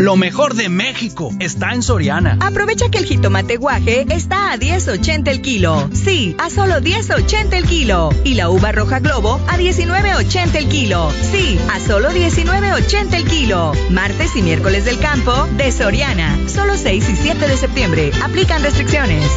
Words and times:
Lo 0.00 0.16
mejor 0.16 0.54
de 0.54 0.70
México 0.70 1.30
está 1.40 1.74
en 1.74 1.82
Soriana. 1.82 2.38
Aprovecha 2.40 2.88
que 2.88 2.96
el 2.96 3.04
jitomate 3.04 3.58
guaje 3.58 4.06
está 4.08 4.50
a 4.50 4.56
10.80 4.56 5.28
el 5.28 5.42
kilo. 5.42 5.90
Sí, 5.92 6.34
a 6.38 6.48
solo 6.48 6.76
10.80 6.76 7.52
el 7.52 7.66
kilo. 7.66 8.08
Y 8.24 8.32
la 8.32 8.48
uva 8.48 8.72
roja 8.72 9.00
globo 9.00 9.38
a 9.46 9.58
19.80 9.58 10.56
el 10.56 10.68
kilo. 10.70 11.12
Sí, 11.30 11.58
a 11.70 11.78
solo 11.80 12.08
19.80 12.12 13.12
el 13.12 13.24
kilo. 13.26 13.72
Martes 13.90 14.34
y 14.36 14.40
miércoles 14.40 14.86
del 14.86 14.98
campo 15.00 15.46
de 15.58 15.70
Soriana. 15.70 16.48
Solo 16.48 16.78
6 16.78 17.06
y 17.06 17.16
7 17.16 17.46
de 17.46 17.56
septiembre. 17.58 18.10
Aplican 18.24 18.62
restricciones. 18.62 19.30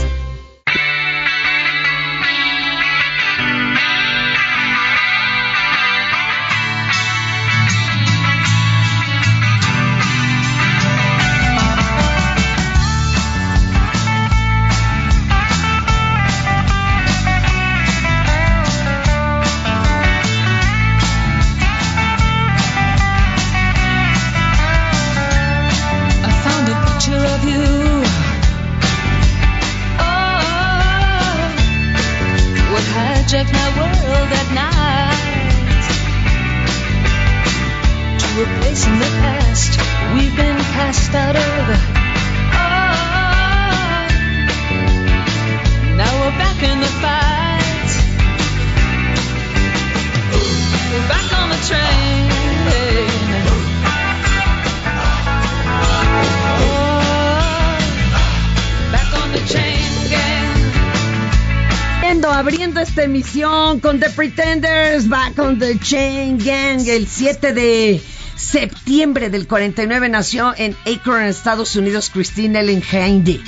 Con 63.81 63.99
The 63.99 64.11
Pretenders, 64.11 65.09
Back 65.09 65.39
on 65.39 65.57
the 65.57 65.79
Chain 65.79 66.37
Gang, 66.37 66.87
el 66.87 67.07
7 67.07 67.51
de 67.53 67.99
septiembre 68.35 69.31
del 69.31 69.47
49 69.47 70.07
nació 70.07 70.53
en 70.55 70.75
Akron, 70.85 71.23
Estados 71.23 71.75
Unidos, 71.75 72.11
Christine 72.13 72.59
Ellen 72.59 72.83
Handy, 72.83 73.41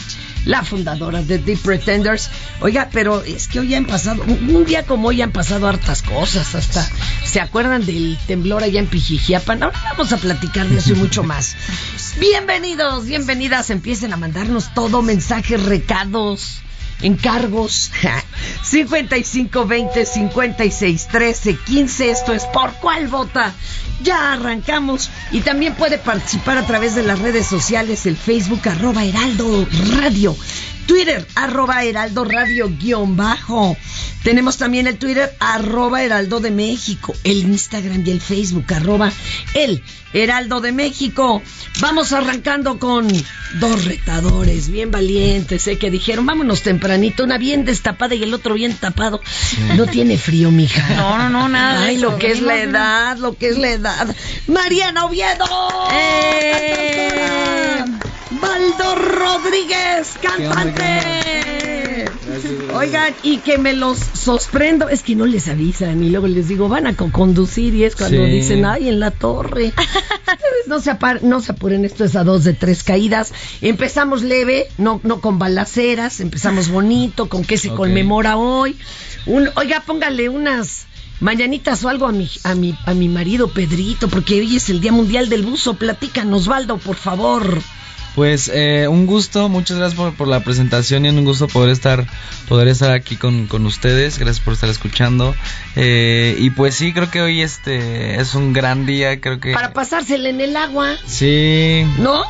la 0.45 0.63
fundadora 0.63 1.21
de 1.21 1.37
The 1.37 1.57
Pretenders. 1.57 2.31
Oiga, 2.61 2.89
pero 2.91 3.21
es 3.21 3.47
que 3.47 3.59
hoy 3.59 3.75
han 3.75 3.85
pasado, 3.85 4.23
un 4.23 4.55
un 4.55 4.65
día 4.65 4.87
como 4.87 5.09
hoy 5.09 5.21
han 5.21 5.31
pasado 5.31 5.67
hartas 5.67 6.01
cosas, 6.01 6.55
hasta 6.55 6.89
se 7.23 7.39
acuerdan 7.39 7.85
del 7.85 8.17
temblor 8.25 8.63
allá 8.63 8.79
en 8.79 8.87
Pijijiapan. 8.87 9.61
Ahora 9.61 9.79
vamos 9.91 10.11
a 10.11 10.17
platicar 10.17 10.67
de 10.67 10.79
eso 10.79 10.93
y 10.93 10.95
mucho 10.95 11.23
más. 11.23 11.55
Bienvenidos, 12.19 13.05
bienvenidas, 13.05 13.69
empiecen 13.69 14.13
a 14.13 14.17
mandarnos 14.17 14.73
todo, 14.73 15.03
mensajes, 15.03 15.61
recados 15.63 16.63
encargos 17.01 17.91
55 18.63 19.65
20 19.65 20.05
56 20.05 21.07
13 21.07 21.57
15 21.65 22.09
esto 22.09 22.33
es 22.33 22.45
por 22.45 22.73
cuál 22.75 23.07
vota. 23.07 23.53
Ya 24.03 24.33
arrancamos 24.33 25.09
y 25.31 25.41
también 25.41 25.75
puede 25.75 25.97
participar 25.97 26.57
a 26.57 26.67
través 26.67 26.95
de 26.95 27.03
las 27.03 27.19
redes 27.19 27.47
sociales 27.47 28.05
el 28.05 28.17
Facebook 28.17 28.67
arroba 28.67 29.05
heraldo 29.05 29.65
radio 30.01 30.35
Twitter 30.85 31.25
arroba 31.35 31.83
heraldo 31.83 32.23
radio 32.25 32.69
guion 32.69 33.15
bajo. 33.15 33.77
Tenemos 34.23 34.57
también 34.57 34.87
el 34.87 34.97
Twitter 34.97 35.35
arroba 35.39 36.01
heraldo 36.03 36.39
de 36.39 36.49
México 36.49 37.13
el 37.23 37.39
Instagram 37.43 38.03
y 38.05 38.11
el 38.11 38.21
Facebook 38.21 38.65
arroba 38.73 39.11
el 39.53 39.83
heraldo 40.13 40.61
de 40.61 40.71
México. 40.71 41.41
Vamos 41.79 42.13
arrancando 42.13 42.79
con 42.79 43.07
dos 43.59 43.85
retadores 43.85 44.69
bien 44.69 44.91
valientes 44.91 45.67
eh, 45.67 45.77
que 45.77 45.91
dijeron 45.91 46.25
vámonos 46.25 46.61
tempranito 46.61 47.23
una 47.23 47.37
bien 47.37 47.65
destapada 47.65 48.15
y 48.15 48.23
el 48.23 48.33
otro 48.33 48.53
bien 48.53 48.73
tapado 48.75 49.21
no 49.75 49.85
tiene 49.85 50.17
frío 50.17 50.51
mija. 50.51 50.95
No, 50.95 51.17
no, 51.17 51.29
no, 51.29 51.49
nada 51.49 51.85
ay 51.85 51.97
lo 51.97 52.17
que 52.17 52.31
es 52.31 52.41
la 52.41 52.57
edad 52.57 53.17
lo 53.17 53.37
que 53.37 53.49
es 53.49 53.57
la 53.57 53.69
edad. 53.69 54.15
Mariana 54.47 55.05
Oviedo. 55.05 55.45
¡Eh! 55.91 57.54
Baldo 58.41 58.95
Rodríguez 58.95 60.15
cantante 60.21 62.05
Oigan, 62.73 63.13
y 63.23 63.37
que 63.37 63.57
me 63.57 63.73
los 63.73 63.97
sorprendo, 63.97 64.89
es 64.89 65.01
que 65.01 65.15
no 65.15 65.25
les 65.25 65.47
avisan 65.47 66.03
y 66.03 66.09
luego 66.09 66.27
les 66.27 66.47
digo, 66.49 66.67
van 66.67 66.87
a 66.87 66.95
co- 66.95 67.11
conducir 67.11 67.73
y 67.73 67.85
es 67.85 67.95
cuando 67.95 68.25
Sí. 68.25 68.31
dicen, 68.31 68.65
ay, 68.65 68.89
en 68.89 68.99
la 68.99 69.11
torre. 69.11 69.71
No 70.67 70.79
se, 70.81 70.91
no 71.21 71.41
se 71.41 71.51
apuren, 71.51 71.85
esto 71.85 72.03
es 72.05 72.15
a 72.15 72.23
dos 72.23 72.43
de 72.43 72.53
tres 72.53 72.83
caídas. 72.83 73.31
Empezamos 73.61 74.23
leve, 74.23 74.67
no, 74.79 74.99
no 75.03 75.21
con 75.21 75.37
balaceras, 75.37 76.19
empezamos 76.21 76.69
bonito, 76.69 77.29
con 77.29 77.45
qué 77.45 77.57
se 77.59 77.69
conmemora 77.69 78.35
hoy. 78.35 78.75
Un, 79.27 79.47
oiga, 79.57 79.83
póngale 79.85 80.27
unas 80.27 80.87
mañanitas 81.19 81.83
o 81.83 81.89
algo 81.89 82.07
a 82.07 82.11
mi, 82.11 82.27
a, 82.43 82.55
mi, 82.55 82.75
a 82.87 82.95
mi 82.95 83.07
marido 83.09 83.47
Pedrito, 83.49 84.07
porque 84.07 84.39
hoy 84.39 84.55
es 84.55 84.69
el 84.71 84.81
Día 84.81 84.91
Mundial 84.91 85.29
del 85.29 85.43
Buzo. 85.43 85.75
Platícanos, 85.75 86.47
Baldo, 86.47 86.79
por 86.79 86.95
favor. 86.95 87.61
Pues 88.15 88.49
eh, 88.53 88.87
un 88.89 89.05
gusto, 89.05 89.49
muchas 89.49 89.77
gracias 89.77 89.97
por, 89.99 90.13
por 90.13 90.27
la 90.27 90.39
presentación 90.39 91.05
y 91.05 91.09
un 91.09 91.25
gusto 91.25 91.47
poder 91.47 91.69
estar 91.69 92.05
poder 92.47 92.69
estar 92.69 92.91
aquí 92.91 93.17
con, 93.17 93.47
con 93.47 93.65
ustedes, 93.65 94.17
gracias 94.17 94.43
por 94.43 94.53
estar 94.53 94.69
escuchando. 94.69 95.35
Eh, 95.75 96.35
y 96.39 96.49
pues 96.51 96.75
sí 96.75 96.93
creo 96.93 97.11
que 97.11 97.21
hoy 97.21 97.41
este 97.41 98.19
es 98.19 98.33
un 98.33 98.53
gran 98.53 98.85
día, 98.85 99.19
creo 99.19 99.39
que 99.39 99.53
Para 99.53 99.73
pasársela 99.73 100.29
en 100.29 100.39
el 100.39 100.55
agua, 100.55 100.95
sí. 101.05 101.85
¿no? 101.99 102.23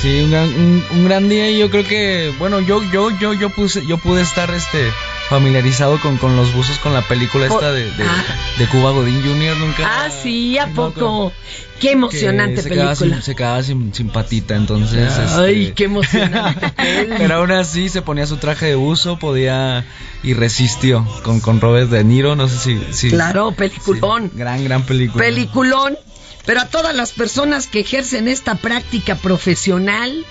sí 0.00 0.24
un 0.24 0.30
gran, 0.30 0.48
un, 0.48 0.84
un 0.90 1.04
gran 1.04 1.28
día 1.28 1.50
y 1.50 1.58
yo 1.58 1.70
creo 1.70 1.84
que 1.84 2.32
bueno 2.38 2.60
yo 2.60 2.82
yo 2.90 3.10
yo 3.18 3.34
yo 3.34 3.50
puse 3.50 3.86
yo 3.86 3.98
pude 3.98 4.22
estar 4.22 4.50
este 4.50 4.90
familiarizado 5.32 5.98
con, 6.00 6.18
con 6.18 6.36
los 6.36 6.52
buzos 6.54 6.78
con 6.78 6.92
la 6.92 7.02
película 7.02 7.46
esta 7.46 7.72
de, 7.72 7.84
de, 7.92 8.04
Ah. 8.04 8.24
de 8.58 8.66
Cuba 8.66 8.90
Godín 8.90 9.22
Jr. 9.22 9.56
nunca 9.56 10.04
Ah, 10.04 10.10
sí, 10.10 10.58
¿a 10.58 10.66
no, 10.66 10.74
poco? 10.74 11.32
Qué 11.80 11.88
que 11.88 11.92
emocionante 11.92 12.62
se 12.62 12.68
quedaba 12.68 12.90
película. 12.94 13.16
sin, 13.16 13.22
se 13.24 13.34
quedaba 13.34 13.62
sin, 13.62 13.94
sin 13.94 14.08
patita 14.10 14.54
entonces 14.54 15.10
Ay, 15.32 15.62
este, 15.62 15.74
qué 15.74 15.84
emocionante. 15.84 16.72
Pero 17.18 17.34
aún 17.36 17.50
así 17.50 17.88
se 17.88 18.02
ponía 18.02 18.26
su 18.26 18.36
traje 18.36 18.66
de 18.66 18.74
buzo, 18.74 19.18
podía 19.18 19.84
y 20.22 20.34
resistió 20.34 21.04
con, 21.22 21.40
con 21.40 21.60
Robert 21.60 21.88
De 21.90 22.04
Niro, 22.04 22.36
no 22.36 22.46
sé 22.48 22.58
si... 22.58 22.80
si 22.92 23.10
Claro, 23.10 23.52
peliculón. 23.52 24.30
sí, 24.32 24.38
gran, 24.38 24.62
gran 24.64 24.82
película. 24.84 25.24
Peliculón. 25.24 25.96
Pero 26.44 26.60
a 26.60 26.66
todas 26.66 26.94
las 26.94 27.12
personas 27.12 27.66
que 27.68 27.80
ejercen 27.80 28.28
esta 28.28 28.56
práctica 28.56 29.14
profesional, 29.16 30.24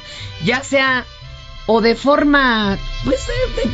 ya 0.46 0.62
sea 0.64 1.06
o 1.68 1.82
de 1.82 1.96
forma 1.96 2.78
pues 3.04 3.20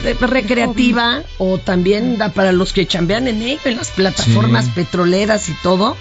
de- 0.04 0.14
de- 0.14 0.28
recreativa 0.28 1.24
o 1.38 1.58
también 1.58 2.18
da 2.18 2.30
para 2.30 2.52
los 2.52 2.74
que 2.74 2.86
chambean 2.86 3.28
en 3.28 3.42
ello, 3.42 3.62
en 3.66 3.78
las 3.78 3.92
plataformas 3.92 4.66
Sí. 4.66 4.72
petroleras 4.76 5.50
y 5.50 5.54
todo. 5.64 5.96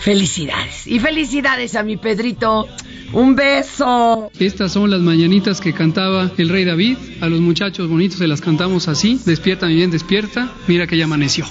Felicidades. 0.00 0.86
Y 0.86 0.98
felicidades 0.98 1.74
a 1.74 1.82
mi 1.82 1.96
Pedrito. 1.98 2.66
Un 3.12 3.34
beso. 3.34 4.30
Estas 4.38 4.72
son 4.72 4.90
las 4.90 5.00
mañanitas 5.00 5.60
que 5.60 5.74
cantaba 5.74 6.30
el 6.38 6.48
rey 6.48 6.64
David. 6.64 6.96
A 7.20 7.26
los 7.26 7.40
muchachos 7.40 7.88
bonitos 7.88 8.18
se 8.18 8.26
las 8.26 8.40
cantamos 8.40 8.88
así. 8.88 9.20
Despierta, 9.26 9.66
mi 9.66 9.74
bien, 9.74 9.90
despierta. 9.90 10.48
Mira 10.68 10.86
que 10.86 10.96
ya 10.96 11.04
amaneció. 11.04 11.44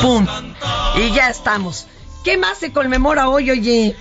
¡Pum! 0.00 0.26
Y 0.96 1.12
ya 1.14 1.28
estamos. 1.28 1.86
¿Qué 2.22 2.36
más 2.38 2.58
se 2.58 2.72
conmemora 2.72 3.28
hoy, 3.28 3.50
oye? 3.50 3.96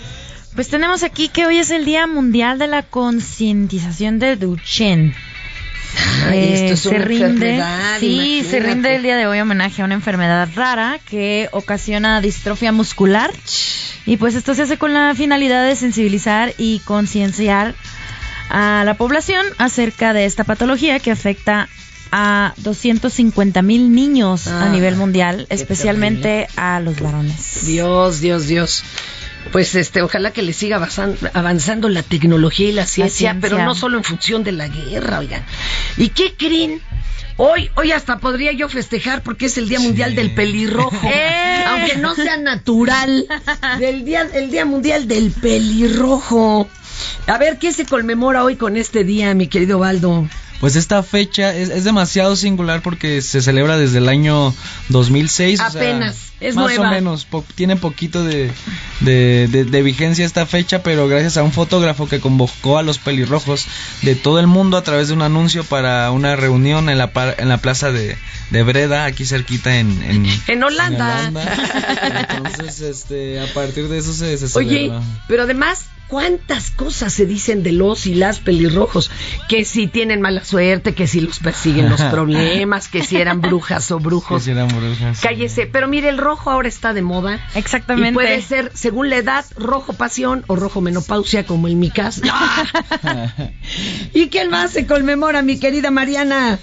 Pues 0.55 0.69
tenemos 0.69 1.03
aquí 1.03 1.29
que 1.29 1.45
hoy 1.45 1.57
es 1.57 1.71
el 1.71 1.83
Día 1.85 2.05
Mundial 2.05 2.59
de 2.59 2.67
la 2.67 2.83
Concientización 2.83 4.19
de 4.19 4.35
Duchenne. 4.35 5.15
Ay, 6.27 6.37
Eh, 6.39 6.53
esto 6.71 6.73
es 6.73 6.79
se 6.81 6.89
una 6.89 7.05
rinde, 7.05 7.63
sí, 7.99 8.43
se 8.49 8.59
rinde 8.59 8.95
el 8.95 9.03
día 9.03 9.15
de 9.17 9.27
hoy 9.27 9.39
homenaje 9.39 9.81
a 9.81 9.85
una 9.85 9.93
enfermedad 9.95 10.47
rara 10.55 10.99
que 11.09 11.49
ocasiona 11.51 12.19
distrofia 12.21 12.71
muscular 12.71 13.31
y 14.05 14.17
pues 14.17 14.33
esto 14.35 14.55
se 14.55 14.63
hace 14.63 14.77
con 14.77 14.93
la 14.93 15.13
finalidad 15.15 15.65
de 15.67 15.75
sensibilizar 15.75 16.53
y 16.57 16.79
concienciar 16.79 17.75
a 18.49 18.83
la 18.85 18.95
población 18.95 19.45
acerca 19.59 20.13
de 20.13 20.25
esta 20.25 20.43
patología 20.43 20.99
que 20.99 21.11
afecta 21.11 21.67
a 22.11 22.53
250 22.57 23.61
mil 23.63 23.91
niños 23.93 24.47
a 24.47 24.65
Ah, 24.65 24.69
nivel 24.69 24.95
mundial, 24.95 25.45
especialmente 25.49 26.47
a 26.55 26.79
los 26.79 26.99
varones. 26.99 27.65
Dios, 27.65 28.19
Dios, 28.19 28.47
Dios. 28.47 28.83
Pues 29.53 29.73
este, 29.75 30.01
ojalá 30.01 30.31
que 30.31 30.41
le 30.41 30.51
siga 30.51 30.77
avanzan- 30.77 31.15
avanzando 31.33 31.87
la 31.87 32.03
tecnología 32.03 32.67
y 32.67 32.73
la 32.73 32.85
ciencia, 32.85 33.31
ciencia. 33.31 33.39
pero 33.41 33.63
no 33.63 33.75
solo 33.75 33.97
en 33.97 34.03
función 34.03 34.43
de 34.43 34.51
la 34.51 34.67
guerra, 34.67 35.19
oigan. 35.19 35.45
¿Y 35.95 36.09
qué 36.09 36.33
creen? 36.37 36.81
Hoy, 37.37 37.69
hoy 37.75 37.91
hasta 37.91 38.17
podría 38.19 38.51
yo 38.51 38.67
festejar 38.69 39.23
porque 39.23 39.45
es 39.45 39.57
el 39.57 39.69
Día 39.69 39.79
Mundial 39.79 40.13
del 40.15 40.33
Pelirrojo. 40.35 40.91
¡Eh! 41.07 41.63
Aunque 41.67 41.95
no 41.97 42.13
sea 42.15 42.37
natural. 42.37 43.25
Del 43.79 44.03
día, 44.05 44.27
el 44.33 44.51
Día 44.51 44.65
Mundial 44.65 45.07
del 45.07 45.31
Pelirrojo. 45.31 46.67
A 47.27 47.37
ver, 47.37 47.57
¿qué 47.57 47.71
se 47.73 47.85
conmemora 47.85 48.43
hoy 48.43 48.55
con 48.55 48.77
este 48.77 49.03
día, 49.03 49.33
mi 49.33 49.47
querido 49.47 49.79
Baldo? 49.79 50.27
Pues 50.63 50.77
esta 50.77 51.03
fecha 51.03 51.53
es, 51.53 51.67
es 51.69 51.83
demasiado 51.83 52.37
singular 52.37 52.81
porque 52.81 53.21
se 53.21 53.41
celebra 53.41 53.77
desde 53.77 53.97
el 53.97 54.07
año 54.07 54.53
2006. 54.87 55.59
o 55.59 55.69
sea, 55.69 55.81
Apenas, 55.81 56.15
es 56.39 56.55
más 56.55 56.67
nueva. 56.67 56.87
o 56.87 56.91
menos, 56.91 57.25
po- 57.25 57.43
tiene 57.55 57.75
poquito 57.75 58.23
de, 58.23 58.49
de, 59.01 59.49
de- 59.51 59.65
de 59.65 59.81
vigencia 59.81 60.25
esta 60.25 60.45
fecha, 60.45 60.81
pero 60.81 61.09
gracias 61.09 61.35
a 61.35 61.43
un 61.43 61.51
fotógrafo 61.51 62.07
que 62.07 62.21
convocó 62.21 62.77
a 62.77 62.81
los 62.81 62.97
pelirrojos 62.97 63.65
de 64.03 64.15
todo 64.15 64.39
el 64.39 64.47
mundo 64.47 64.77
a 64.77 64.83
través 64.83 65.09
de 65.09 65.13
un 65.15 65.21
anuncio 65.21 65.65
para 65.65 66.09
una 66.11 66.37
reunión 66.37 66.87
en 66.89 66.97
la, 66.97 67.11
par- 67.11 67.35
en 67.39 67.49
la 67.49 67.57
plaza 67.57 67.91
de, 67.91 68.15
de 68.49 68.63
Breda, 68.63 69.03
aquí 69.03 69.25
cerquita 69.25 69.75
en, 69.79 70.01
en, 70.01 70.25
En 70.47 70.63
Holanda. 70.63 71.23
en 71.27 71.35
Holanda. 71.35 72.27
Entonces, 72.29 72.79
este, 72.79 73.41
a 73.41 73.47
partir 73.53 73.89
de 73.89 73.97
eso 73.97 74.13
se, 74.13 74.37
se 74.37 74.57
Oye, 74.57 74.91
pero 75.27 75.43
además, 75.43 75.87
¿cuántas 76.07 76.71
cosas 76.71 77.13
se 77.13 77.25
dicen 77.25 77.63
de 77.63 77.71
los 77.71 78.05
y 78.05 78.15
las 78.15 78.39
pelirrojos? 78.39 79.11
Que 79.47 79.65
si 79.65 79.87
tienen 79.87 80.21
mala 80.21 80.43
suerte, 80.43 80.93
que 80.93 81.07
si 81.07 81.21
los 81.21 81.39
persiguen 81.39 81.89
los 81.89 82.01
problemas, 82.11 82.87
que 82.87 83.03
si 83.03 83.17
eran 83.17 83.41
brujas 83.41 83.91
o 83.91 83.99
brujos. 83.99 84.41
Que 84.41 84.45
si 84.45 84.51
eran 84.51 84.67
brujas. 84.67 85.19
Cállese, 85.21 85.65
pero 85.65 85.87
mire, 85.87 86.09
el 86.09 86.17
rojo 86.17 86.51
ahora 86.51 86.67
está 86.67 86.93
de 86.93 87.01
moda. 87.01 87.45
Exactamente. 87.55 88.11
Y 88.11 88.13
puede 88.13 88.41
ser, 88.41 88.71
según 88.73 89.09
la 89.09 89.17
edad, 89.17 89.45
rojo 89.55 89.93
pasión 89.93 90.43
o 90.47 90.55
rojo 90.55 90.81
menopausia, 90.81 91.45
como 91.45 91.67
en 91.67 91.79
mi 91.79 91.89
caso. 91.89 92.21
¿Y 94.13 94.27
quién 94.27 94.49
más 94.49 94.71
se 94.71 94.85
conmemora, 94.85 95.41
mi 95.41 95.59
querida 95.59 95.91
Mariana? 95.91 96.59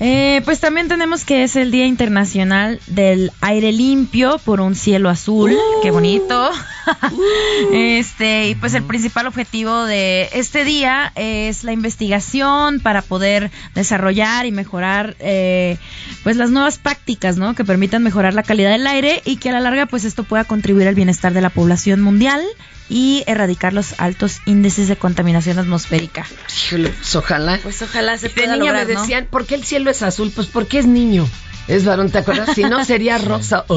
Eh, 0.00 0.42
pues 0.44 0.60
también 0.60 0.86
tenemos 0.86 1.24
que 1.24 1.42
es 1.42 1.56
el 1.56 1.70
Día 1.72 1.86
Internacional 1.86 2.80
del 2.86 3.32
Aire 3.40 3.72
Limpio 3.72 4.38
por 4.44 4.60
un 4.60 4.74
cielo 4.76 5.08
azul. 5.08 5.52
Uh. 5.52 5.82
Qué 5.82 5.90
bonito. 5.90 6.50
este, 7.72 8.48
y 8.48 8.54
pues 8.54 8.74
el 8.74 8.82
principal 8.84 9.26
objetivo 9.26 9.84
de 9.84 10.28
este 10.32 10.64
día 10.64 11.12
es 11.14 11.64
la 11.64 11.72
investigación 11.72 12.80
para 12.80 13.02
poder 13.02 13.50
desarrollar 13.74 14.46
y 14.46 14.52
mejorar 14.52 15.16
eh, 15.20 15.76
pues 16.22 16.36
las 16.36 16.50
nuevas 16.50 16.78
prácticas, 16.78 17.36
¿no? 17.36 17.54
Que 17.54 17.64
permitan 17.64 18.02
mejorar 18.02 18.34
la 18.34 18.42
calidad 18.42 18.70
del 18.70 18.86
aire 18.86 19.22
y 19.24 19.36
que 19.36 19.50
a 19.50 19.52
la 19.52 19.60
larga 19.60 19.86
pues 19.86 20.04
esto 20.04 20.24
pueda 20.24 20.44
contribuir 20.44 20.88
al 20.88 20.94
bienestar 20.94 21.32
de 21.32 21.40
la 21.40 21.50
población 21.50 22.00
mundial 22.00 22.42
y 22.88 23.22
erradicar 23.26 23.72
los 23.74 23.94
altos 23.98 24.40
índices 24.46 24.88
de 24.88 24.96
contaminación 24.96 25.58
atmosférica. 25.58 26.26
Híjole, 26.66 26.88
pues 26.90 27.16
ojalá. 27.16 27.58
Pues 27.62 27.82
ojalá 27.82 28.16
se 28.16 28.28
De 28.28 28.34
pueda 28.34 28.52
niña 28.56 28.72
lograr, 28.72 28.86
me 28.86 28.94
¿no? 28.94 29.00
decían, 29.00 29.26
¿por 29.30 29.44
qué 29.46 29.56
el 29.56 29.64
cielo 29.64 29.90
es 29.90 30.02
azul? 30.02 30.32
Pues 30.34 30.46
porque 30.46 30.78
es 30.78 30.86
niño. 30.86 31.28
Es 31.68 31.84
varón, 31.84 32.10
¿te 32.10 32.18
acuerdas? 32.18 32.54
Si 32.54 32.64
no, 32.64 32.84
sería 32.84 33.18
rosa. 33.18 33.64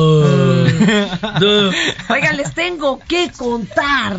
Oh. 1.41 1.69
Oigan, 2.09 2.37
les 2.37 2.53
tengo 2.53 2.99
que 3.07 3.31
contar 3.37 4.17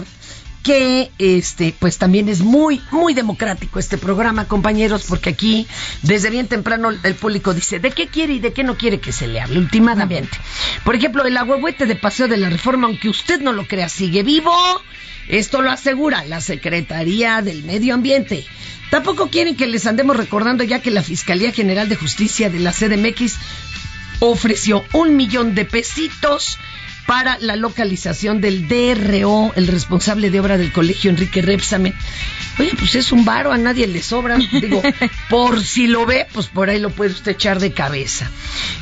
que 0.62 1.10
este 1.18 1.74
pues 1.78 1.98
también 1.98 2.28
es 2.28 2.40
muy 2.40 2.80
muy 2.90 3.14
democrático 3.14 3.78
este 3.78 3.98
programa 3.98 4.46
compañeros 4.46 5.04
porque 5.08 5.30
aquí 5.30 5.66
desde 6.02 6.30
bien 6.30 6.46
temprano 6.46 6.90
el 6.90 7.14
público 7.14 7.54
dice 7.54 7.80
de 7.80 7.90
qué 7.90 8.06
quiere 8.06 8.34
y 8.34 8.38
de 8.38 8.52
qué 8.52 8.62
no 8.62 8.76
quiere 8.76 9.00
que 9.00 9.12
se 9.12 9.26
le 9.26 9.40
hable 9.40 9.58
últimamente 9.58 10.38
por 10.84 10.94
ejemplo 10.94 11.24
el 11.24 11.36
agüehuete 11.36 11.86
de 11.86 11.96
paseo 11.96 12.28
de 12.28 12.36
la 12.36 12.50
reforma 12.50 12.86
aunque 12.86 13.08
usted 13.08 13.40
no 13.40 13.52
lo 13.52 13.66
crea 13.66 13.88
sigue 13.88 14.22
vivo. 14.22 14.52
Esto 15.28 15.62
lo 15.62 15.70
asegura 15.70 16.24
la 16.24 16.40
Secretaría 16.40 17.42
del 17.42 17.62
Medio 17.62 17.94
Ambiente. 17.94 18.44
Tampoco 18.90 19.30
quieren 19.30 19.56
que 19.56 19.66
les 19.66 19.86
andemos 19.86 20.16
recordando 20.16 20.64
ya 20.64 20.82
que 20.82 20.90
la 20.90 21.02
Fiscalía 21.02 21.52
General 21.52 21.88
de 21.88 21.96
Justicia 21.96 22.50
de 22.50 22.58
la 22.58 22.72
CDMX 22.72 23.36
ofreció 24.18 24.84
un 24.92 25.16
millón 25.16 25.54
de 25.54 25.64
pesitos 25.64 26.58
para 27.06 27.38
la 27.38 27.56
localización 27.56 28.40
del 28.40 28.68
DRO, 28.68 29.52
el 29.56 29.66
responsable 29.66 30.30
de 30.30 30.40
obra 30.40 30.58
del 30.58 30.72
colegio 30.72 31.10
Enrique 31.10 31.42
Repsamen. 31.42 31.94
Oye, 32.58 32.72
pues 32.78 32.94
es 32.94 33.12
un 33.12 33.24
varo, 33.24 33.52
a 33.52 33.58
nadie 33.58 33.86
le 33.86 34.02
sobra. 34.02 34.36
Digo, 34.36 34.82
por 35.30 35.64
si 35.64 35.86
lo 35.86 36.06
ve, 36.06 36.26
pues 36.32 36.46
por 36.48 36.70
ahí 36.70 36.78
lo 36.78 36.90
puede 36.90 37.12
usted 37.12 37.32
echar 37.32 37.60
de 37.60 37.72
cabeza. 37.72 38.30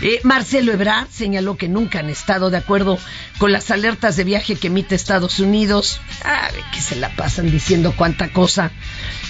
Eh, 0.00 0.20
Marcelo 0.24 0.72
Ebrard 0.72 1.08
señaló 1.10 1.56
que 1.56 1.68
nunca 1.68 2.00
han 2.00 2.10
estado 2.10 2.50
de 2.50 2.58
acuerdo 2.58 2.98
con 3.38 3.52
las 3.52 3.70
alertas 3.70 4.16
de 4.16 4.24
viaje 4.24 4.56
que 4.56 4.66
emite 4.66 4.94
Estados 4.94 5.38
Unidos. 5.38 6.00
Ah, 6.24 6.48
que 6.74 6.80
se 6.80 6.96
la 6.96 7.10
pasan 7.10 7.50
diciendo 7.50 7.94
cuánta 7.96 8.32
cosa. 8.32 8.70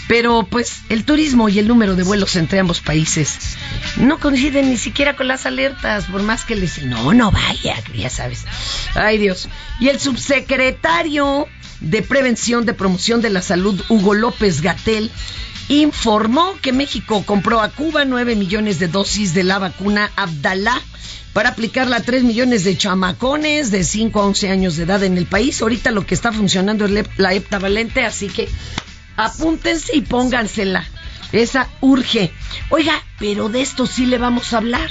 Pero 0.09 0.43
pues 0.51 0.81
el 0.89 1.05
turismo 1.05 1.49
y 1.49 1.61
el 1.61 1.69
número 1.69 1.95
de 1.95 2.03
vuelos 2.03 2.35
entre 2.35 2.59
ambos 2.59 2.81
países 2.81 3.57
no 3.97 4.19
coinciden 4.19 4.69
ni 4.69 4.77
siquiera 4.77 5.15
con 5.15 5.29
las 5.29 5.47
alertas, 5.47 6.07
por 6.07 6.23
más 6.23 6.45
que 6.45 6.57
les 6.57 6.83
no, 6.83 7.13
no 7.15 7.31
vaya, 7.31 7.77
ya 7.95 8.11
sabes. 8.11 8.45
Ay 8.95 9.19
Dios. 9.19 9.49
Y 9.81 9.89
el 9.89 9.99
subsecretario 10.01 11.47
de 11.81 12.03
Prevención 12.03 12.67
de 12.67 12.75
Promoción 12.75 13.21
de 13.23 13.31
la 13.31 13.43
Salud, 13.43 13.81
Hugo 13.89 14.15
López 14.15 14.61
Gatel, 14.61 15.11
informó 15.69 16.55
que 16.61 16.73
México 16.73 17.23
compró 17.25 17.61
a 17.61 17.71
Cuba 17.71 18.05
9 18.05 18.35
millones 18.37 18.79
de 18.79 18.89
dosis 18.89 19.35
de 19.35 19.45
la 19.45 19.59
vacuna 19.59 20.11
Abdalá 20.17 20.81
para 21.33 21.51
aplicarla 21.51 21.99
a 21.99 22.03
3 22.03 22.25
millones 22.25 22.65
de 22.65 22.77
chamacones 22.77 23.71
de 23.71 23.85
5 23.85 24.21
a 24.21 24.27
11 24.27 24.51
años 24.51 24.77
de 24.77 24.83
edad 24.83 25.05
en 25.05 25.17
el 25.17 25.27
país. 25.27 25.63
Ahorita 25.63 25.93
lo 25.93 26.05
que 26.05 26.15
está 26.15 26.33
funcionando 26.33 26.87
es 26.87 27.07
la- 27.17 27.35
heptavalente, 27.35 28.05
así 28.05 28.29
que 28.29 28.49
apúntense 29.17 29.97
y 29.97 30.01
póngansela. 30.03 30.85
Esa 31.33 31.69
urge. 31.81 32.33
Oiga, 32.71 33.01
pero 33.21 33.49
de 33.49 33.63
esto 33.63 33.87
sí 33.87 34.07
le 34.07 34.19
vamos 34.19 34.53
a 34.53 34.57
hablar. 34.59 34.91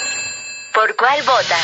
¿Por 0.73 0.95
cuál 0.95 1.21
vota? 1.23 1.55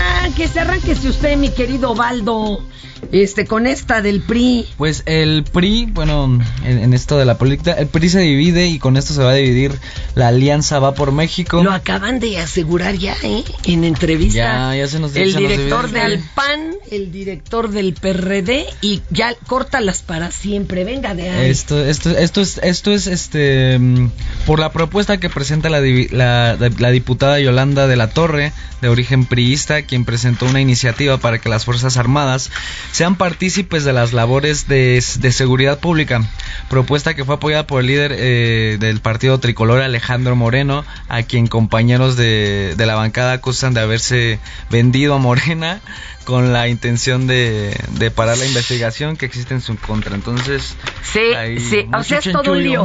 Ah, 0.00 0.28
que 0.36 0.48
se 0.48 0.60
arránquese 0.60 1.08
usted, 1.08 1.36
mi 1.36 1.50
querido 1.50 1.94
Baldo. 1.94 2.62
Este 3.12 3.46
con 3.46 3.66
esta 3.66 4.02
del 4.02 4.20
PRI? 4.22 4.66
Pues 4.76 5.02
el 5.06 5.44
PRI, 5.44 5.86
bueno, 5.86 6.38
en, 6.64 6.78
en 6.78 6.94
esto 6.94 7.18
de 7.18 7.24
la 7.24 7.38
política, 7.38 7.72
el 7.72 7.86
PRI 7.88 8.08
se 8.08 8.20
divide 8.20 8.66
y 8.68 8.78
con 8.78 8.96
esto 8.96 9.14
se 9.14 9.22
va 9.22 9.30
a 9.30 9.34
dividir 9.34 9.72
la 10.14 10.28
alianza 10.28 10.78
Va 10.78 10.94
por 10.94 11.12
México. 11.12 11.62
Lo 11.62 11.72
acaban 11.72 12.20
de 12.20 12.38
asegurar 12.38 12.96
ya, 12.96 13.16
¿eh? 13.22 13.44
En 13.64 13.84
entrevista. 13.84 14.72
Ya, 14.72 14.76
ya 14.76 14.88
se 14.88 14.98
nos 14.98 15.14
El 15.16 15.32
se 15.32 15.40
nos 15.40 15.50
director 15.50 15.86
divide. 15.88 16.08
del 16.08 16.20
PAN, 16.34 16.74
el 16.90 17.12
director 17.12 17.70
del 17.70 17.94
PRD 17.94 18.66
y 18.80 19.02
ya 19.10 19.34
córtalas 19.46 20.02
para 20.02 20.30
siempre. 20.30 20.84
Venga 20.84 21.14
de 21.14 21.30
ahí. 21.30 21.50
Esto, 21.50 21.84
esto, 21.84 22.10
esto 22.10 22.40
es, 22.40 22.58
esto 22.62 22.92
es, 22.92 23.06
este, 23.06 23.78
mm, 23.78 24.10
por 24.46 24.58
la 24.58 24.72
propuesta 24.72 25.18
que 25.18 25.30
presenta 25.30 25.68
la, 25.68 25.80
la, 25.80 26.56
la 26.78 26.90
diputada 26.90 27.38
Yolanda 27.40 27.86
de 27.86 27.96
la 27.96 28.10
Torre, 28.10 28.52
de 28.80 28.88
origen 28.88 29.24
priista, 29.24 29.82
quien 29.82 30.04
presentó 30.04 30.46
una 30.46 30.60
iniciativa 30.60 31.18
para 31.18 31.38
que 31.38 31.48
las 31.48 31.64
Fuerzas 31.64 31.96
Armadas 31.96 32.50
sean 32.92 33.16
partícipes 33.16 33.84
de 33.84 33.92
las 33.92 34.12
labores 34.12 34.68
de, 34.68 35.02
de 35.18 35.32
seguridad 35.32 35.78
pública. 35.78 36.22
Propuesta 36.68 37.14
que 37.14 37.24
fue 37.24 37.36
apoyada 37.36 37.66
por 37.66 37.80
el 37.80 37.86
líder 37.86 38.14
eh, 38.16 38.76
del 38.80 39.00
partido 39.00 39.38
tricolor 39.38 39.80
Alejandro 39.80 40.36
Moreno, 40.36 40.84
a 41.08 41.22
quien 41.22 41.46
compañeros 41.46 42.16
de, 42.16 42.74
de 42.76 42.86
la 42.86 42.94
bancada 42.94 43.32
acusan 43.32 43.74
de 43.74 43.80
haberse 43.80 44.38
vendido 44.70 45.14
a 45.14 45.18
Morena 45.18 45.80
con 46.24 46.52
la 46.52 46.66
intención 46.66 47.28
de, 47.28 47.78
de 47.98 48.10
parar 48.10 48.36
la 48.36 48.46
investigación 48.46 49.16
que 49.16 49.26
existe 49.26 49.54
en 49.54 49.60
su 49.60 49.76
contra. 49.76 50.14
Entonces, 50.14 50.74
Sí, 51.02 51.20
sí, 51.60 51.86
o 51.96 52.02
sea, 52.02 52.18
es 52.18 52.24
todo 52.32 52.52
un 52.52 52.62
lío. 52.62 52.82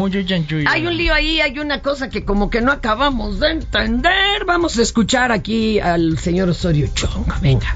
Hay 0.67 0.86
un 0.86 0.96
lío 0.96 1.13
ahí, 1.13 1.41
hay 1.41 1.58
una 1.58 1.81
cosa 1.81 2.10
que 2.10 2.24
como 2.24 2.50
que 2.51 2.62
no 2.62 2.72
acabamos 2.72 3.39
de 3.39 3.51
entender. 3.51 4.46
Vamos 4.46 4.77
a 4.77 4.84
escuchar 4.84 5.31
aquí 5.31 5.79
al 5.79 6.20
señor 6.20 6.50
Osorio 6.50 6.88
Chong. 6.93 7.25
Venga. 7.41 7.75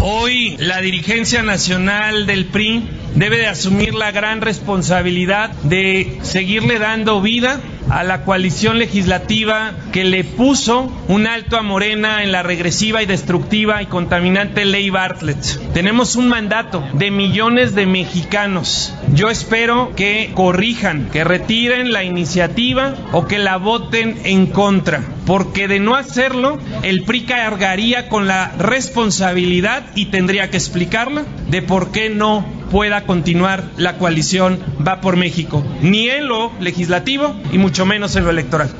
Hoy 0.00 0.56
la 0.58 0.80
dirigencia 0.80 1.42
nacional 1.42 2.26
del 2.26 2.46
PRI 2.46 2.84
debe 3.14 3.38
de 3.38 3.46
asumir 3.46 3.94
la 3.94 4.12
gran 4.12 4.40
responsabilidad 4.40 5.50
de 5.64 6.18
seguirle 6.22 6.78
dando 6.78 7.20
vida 7.20 7.60
a 7.90 8.04
la 8.04 8.24
coalición 8.24 8.78
legislativa 8.78 9.72
que 9.92 10.04
le 10.04 10.24
puso 10.24 10.92
un 11.08 11.26
alto 11.26 11.56
a 11.56 11.62
Morena 11.62 12.22
en 12.22 12.32
la 12.32 12.42
regresiva 12.42 13.02
y 13.02 13.06
destructiva 13.06 13.82
y 13.82 13.86
contaminante 13.86 14.64
ley 14.64 14.90
Bartlett. 14.90 15.72
Tenemos 15.72 16.16
un 16.16 16.28
mandato 16.28 16.84
de 16.92 17.10
millones 17.10 17.74
de 17.74 17.86
mexicanos. 17.86 18.94
Yo 19.14 19.30
espero 19.30 19.92
que 19.96 20.30
corrijan, 20.34 21.08
que 21.10 21.24
retiren 21.24 21.92
la 21.92 22.04
iniciativa 22.04 22.94
o 23.12 23.26
que 23.26 23.38
la 23.38 23.56
voten 23.56 24.20
en 24.24 24.46
contra, 24.46 25.02
porque 25.26 25.68
de 25.68 25.80
no 25.80 25.94
hacerlo, 25.94 26.58
el 26.82 27.04
PRI 27.04 27.22
cargaría 27.22 28.08
con 28.08 28.26
la 28.26 28.52
responsabilidad 28.58 29.84
y 29.94 30.06
tendría 30.06 30.50
que 30.50 30.56
explicarla 30.56 31.24
de 31.48 31.62
por 31.62 31.90
qué 31.90 32.10
no 32.10 32.57
pueda 32.70 33.04
continuar 33.04 33.64
la 33.76 33.98
coalición 33.98 34.58
Va 34.86 35.00
por 35.00 35.16
México, 35.16 35.64
ni 35.82 36.08
en 36.08 36.28
lo 36.28 36.52
legislativo 36.60 37.34
y 37.52 37.58
mucho 37.58 37.86
menos 37.86 38.14
en 38.16 38.24
lo 38.24 38.30
electoral. 38.30 38.70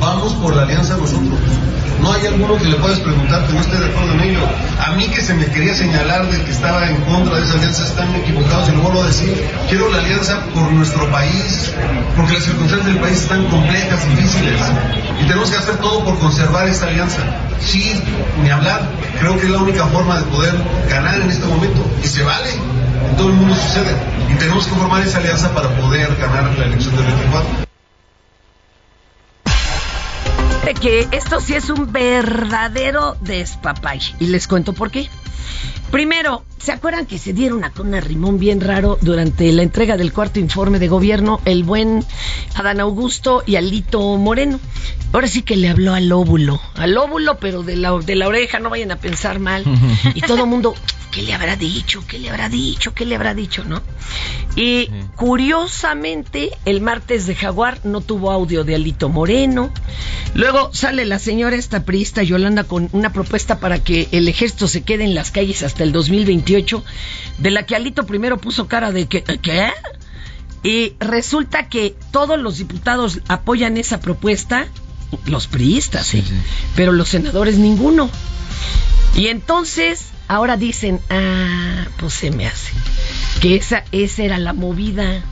vamos 0.00 0.32
por 0.34 0.56
la 0.56 0.62
alianza 0.62 0.96
nosotros. 0.96 1.38
No 2.00 2.12
hay 2.12 2.26
alguno 2.26 2.56
que 2.56 2.64
le 2.64 2.76
puedas 2.76 3.00
preguntar 3.00 3.46
que 3.46 3.52
no 3.52 3.60
esté 3.60 3.78
de 3.78 3.86
acuerdo 3.86 4.12
en 4.14 4.20
ello. 4.20 4.40
A 4.78 4.92
mí 4.92 5.06
que 5.08 5.20
se 5.20 5.34
me 5.34 5.46
quería 5.46 5.74
señalar 5.74 6.30
de 6.30 6.42
que 6.42 6.50
estaba 6.50 6.88
en 6.88 6.96
contra 7.02 7.36
de 7.36 7.44
esa 7.44 7.54
alianza 7.54 7.84
están 7.84 8.14
equivocados 8.16 8.68
y 8.68 8.72
lo 8.72 8.82
vuelvo 8.82 9.02
a 9.02 9.06
decir. 9.06 9.48
Quiero 9.68 9.90
la 9.90 9.98
alianza 9.98 10.40
por 10.54 10.70
nuestro 10.72 11.10
país, 11.10 11.72
porque 12.16 12.34
las 12.34 12.44
circunstancias 12.44 12.86
del 12.86 12.98
país 12.98 13.22
están 13.22 13.44
complejas, 13.46 14.08
difíciles. 14.10 14.60
Y 15.20 15.26
tenemos 15.26 15.50
que 15.50 15.56
hacer 15.56 15.76
todo 15.76 16.04
por 16.04 16.18
conservar 16.18 16.68
esta 16.68 16.86
alianza. 16.86 17.18
Sí, 17.60 18.02
ni 18.42 18.50
hablar. 18.50 18.82
Creo 19.18 19.38
que 19.38 19.46
es 19.46 19.50
la 19.50 19.58
única 19.58 19.86
forma 19.86 20.18
de 20.18 20.24
poder 20.24 20.54
ganar 20.88 21.20
en 21.20 21.30
este 21.30 21.46
momento. 21.46 21.84
Y 22.02 22.06
se 22.06 22.22
vale. 22.22 22.50
En 23.08 23.16
todo 23.16 23.28
el 23.28 23.34
mundo 23.34 23.54
sucede. 23.54 23.94
Y 24.30 24.34
tenemos 24.34 24.66
que 24.66 24.74
formar 24.74 25.02
esa 25.02 25.18
alianza 25.18 25.52
para 25.54 25.68
poder 25.70 26.14
ganar 26.16 26.52
la 26.58 26.64
elección 26.64 26.94
del 26.96 27.04
24. 27.06 27.63
De 30.64 30.72
que 30.72 31.06
esto 31.12 31.40
sí 31.40 31.54
es 31.54 31.68
un 31.68 31.92
verdadero 31.92 33.16
despapay. 33.20 34.00
Y 34.18 34.28
les 34.28 34.48
cuento 34.48 34.72
por 34.72 34.90
qué. 34.90 35.10
Primero, 35.90 36.44
¿se 36.58 36.72
acuerdan 36.72 37.06
que 37.06 37.18
se 37.18 37.32
dieron 37.32 37.62
a 37.62 37.70
con 37.70 37.94
un 37.94 38.00
rimón 38.00 38.38
bien 38.38 38.60
raro 38.60 38.98
durante 39.00 39.52
la 39.52 39.62
entrega 39.62 39.96
del 39.96 40.12
cuarto 40.12 40.40
informe 40.40 40.78
de 40.78 40.88
gobierno 40.88 41.40
el 41.44 41.62
buen 41.62 42.04
Adán 42.56 42.80
Augusto 42.80 43.44
y 43.46 43.56
Alito 43.56 44.16
Moreno? 44.16 44.58
Ahora 45.12 45.28
sí 45.28 45.42
que 45.42 45.56
le 45.56 45.68
habló 45.68 45.94
al 45.94 46.10
óvulo, 46.10 46.60
al 46.74 46.96
óvulo, 46.98 47.38
pero 47.38 47.62
de 47.62 47.76
la, 47.76 47.92
de 47.92 48.16
la 48.16 48.26
oreja, 48.26 48.58
no 48.58 48.70
vayan 48.70 48.90
a 48.90 48.96
pensar 48.96 49.38
mal. 49.38 49.64
Y 50.14 50.20
todo 50.20 50.42
el 50.42 50.50
mundo, 50.50 50.74
¿qué 51.12 51.22
le 51.22 51.32
habrá 51.32 51.54
dicho? 51.54 52.04
¿Qué 52.06 52.18
le 52.18 52.30
habrá 52.30 52.48
dicho? 52.48 52.92
¿Qué 52.92 53.06
le 53.06 53.14
habrá 53.14 53.34
dicho? 53.34 53.64
¿No? 53.64 53.80
Y 54.56 54.90
curiosamente, 55.14 56.50
el 56.64 56.80
martes 56.80 57.26
de 57.26 57.36
Jaguar 57.36 57.78
no 57.84 58.00
tuvo 58.00 58.32
audio 58.32 58.64
de 58.64 58.74
Alito 58.74 59.08
Moreno. 59.08 59.70
Luego 60.34 60.70
sale 60.72 61.04
la 61.04 61.20
señora 61.20 61.54
esta 61.54 61.84
priista 61.84 62.24
Yolanda 62.24 62.64
con 62.64 62.88
una 62.92 63.12
propuesta 63.12 63.60
para 63.60 63.78
que 63.78 64.08
el 64.10 64.26
ejército 64.26 64.66
se 64.66 64.82
quede 64.82 65.04
en 65.04 65.14
las 65.24 65.30
calles 65.30 65.62
hasta 65.62 65.84
el 65.84 65.92
2028, 65.92 66.84
de 67.38 67.50
la 67.50 67.64
que 67.64 67.74
Alito 67.74 68.04
primero 68.04 68.36
puso 68.36 68.68
cara 68.68 68.92
de 68.92 69.06
que, 69.06 69.22
¿qué? 69.22 69.70
Y 70.62 70.96
resulta 71.00 71.70
que 71.70 71.96
todos 72.10 72.38
los 72.38 72.58
diputados 72.58 73.20
apoyan 73.26 73.78
esa 73.78 74.00
propuesta, 74.00 74.68
los 75.24 75.46
priistas, 75.46 76.12
¿eh? 76.12 76.22
pero 76.76 76.92
los 76.92 77.08
senadores 77.08 77.56
ninguno. 77.56 78.10
Y 79.16 79.28
entonces, 79.28 80.08
ahora 80.28 80.58
dicen, 80.58 81.00
ah, 81.08 81.86
pues 81.96 82.12
se 82.12 82.30
me 82.30 82.46
hace, 82.46 82.72
que 83.40 83.56
esa, 83.56 83.82
esa 83.92 84.24
era 84.24 84.36
la 84.36 84.52
movida. 84.52 85.22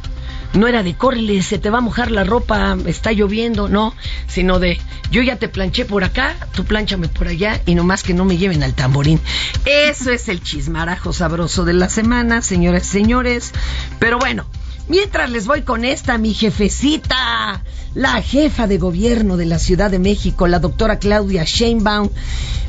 No 0.54 0.68
era 0.68 0.82
de 0.82 0.94
córrele, 0.94 1.42
se 1.42 1.59
te 1.59 1.71
va 1.71 1.78
a 1.78 1.82
mojar 1.82 2.11
la 2.11 2.25
ropa, 2.25 2.76
está 2.87 3.12
lloviendo, 3.12 3.68
no, 3.68 3.94
sino 4.26 4.59
de 4.59 4.78
yo 5.11 5.23
ya 5.23 5.37
te 5.37 5.49
planché 5.49 5.85
por 5.85 6.04
acá, 6.04 6.35
tú 6.54 6.64
planchame 6.64 7.09
por 7.09 7.28
allá 7.28 7.61
y 7.66 7.75
nomás 7.75 8.02
que 8.02 8.14
no 8.14 8.25
me 8.25 8.37
lleven 8.37 8.62
al 8.62 8.75
tamborín. 8.75 9.21
Eso 9.64 10.11
es 10.11 10.28
el 10.28 10.42
chismarajo 10.42 11.12
sabroso 11.12 11.64
de 11.64 11.73
la 11.73 11.88
semana, 11.88 12.42
señoras 12.42 12.85
y 12.87 12.90
señores. 12.90 13.52
Pero 13.99 14.18
bueno, 14.18 14.47
Mientras 14.92 15.30
les 15.30 15.46
voy 15.46 15.62
con 15.62 15.87
esta, 15.87 16.18
mi 16.18 16.34
jefecita, 16.34 17.64
la 17.94 18.20
jefa 18.20 18.66
de 18.66 18.76
gobierno 18.76 19.38
de 19.38 19.46
la 19.46 19.58
Ciudad 19.58 19.90
de 19.90 19.99
México, 19.99 20.46
la 20.46 20.58
doctora 20.58 20.99
Claudia 20.99 21.44
Sheinbaum. 21.44 22.11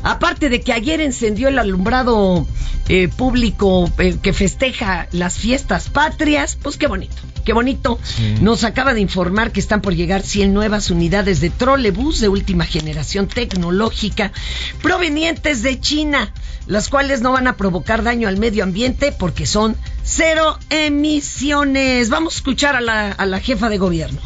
Aparte 0.02 0.48
de 0.48 0.62
que 0.62 0.72
ayer 0.72 1.02
encendió 1.02 1.48
el 1.48 1.58
alumbrado 1.58 2.46
eh, 2.88 3.08
público 3.08 3.92
eh, 3.98 4.16
que 4.22 4.32
festeja 4.32 5.06
las 5.12 5.36
fiestas 5.36 5.90
patrias, 5.90 6.56
pues 6.62 6.78
qué 6.78 6.86
bonito. 6.86 7.14
Qué 7.44 7.52
bonito. 7.52 7.98
Nos 8.40 8.64
acaba 8.64 8.94
de 8.94 9.02
informar 9.02 9.52
que 9.52 9.60
están 9.60 9.82
por 9.82 9.94
llegar 9.94 10.22
100 10.22 10.54
nuevas 10.54 10.90
unidades 10.90 11.42
de 11.42 11.50
trolebús 11.50 12.20
de 12.20 12.30
última 12.30 12.64
generación 12.64 13.28
tecnológica 13.28 14.32
provenientes 14.80 15.60
de 15.60 15.78
China, 15.78 16.32
las 16.66 16.88
cuales 16.88 17.20
no 17.20 17.32
van 17.32 17.48
a 17.48 17.58
provocar 17.58 18.02
daño 18.02 18.28
al 18.28 18.38
medio 18.38 18.64
ambiente 18.64 19.12
porque 19.12 19.44
son 19.44 19.76
cero 20.04 20.58
emisiones. 20.70 22.10
Vamos 22.10 22.34
a 22.34 22.36
escuchar 22.36 22.76
a 22.76 22.80
la, 22.80 23.10
a 23.10 23.26
la 23.26 23.40
jefa 23.40 23.68
de 23.68 23.78
gobierno. 23.78 24.20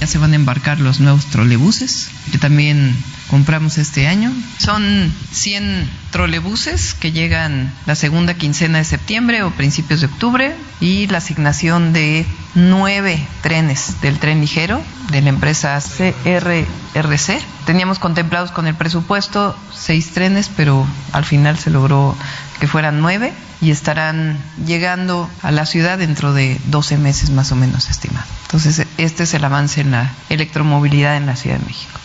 Ya 0.00 0.06
se 0.06 0.18
van 0.18 0.32
a 0.32 0.36
embarcar 0.36 0.78
los 0.80 1.00
nuevos 1.00 1.26
trolebuses 1.26 2.10
que 2.30 2.38
también 2.38 2.96
compramos 3.32 3.78
este 3.78 4.06
año. 4.08 4.30
Son 4.58 5.10
100 5.32 5.88
trolebuses 6.10 6.92
que 6.92 7.12
llegan 7.12 7.72
la 7.86 7.94
segunda 7.94 8.34
quincena 8.34 8.76
de 8.76 8.84
septiembre 8.84 9.42
o 9.42 9.50
principios 9.52 10.02
de 10.02 10.06
octubre 10.08 10.54
y 10.80 11.06
la 11.06 11.16
asignación 11.16 11.94
de 11.94 12.26
nueve 12.54 13.26
trenes 13.40 14.02
del 14.02 14.18
tren 14.18 14.42
ligero 14.42 14.82
de 15.10 15.22
la 15.22 15.30
empresa 15.30 15.80
CRRC. 15.80 17.40
Teníamos 17.64 17.98
contemplados 17.98 18.50
con 18.50 18.66
el 18.66 18.74
presupuesto 18.74 19.56
seis 19.72 20.10
trenes, 20.10 20.50
pero 20.54 20.86
al 21.12 21.24
final 21.24 21.58
se 21.58 21.70
logró 21.70 22.14
que 22.60 22.68
fueran 22.68 23.00
nueve 23.00 23.32
y 23.62 23.70
estarán 23.70 24.36
llegando 24.66 25.30
a 25.40 25.52
la 25.52 25.64
ciudad 25.64 25.96
dentro 25.96 26.34
de 26.34 26.60
12 26.66 26.98
meses 26.98 27.30
más 27.30 27.50
o 27.50 27.56
menos 27.56 27.88
estimado. 27.88 28.26
Entonces, 28.42 28.86
este 28.98 29.22
es 29.22 29.32
el 29.32 29.42
avance 29.42 29.80
en 29.80 29.92
la 29.92 30.12
electromovilidad 30.28 31.16
en 31.16 31.24
la 31.24 31.36
Ciudad 31.36 31.56
de 31.58 31.64
México. 31.64 31.98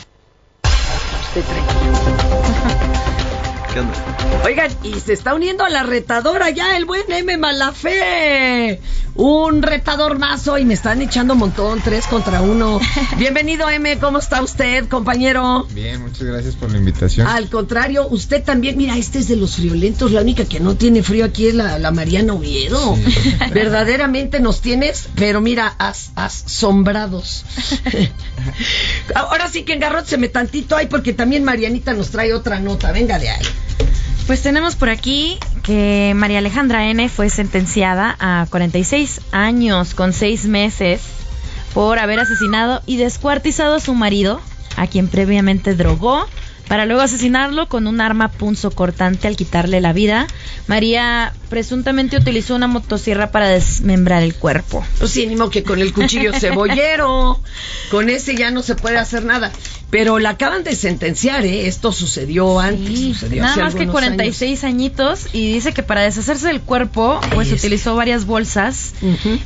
Este 1.37 1.53
tranquilo. 1.53 2.36
¿Qué 3.77 3.81
onda? 3.81 3.93
Oigan, 4.43 4.71
y 4.81 4.99
se 4.99 5.13
está 5.13 5.35
uniendo 5.35 5.63
a 5.63 5.69
la 5.69 5.83
retadora 5.83 6.49
ya 6.49 6.77
el 6.77 6.85
buen 6.85 7.03
M 7.11 7.37
Malafé. 7.37 8.81
Un 9.13 9.63
retador 9.63 10.19
más 10.19 10.47
hoy. 10.47 10.63
Me 10.63 10.75
están 10.75 11.01
echando 11.01 11.33
un 11.33 11.39
montón, 11.39 11.81
tres 11.83 12.05
contra 12.05 12.41
uno. 12.41 12.79
Bienvenido, 13.17 13.67
M. 13.69 13.97
¿Cómo 13.97 14.19
está 14.19 14.43
usted, 14.43 14.87
compañero? 14.87 15.67
Bien, 15.71 16.01
muchas 16.01 16.23
gracias 16.23 16.55
por 16.55 16.71
la 16.71 16.77
invitación. 16.77 17.27
Al 17.27 17.49
contrario, 17.49 18.07
usted 18.09 18.43
también, 18.43 18.77
mira, 18.77 18.95
este 18.95 19.19
es 19.19 19.27
de 19.27 19.35
los 19.35 19.55
friolentos, 19.55 20.11
la 20.11 20.21
única 20.21 20.45
que 20.45 20.59
no 20.59 20.75
tiene 20.75 21.01
frío 21.01 21.25
aquí 21.25 21.47
es 21.47 21.55
la, 21.55 21.79
la 21.79 21.91
Mariana 21.91 22.33
Oviedo. 22.33 22.95
Verdaderamente 23.53 24.39
nos 24.39 24.61
tienes, 24.61 25.09
pero 25.15 25.41
mira, 25.41 25.73
as, 25.79 26.11
asombrados. 26.15 27.43
Ahora 29.15 29.49
sí 29.49 29.63
que 29.63 29.73
engarrótseme 29.73 30.29
tantito 30.29 30.75
ahí 30.75 30.85
porque 30.85 31.13
también 31.13 31.43
Marianita 31.43 31.93
nos 31.93 32.11
trae 32.11 32.33
otra 32.33 32.59
nota, 32.59 32.91
venga 32.91 33.17
de 33.17 33.29
ahí. 33.29 33.45
Pues 34.27 34.41
tenemos 34.41 34.75
por 34.75 34.89
aquí 34.89 35.37
que 35.63 36.13
María 36.15 36.39
Alejandra 36.39 36.89
N 36.89 37.07
fue 37.09 37.29
sentenciada 37.29 38.15
a 38.19 38.45
46 38.49 39.21
años 39.31 39.93
con 39.93 40.11
6 40.13 40.45
meses 40.47 41.01
por 41.73 41.99
haber 41.99 42.19
asesinado 42.19 42.81
y 42.85 42.97
descuartizado 42.97 43.75
a 43.75 43.79
su 43.79 43.93
marido, 43.93 44.41
a 44.75 44.87
quien 44.87 45.07
previamente 45.07 45.75
drogó 45.75 46.27
para 46.67 46.85
luego 46.85 47.01
asesinarlo 47.01 47.67
con 47.69 47.87
un 47.87 48.01
arma 48.01 48.29
punzocortante 48.29 49.27
al 49.27 49.35
quitarle 49.35 49.81
la 49.81 49.93
vida. 49.93 50.27
María 50.67 51.33
presuntamente 51.49 52.17
utilizó 52.17 52.55
una 52.55 52.67
motosierra 52.67 53.31
para 53.31 53.47
desmembrar 53.47 54.21
el 54.23 54.35
cuerpo. 54.35 54.85
Pues 54.99 55.11
sí, 55.11 55.25
ni 55.27 55.35
modo 55.35 55.49
que 55.49 55.63
con 55.63 55.79
el 55.79 55.93
cuchillo 55.93 56.31
cebollero. 56.39 57.39
Con 57.89 58.09
ese 58.09 58.35
ya 58.35 58.51
no 58.51 58.61
se 58.63 58.75
puede 58.75 58.97
hacer 58.97 59.23
nada. 59.23 59.51
Pero 59.89 60.19
la 60.19 60.31
acaban 60.31 60.65
de 60.65 60.75
sentenciar, 60.75 61.45
¿eh? 61.45 61.67
Esto 61.67 61.93
sucedió 61.93 62.59
antes. 62.59 62.99
sucedió 62.99 63.41
Nada 63.41 63.53
hace 63.53 63.63
más 63.63 63.73
que 63.73 63.79
algunos 63.83 64.01
46 64.01 64.65
añitos 64.65 65.27
y 65.31 65.53
dice 65.53 65.73
que 65.73 65.81
para 65.83 66.01
deshacerse 66.01 66.47
del 66.47 66.59
cuerpo, 66.59 67.21
pues 67.33 67.47
Es- 67.53 67.59
utilizó 67.63 67.95
varias 67.95 68.25
bolsas 68.25 68.93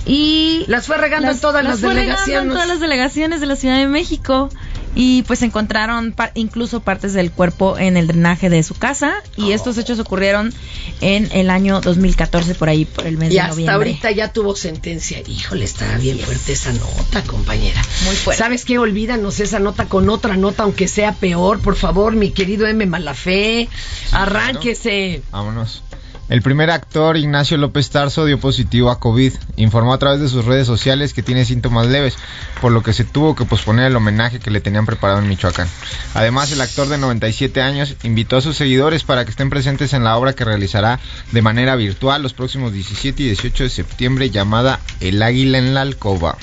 y 0.07 0.65
Las 0.67 0.87
fue 0.87 0.97
regando 0.97 1.29
en 1.29 1.39
todas 1.39 1.63
las 1.63 1.79
fue 1.79 1.93
regando 1.93 2.31
en 2.39 2.49
todas 2.49 2.67
las 2.67 2.79
delegaciones 2.79 3.39
de 3.39 3.45
la 3.45 3.55
Ciudad 3.55 3.77
de 3.77 3.85
México 3.87 4.49
y 4.95 5.23
pues 5.23 5.41
encontraron 5.41 6.11
pa- 6.11 6.31
incluso 6.35 6.81
partes 6.81 7.13
del 7.13 7.31
cuerpo 7.31 7.77
en 7.77 7.95
el 7.97 8.07
drenaje 8.07 8.49
de 8.49 8.61
su 8.63 8.75
casa 8.75 9.13
Oh. 9.37 9.43
y 9.45 9.53
estos 9.53 9.77
hechos 9.77 9.99
ocurrieron 9.99 10.53
en 10.99 11.29
el 11.31 11.49
año 11.49 11.79
2014 11.81 12.55
por 12.55 12.67
ahí 12.69 12.85
por 12.85 13.07
el 13.07 13.17
mes 13.17 13.31
Y 13.31 13.35
de 13.35 13.39
hasta 13.39 13.51
noviembre. 13.53 13.73
ahorita 13.75 14.11
ya 14.11 14.33
tuvo 14.33 14.55
sentencia. 14.55 15.19
Híjole, 15.25 15.63
está 15.65 15.97
bien 15.97 16.19
fuerte 16.19 16.53
esa 16.53 16.73
nota, 16.73 17.23
compañera. 17.23 17.81
Muy 18.05 18.15
fuerte. 18.15 18.43
¿Sabes 18.43 18.65
qué? 18.65 18.77
Olvídanos 18.79 19.39
esa 19.39 19.59
nota 19.59 19.85
con 19.85 20.09
otra 20.09 20.35
nota, 20.37 20.63
aunque 20.63 20.87
sea 20.87 21.13
peor. 21.13 21.59
Por 21.61 21.75
favor, 21.75 22.13
mi 22.15 22.31
querido 22.31 22.67
M. 22.67 22.85
Malafé, 22.85 23.69
arránquese. 24.11 25.21
Vámonos. 25.31 25.83
El 26.31 26.41
primer 26.41 26.71
actor, 26.71 27.17
Ignacio 27.17 27.57
López 27.57 27.89
Tarso, 27.89 28.23
dio 28.23 28.39
positivo 28.39 28.89
a 28.89 29.01
COVID. 29.01 29.33
Informó 29.57 29.93
a 29.93 29.99
través 29.99 30.21
de 30.21 30.29
sus 30.29 30.45
redes 30.45 30.65
sociales 30.65 31.13
que 31.13 31.23
tiene 31.23 31.43
síntomas 31.43 31.87
leves, 31.87 32.15
por 32.61 32.71
lo 32.71 32.81
que 32.83 32.93
se 32.93 33.03
tuvo 33.03 33.35
que 33.35 33.43
posponer 33.43 33.87
el 33.87 33.97
homenaje 33.97 34.39
que 34.39 34.49
le 34.49 34.61
tenían 34.61 34.85
preparado 34.85 35.19
en 35.19 35.27
Michoacán. 35.27 35.67
Además, 36.13 36.49
el 36.53 36.61
actor 36.61 36.87
de 36.87 36.97
97 36.97 37.61
años 37.61 37.97
invitó 38.03 38.37
a 38.37 38.41
sus 38.41 38.55
seguidores 38.55 39.03
para 39.03 39.25
que 39.25 39.31
estén 39.31 39.49
presentes 39.49 39.91
en 39.91 40.05
la 40.05 40.15
obra 40.15 40.31
que 40.31 40.45
realizará 40.45 41.01
de 41.33 41.41
manera 41.41 41.75
virtual 41.75 42.23
los 42.23 42.33
próximos 42.33 42.71
17 42.71 43.23
y 43.23 43.25
18 43.25 43.65
de 43.65 43.69
septiembre 43.69 44.29
llamada 44.29 44.79
El 45.01 45.21
Águila 45.21 45.57
en 45.57 45.73
la 45.73 45.81
Alcoba. 45.81 46.37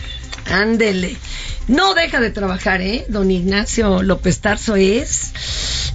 Ándele. 0.53 1.17
No 1.67 1.95
deja 1.95 2.21
de 2.21 2.31
trabajar, 2.31 2.83
¿eh? 2.83 3.07
Don 3.09 3.31
Ignacio 3.31 4.03
López 4.03 4.41
Tarso 4.41 4.77
es 4.77 5.33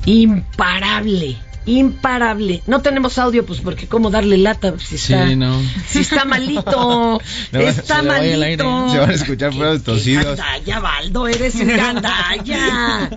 imparable. 0.06 1.38
Imparable. 1.65 2.62
No 2.67 2.82
tenemos 2.82 3.17
audio, 3.17 3.46
pues 3.46 3.60
porque 3.62 3.88
cómo 3.88 4.10
darle 4.10 4.38
lata 4.38 4.74
si 4.79 4.96
está, 4.96 5.27
Sí, 5.27 5.36
no. 5.36 5.60
si 5.88 6.00
está 6.00 6.25
malito. 6.25 7.22
No, 7.51 7.60
está 7.60 7.98
se 7.98 8.01
malito. 8.03 8.89
Se 8.91 9.00
van 9.00 9.10
a 9.10 9.13
escuchar 9.13 9.53
fuera 9.53 9.79
tosidos. 9.79 10.38
Gandalla, 10.38 10.79
Baldo, 10.79 11.27
eres 11.27 11.55
un 11.55 11.67
gandalla. 11.75 13.10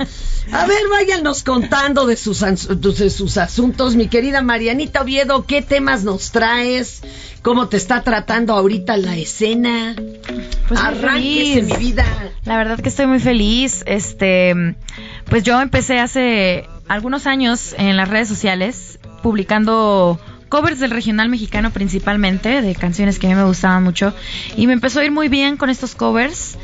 A 0.53 0.67
ver, 0.67 0.79
váyanos 0.91 1.43
contando 1.43 2.07
de 2.07 2.17
sus, 2.17 2.43
ans- 2.43 2.69
de 2.69 3.11
sus 3.11 3.37
asuntos, 3.37 3.97
mi 3.97 4.07
querida 4.09 4.43
Marianita 4.43 5.03
Oviedo, 5.03 5.45
¿qué 5.45 5.61
temas 5.63 6.05
nos 6.05 6.31
traes? 6.31 7.03
¿Cómo 7.43 7.69
te 7.69 7.77
está 7.77 8.03
tratando 8.03 8.53
ahorita 8.55 8.97
la 8.97 9.17
escena? 9.17 9.95
Pues 10.69 10.81
Arránquese, 10.81 11.63
mi 11.63 11.77
vida. 11.77 12.05
La 12.45 12.57
verdad 12.59 12.79
que 12.81 12.89
estoy 12.89 13.07
muy 13.07 13.21
feliz. 13.21 13.83
Este, 13.87 14.55
pues 15.29 15.43
yo 15.45 15.61
empecé 15.61 15.99
hace 16.01 16.69
algunos 16.89 17.27
años 17.27 17.75
en 17.79 17.97
las 17.97 18.09
redes 18.09 18.29
sociales 18.29 18.99
publicando 19.23 20.21
covers 20.49 20.79
del 20.79 20.91
regional 20.93 21.29
mexicano 21.29 21.73
principalmente, 21.73 22.63
de 22.63 22.75
canciones 22.77 23.19
que 23.19 23.27
a 23.27 23.31
mí 23.31 23.35
me 23.37 23.43
gustaban 23.45 23.83
mucho. 23.83 24.15
Y 24.57 24.67
me 24.69 24.73
empezó 24.75 25.01
a 25.01 25.05
ir 25.05 25.11
muy 25.11 25.29
bien 25.29 25.57
con 25.57 25.71
estos 25.71 25.95
covers. 25.97 26.57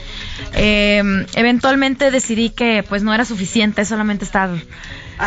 Eh, 0.54 1.02
eventualmente 1.34 2.10
decidí 2.10 2.50
que 2.50 2.84
pues 2.88 3.02
no 3.02 3.12
era 3.12 3.24
suficiente 3.24 3.84
solamente 3.84 4.24
estar 4.24 4.50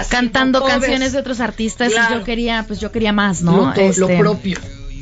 cantando 0.10 0.64
canciones 0.64 1.12
de 1.14 1.20
otros 1.20 1.40
artistas 1.40 1.92
Claro. 1.92 2.16
y 2.16 2.20
yo 2.20 2.24
quería 2.24 2.64
pues 2.68 2.80
yo 2.80 2.92
quería 2.92 3.12
más, 3.14 3.42
¿no? 3.42 3.74
Lo, 3.76 3.82
Este, 3.82 4.18
propio. 4.18 4.58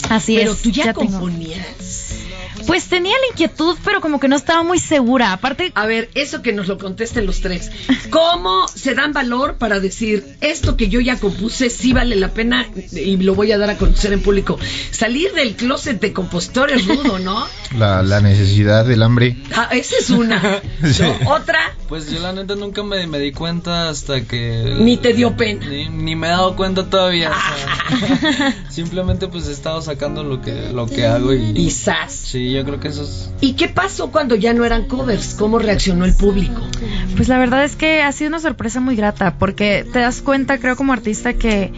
Así 0.10 0.36
Pero 0.36 0.52
es. 0.54 0.62
tú 0.62 0.70
ya, 0.72 0.94
componías. 0.94 2.16
Pues 2.68 2.86
tenía 2.86 3.16
la 3.20 3.28
inquietud, 3.32 3.78
pero 3.84 4.02
como 4.02 4.20
que 4.20 4.28
no 4.28 4.36
estaba 4.36 4.64
muy 4.64 4.80
segura. 4.80 5.34
Aparte, 5.34 5.72
A 5.76 5.86
ver, 5.86 6.10
eso 6.16 6.42
que 6.42 6.54
nos 6.54 6.68
lo 6.68 6.78
contesten 6.78 7.26
los 7.26 7.42
tres. 7.42 7.72
¿Cómo 8.10 8.68
se 8.68 8.94
dan 8.96 9.14
valor 9.14 9.58
para 9.58 9.80
decir 9.80 10.38
esto 10.42 10.78
que 10.78 10.90
yo 10.90 11.00
ya 11.00 11.20
compuse 11.20 11.70
sí 11.70 11.94
vale 11.94 12.16
la 12.16 12.30
pena 12.30 12.68
y 12.92 13.18
lo 13.18 13.36
voy 13.36 13.52
a 13.52 13.58
dar 13.58 13.70
a 13.70 13.78
conocer 13.78 14.14
en 14.14 14.22
público? 14.22 14.60
Salir 14.92 15.34
del 15.34 15.56
closet 15.56 16.00
de 16.00 16.14
compositor 16.14 16.72
es 16.72 16.86
rudo, 16.88 17.20
¿no? 17.20 17.46
La, 17.78 18.04
la 18.04 18.22
necesidad 18.22 18.86
del 18.86 19.02
hambre. 19.02 19.36
Ah, 19.56 19.70
esa 19.72 19.96
es 19.98 20.10
una. 20.10 20.62
Sí. 20.84 21.02
¿No? 21.02 21.32
Otra, 21.32 21.60
Pues 21.88 22.12
yo 22.12 22.20
la 22.20 22.34
neta 22.34 22.56
nunca 22.56 22.84
me, 22.84 23.08
me 23.08 23.18
di 23.18 23.32
cuenta 23.32 23.90
hasta 23.90 24.22
que... 24.26 24.76
Ni 24.80 24.98
te 24.98 25.14
dio 25.14 25.36
pena. 25.38 25.66
Ni, 25.66 25.88
ni 25.90 26.16
me 26.16 26.28
he 26.28 26.30
dado 26.30 26.56
cuenta 26.56 26.90
todavía. 26.90 27.32
o 27.32 27.34
sea, 27.34 28.66
simplemente 28.70 29.28
pues 29.28 29.48
he 29.48 29.54
estado 29.54 29.82
sacando 29.82 30.24
lo 30.24 30.42
que, 30.42 30.72
lo 30.74 30.88
que 30.88 31.06
hago 31.06 31.34
y... 31.34 31.54
y 31.56 31.72
sas. 31.72 32.14
Sí, 32.14 32.53
yo 32.54 32.64
creo 32.64 32.80
que 32.80 32.88
eso 32.90 33.04
es... 33.04 33.32
¿Y 33.42 33.54
qué 33.54 33.68
pasó 33.68 34.12
cuando 34.12 34.36
ya 34.36 34.54
no 34.54 34.66
eran 34.66 34.88
covers? 34.88 35.36
¿Cómo 35.36 35.60
reaccionó 35.60 36.06
el 36.06 36.16
público? 36.16 36.62
Pues 37.16 37.28
la 37.28 37.38
verdad 37.38 37.64
es 37.64 37.76
que 37.76 38.02
ha 38.02 38.12
sido 38.12 38.30
una 38.30 38.40
sorpresa 38.40 38.80
muy 38.80 38.96
grata, 38.96 39.38
porque 39.38 39.86
te 39.92 40.00
das 40.00 40.22
cuenta, 40.22 40.60
creo, 40.60 40.76
como 40.76 40.94
artista 40.94 41.34
que 41.34 41.72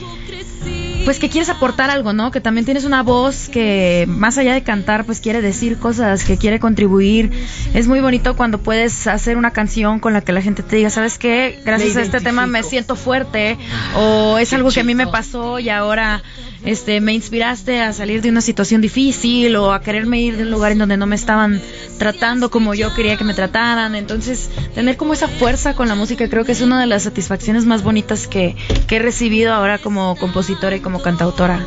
pues 1.05 1.19
que 1.19 1.29
quieres 1.29 1.49
aportar 1.49 1.91
algo, 1.91 2.13
¿no? 2.13 2.31
Que 2.31 2.41
también 2.41 2.65
tienes 2.65 2.83
una 2.83 3.03
voz 3.03 3.47
que 3.47 4.05
más 4.07 4.39
allá 4.39 4.55
de 4.55 4.63
cantar, 4.63 5.05
pues 5.05 5.19
quiere 5.19 5.41
decir 5.41 5.77
cosas, 5.77 6.23
que 6.23 6.37
quiere 6.37 6.59
contribuir. 6.59 7.31
Es 7.75 7.87
muy 7.87 7.99
bonito 7.99 8.35
cuando 8.35 8.57
puedes 8.57 9.05
hacer 9.05 9.37
una 9.37 9.51
canción 9.51 9.99
con 9.99 10.13
la 10.13 10.21
que 10.21 10.31
la 10.31 10.41
gente 10.41 10.63
te 10.63 10.77
diga, 10.77 10.89
¿sabes 10.89 11.19
qué? 11.19 11.59
Gracias 11.63 11.95
a 11.95 12.01
este 12.01 12.21
tema 12.21 12.47
me 12.47 12.63
siento 12.63 12.95
fuerte 12.95 13.57
o 13.95 14.39
es 14.39 14.51
algo 14.53 14.71
que 14.71 14.79
a 14.79 14.83
mí 14.83 14.95
me 14.95 15.05
pasó 15.05 15.59
y 15.59 15.69
ahora 15.69 16.23
este 16.65 16.99
me 16.99 17.13
inspiraste 17.13 17.81
a 17.81 17.93
salir 17.93 18.23
de 18.23 18.29
una 18.29 18.41
situación 18.41 18.81
difícil 18.81 19.55
o 19.55 19.71
a 19.71 19.81
quererme 19.81 20.19
ir 20.21 20.37
de 20.37 20.43
un 20.43 20.51
lugar 20.51 20.71
en 20.71 20.79
donde 20.79 20.97
no 20.97 21.05
me 21.05 21.15
estaban 21.15 21.61
tratando 21.99 22.49
como 22.49 22.73
yo 22.73 22.93
quería 22.95 23.17
que 23.17 23.23
me 23.23 23.35
trataran. 23.35 23.93
Entonces, 23.93 24.49
tener 24.73 24.97
como 24.97 25.13
esa 25.13 25.27
fuerza 25.27 25.75
con 25.75 25.87
la 25.87 25.95
música 25.95 26.27
creo 26.27 26.43
que 26.43 26.53
es 26.53 26.61
una 26.61 26.79
de 26.79 26.87
las 26.87 27.03
satisfacciones 27.03 27.65
más 27.65 27.83
bonitas 27.83 28.27
que, 28.27 28.55
que 28.87 28.95
he 28.95 28.99
recibido 28.99 29.53
ahora 29.53 29.77
como 29.77 30.15
compositora 30.15 30.75
y 30.75 30.79
como 30.79 30.94
cantautora. 31.01 31.65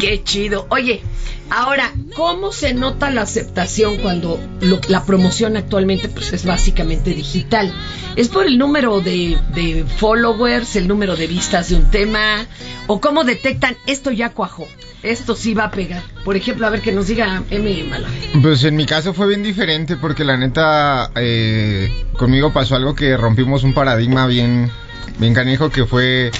Qué 0.00 0.22
chido. 0.24 0.66
Oye, 0.70 1.02
ahora, 1.50 1.92
¿cómo 2.16 2.50
se 2.52 2.72
nota 2.74 3.10
la 3.10 3.22
aceptación 3.22 3.98
cuando 3.98 4.40
lo- 4.60 4.80
la 4.88 5.04
promoción 5.04 5.56
actualmente 5.56 6.08
pues 6.08 6.32
es 6.32 6.44
básicamente 6.46 7.10
digital? 7.14 7.72
¿Es 8.16 8.28
por 8.28 8.46
el 8.46 8.56
número 8.58 9.00
de, 9.00 9.36
de 9.54 9.84
followers, 9.98 10.76
el 10.76 10.88
número 10.88 11.14
de 11.16 11.26
vistas 11.26 11.68
de 11.68 11.76
un 11.76 11.90
tema? 11.90 12.46
¿O 12.86 13.00
cómo 13.00 13.24
detectan 13.24 13.76
esto 13.86 14.10
ya 14.10 14.30
cuajó? 14.30 14.66
Esto 15.02 15.36
sí 15.36 15.52
va 15.54 15.64
a 15.64 15.70
pegar. 15.70 16.02
Por 16.24 16.36
ejemplo, 16.36 16.66
a 16.66 16.70
ver 16.70 16.80
que 16.80 16.90
nos 16.90 17.06
diga 17.06 17.42
M. 17.50 17.84
Malaje. 17.84 18.30
Pues 18.42 18.64
en 18.64 18.74
mi 18.76 18.86
caso 18.86 19.12
fue 19.12 19.28
bien 19.28 19.42
diferente 19.42 19.96
porque 19.96 20.24
la 20.24 20.36
neta 20.38 21.10
eh, 21.16 22.06
conmigo 22.18 22.52
pasó 22.52 22.74
algo 22.76 22.94
que 22.94 23.16
rompimos 23.16 23.62
un 23.62 23.74
paradigma 23.74 24.26
bien, 24.26 24.70
bien 25.18 25.34
canijo 25.34 25.70
que 25.70 25.84
fue 25.84 26.32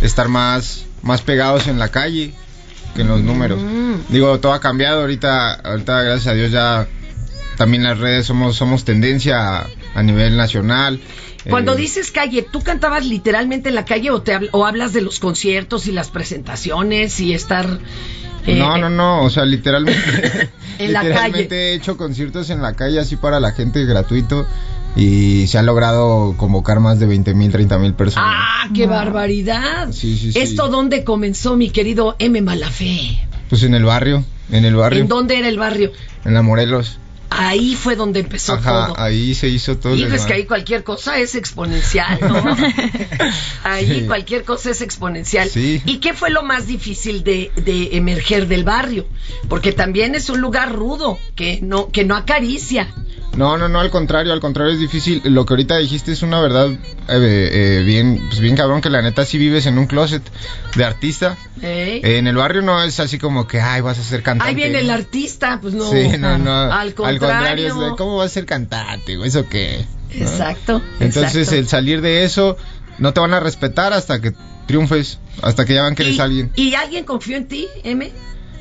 estar 0.00 0.28
más, 0.28 0.86
más 1.02 1.22
pegados 1.22 1.66
en 1.66 1.78
la 1.78 1.88
calle 1.88 2.32
que 2.94 3.02
en 3.02 3.08
los 3.08 3.20
números. 3.20 3.60
Digo, 4.08 4.38
todo 4.40 4.52
ha 4.52 4.60
cambiado 4.60 5.00
ahorita, 5.02 5.54
ahorita 5.54 6.02
gracias 6.02 6.26
a 6.28 6.34
Dios 6.34 6.50
ya 6.50 6.86
también 7.56 7.82
las 7.82 7.98
redes 7.98 8.26
somos, 8.26 8.56
somos 8.56 8.84
tendencia 8.84 9.58
a, 9.60 9.66
a 9.94 10.02
nivel 10.02 10.36
nacional. 10.36 11.00
Cuando 11.48 11.74
Eh, 11.74 11.76
dices 11.76 12.10
calle, 12.10 12.42
¿tú 12.42 12.62
cantabas 12.62 13.06
literalmente 13.06 13.68
en 13.68 13.74
la 13.74 13.84
calle 13.84 14.10
o, 14.10 14.22
te 14.22 14.34
habl- 14.36 14.48
o 14.52 14.66
hablas 14.66 14.92
de 14.92 15.00
los 15.02 15.18
conciertos 15.18 15.86
y 15.86 15.92
las 15.92 16.10
presentaciones 16.10 17.18
y 17.20 17.32
estar... 17.32 17.78
eh, 18.46 18.54
no, 18.56 18.76
no, 18.78 18.90
no, 18.90 19.22
o 19.22 19.30
sea, 19.30 19.44
literalmente, 19.44 20.50
En 20.78 20.92
la 20.92 21.02
literalmente 21.02 21.48
calle. 21.48 21.70
he 21.72 21.74
hecho 21.74 21.96
conciertos 21.96 22.50
en 22.50 22.62
la 22.62 22.74
calle 22.74 23.00
así 23.00 23.16
para 23.16 23.40
la 23.40 23.52
gente 23.52 23.84
gratuito 23.84 24.46
y 24.98 25.46
se 25.46 25.56
ha 25.58 25.62
logrado 25.62 26.34
convocar 26.36 26.80
más 26.80 26.98
de 26.98 27.06
20 27.06 27.32
mil, 27.34 27.50
30 27.52 27.78
mil 27.78 27.94
personas. 27.94 28.28
¡Ah, 28.36 28.68
qué 28.74 28.86
barbaridad! 28.86 29.92
Sí, 29.92 30.16
sí, 30.18 30.32
sí. 30.32 30.38
¿Esto 30.38 30.68
dónde 30.68 31.04
comenzó, 31.04 31.56
mi 31.56 31.70
querido 31.70 32.16
M. 32.18 32.42
Malafé? 32.42 33.18
Pues 33.48 33.62
en 33.62 33.74
el 33.74 33.84
barrio, 33.84 34.24
en 34.50 34.64
el 34.64 34.74
barrio, 34.76 35.00
¿En 35.00 35.08
dónde 35.08 35.38
era 35.38 35.48
el 35.48 35.56
barrio? 35.58 35.92
en 36.24 36.34
la 36.34 36.42
Morelos. 36.42 36.98
Ahí 37.30 37.74
fue 37.76 37.94
donde 37.94 38.20
empezó 38.20 38.54
Ajá, 38.54 38.86
todo. 38.86 38.98
ahí 38.98 39.34
se 39.34 39.48
hizo 39.48 39.76
todo. 39.76 39.94
Y 39.94 40.04
pues 40.06 40.24
que 40.24 40.32
ahí 40.32 40.44
cualquier 40.46 40.82
cosa 40.82 41.18
es 41.18 41.34
exponencial, 41.34 42.18
¿no? 42.22 42.42
ahí 43.64 44.00
Sí. 44.00 44.06
cualquier 44.06 44.44
cosa 44.44 44.70
es 44.70 44.80
exponencial. 44.80 45.48
Sí. 45.48 45.82
¿Y 45.84 45.98
qué 45.98 46.14
fue 46.14 46.30
lo 46.30 46.42
más 46.42 46.66
difícil 46.66 47.22
de, 47.24 47.50
de 47.64 47.96
emerger 47.98 48.48
del 48.48 48.64
barrio? 48.64 49.06
Porque 49.48 49.72
también 49.72 50.14
es 50.14 50.30
un 50.30 50.40
lugar 50.40 50.72
rudo, 50.72 51.18
que 51.36 51.60
no, 51.62 51.90
que 51.90 52.04
no 52.04 52.16
acaricia. 52.16 52.88
No, 53.36 53.56
no, 53.56 53.68
no, 53.68 53.78
al 53.78 53.90
contrario, 53.90 54.32
al 54.32 54.40
contrario 54.40 54.72
es 54.72 54.80
difícil. 54.80 55.22
Lo 55.24 55.46
que 55.46 55.52
ahorita 55.52 55.76
dijiste 55.76 56.12
es 56.12 56.22
una 56.22 56.40
verdad 56.40 56.70
eh, 56.70 56.78
eh, 57.08 57.82
bien, 57.84 58.20
pues 58.28 58.40
bien 58.40 58.56
cabrón 58.56 58.80
que 58.80 58.90
la 58.90 59.00
neta 59.00 59.24
si 59.24 59.38
vives 59.38 59.66
en 59.66 59.78
un 59.78 59.86
closet 59.86 60.22
de 60.74 60.84
artista. 60.84 61.36
¿Eh? 61.62 62.00
En 62.02 62.26
el 62.26 62.36
barrio 62.36 62.62
no 62.62 62.82
es 62.82 62.98
así 62.98 63.18
como 63.18 63.46
que, 63.46 63.60
ay, 63.60 63.80
vas 63.80 63.98
a 63.98 64.02
ser 64.02 64.22
cantante. 64.22 64.50
Ahí 64.50 64.56
viene 64.56 64.80
el 64.80 64.90
artista, 64.90 65.60
pues 65.60 65.74
no. 65.74 65.90
Sí, 65.90 66.18
no, 66.18 66.38
no. 66.38 66.72
Al 66.72 66.94
contrario. 66.94 67.68
es 67.68 67.74
de, 67.78 67.96
¿cómo 67.96 68.16
vas 68.16 68.32
a 68.32 68.34
ser 68.34 68.46
cantante? 68.46 69.16
güey? 69.16 69.28
¿Eso 69.28 69.48
qué? 69.48 69.84
¿No? 70.14 70.24
Exacto. 70.24 70.82
Entonces 70.98 71.36
exacto. 71.36 71.56
el 71.56 71.68
salir 71.68 72.00
de 72.00 72.24
eso, 72.24 72.56
no 72.98 73.12
te 73.12 73.20
van 73.20 73.34
a 73.34 73.40
respetar 73.40 73.92
hasta 73.92 74.20
que 74.20 74.32
triunfes, 74.66 75.18
hasta 75.42 75.64
que 75.64 75.74
ya 75.74 75.82
vean 75.82 75.94
que 75.94 76.02
eres 76.02 76.16
¿Y, 76.16 76.20
alguien. 76.20 76.52
¿Y 76.56 76.74
alguien 76.74 77.04
confió 77.04 77.36
en 77.36 77.46
ti, 77.46 77.68
M? 77.84 78.10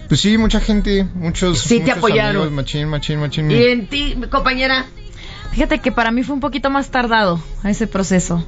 Pues 0.08 0.22
sí, 0.22 0.38
mucha 0.38 0.60
gente, 0.60 1.06
muchos. 1.16 1.60
Sí, 1.60 1.82
te 1.82 1.92
apoyaron. 1.92 2.38
amigos, 2.38 2.52
machín, 2.52 2.88
machín, 2.88 3.20
machín. 3.20 3.52
¿Y 3.52 3.64
en 3.66 3.88
ti, 3.88 4.16
compañera? 4.32 4.86
Fíjate 5.52 5.80
que 5.80 5.92
para 5.92 6.12
mí 6.12 6.24
fue 6.24 6.36
un 6.36 6.40
poquito 6.40 6.70
más 6.70 6.92
tardado 6.92 7.42
ese 7.64 7.88
proceso. 7.88 8.46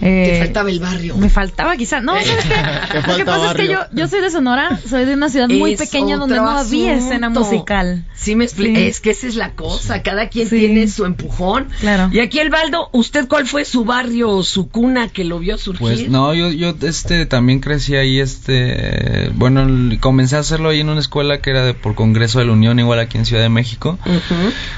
Eh, 0.00 0.30
Te 0.32 0.38
faltaba 0.44 0.70
el 0.70 0.80
barrio. 0.80 1.16
Me 1.16 1.28
faltaba 1.28 1.76
quizá. 1.76 2.00
No, 2.00 2.12
¿sabes 2.14 2.44
qué? 2.44 2.98
Lo 3.10 3.16
que 3.16 3.24
pasa 3.24 3.50
es 3.50 3.56
que 3.56 3.68
yo, 3.68 3.78
yo 3.92 4.08
soy 4.08 4.20
de 4.20 4.30
Sonora, 4.30 4.78
soy 4.88 5.04
de 5.04 5.14
una 5.14 5.28
ciudad 5.28 5.48
muy 5.48 5.72
Es 5.72 5.78
pequeña 5.80 6.16
donde 6.16 6.36
no 6.36 6.48
había 6.48 6.94
escena 6.94 7.28
musical. 7.30 8.04
Sí, 8.14 8.34
me 8.36 8.44
explico. 8.44 8.78
Sí. 8.78 8.86
Es 8.86 9.00
que 9.00 9.10
esa 9.10 9.26
es 9.26 9.34
la 9.36 9.52
cosa. 9.52 10.02
Cada 10.02 10.28
quien 10.28 10.48
Sí. 10.48 10.58
tiene 10.58 10.86
su 10.88 11.04
empujón. 11.04 11.68
Claro. 11.80 12.08
Y 12.12 12.20
aquí 12.20 12.38
el 12.38 12.50
Baldo, 12.50 12.88
¿usted 12.92 13.26
cuál 13.28 13.46
fue 13.46 13.64
su 13.64 13.84
barrio 13.84 14.30
o 14.30 14.42
su 14.42 14.68
cuna 14.68 15.08
que 15.08 15.24
lo 15.24 15.38
vio 15.38 15.58
surgir? 15.58 15.78
Pues 15.80 16.08
no, 16.08 16.32
yo, 16.34 16.50
yo 16.50 16.74
este 16.82 17.26
también 17.26 17.60
crecí 17.60 17.96
ahí, 17.96 18.20
este, 18.20 19.30
bueno, 19.34 19.66
comencé 20.00 20.36
a 20.36 20.40
hacerlo 20.40 20.68
ahí 20.70 20.80
en 20.80 20.88
una 20.88 21.00
escuela 21.00 21.40
que 21.40 21.50
era 21.50 21.64
de 21.64 21.74
por 21.74 21.94
Congreso 21.94 22.38
de 22.38 22.44
la 22.46 22.52
Unión, 22.52 22.78
igual 22.78 22.98
aquí 23.00 23.18
en 23.18 23.24
Ciudad 23.26 23.42
de 23.42 23.48
México. 23.48 23.98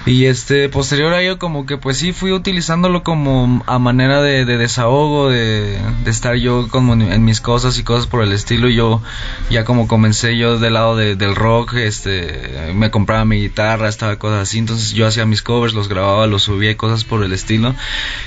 Y 0.06 0.24
este, 0.26 0.68
posterior 0.68 1.12
a 1.12 1.20
ello, 1.22 1.38
como 1.38 1.66
que 1.66 1.76
pues 1.76 1.96
sí 1.98 2.12
fui 2.12 2.33
utilizándolo 2.33 3.02
como 3.02 3.62
a 3.66 3.78
manera 3.78 4.22
de, 4.22 4.44
de 4.44 4.56
desahogo, 4.59 5.10
de, 5.29 5.79
de 6.05 6.11
estar 6.11 6.37
yo 6.37 6.68
como 6.68 6.92
en, 6.94 7.03
en 7.03 7.25
mis 7.25 7.40
cosas 7.40 7.79
y 7.79 7.83
cosas 7.83 8.07
por 8.07 8.23
el 8.23 8.33
estilo. 8.33 8.68
Y 8.68 8.77
yo 8.77 9.03
ya 9.51 9.64
como 9.64 9.88
comencé 9.88 10.37
yo 10.37 10.59
del 10.59 10.75
lado 10.75 10.96
de- 10.96 11.16
del 11.16 11.35
rock, 11.35 11.75
este, 11.75 12.73
me 12.75 12.90
compraba 12.90 13.25
mi 13.25 13.40
guitarra, 13.40 13.88
estaba 13.88 14.16
cosas 14.18 14.42
así. 14.42 14.59
Entonces 14.59 14.92
yo 14.92 15.07
hacía 15.07 15.27
mis 15.27 15.42
covers, 15.42 15.75
los 15.75 15.88
grababa, 15.88 16.27
los 16.27 16.42
subía 16.44 16.70
y 16.70 16.75
cosas 16.77 17.05
por 17.05 17.23
el 17.25 17.33
estilo. 17.33 17.75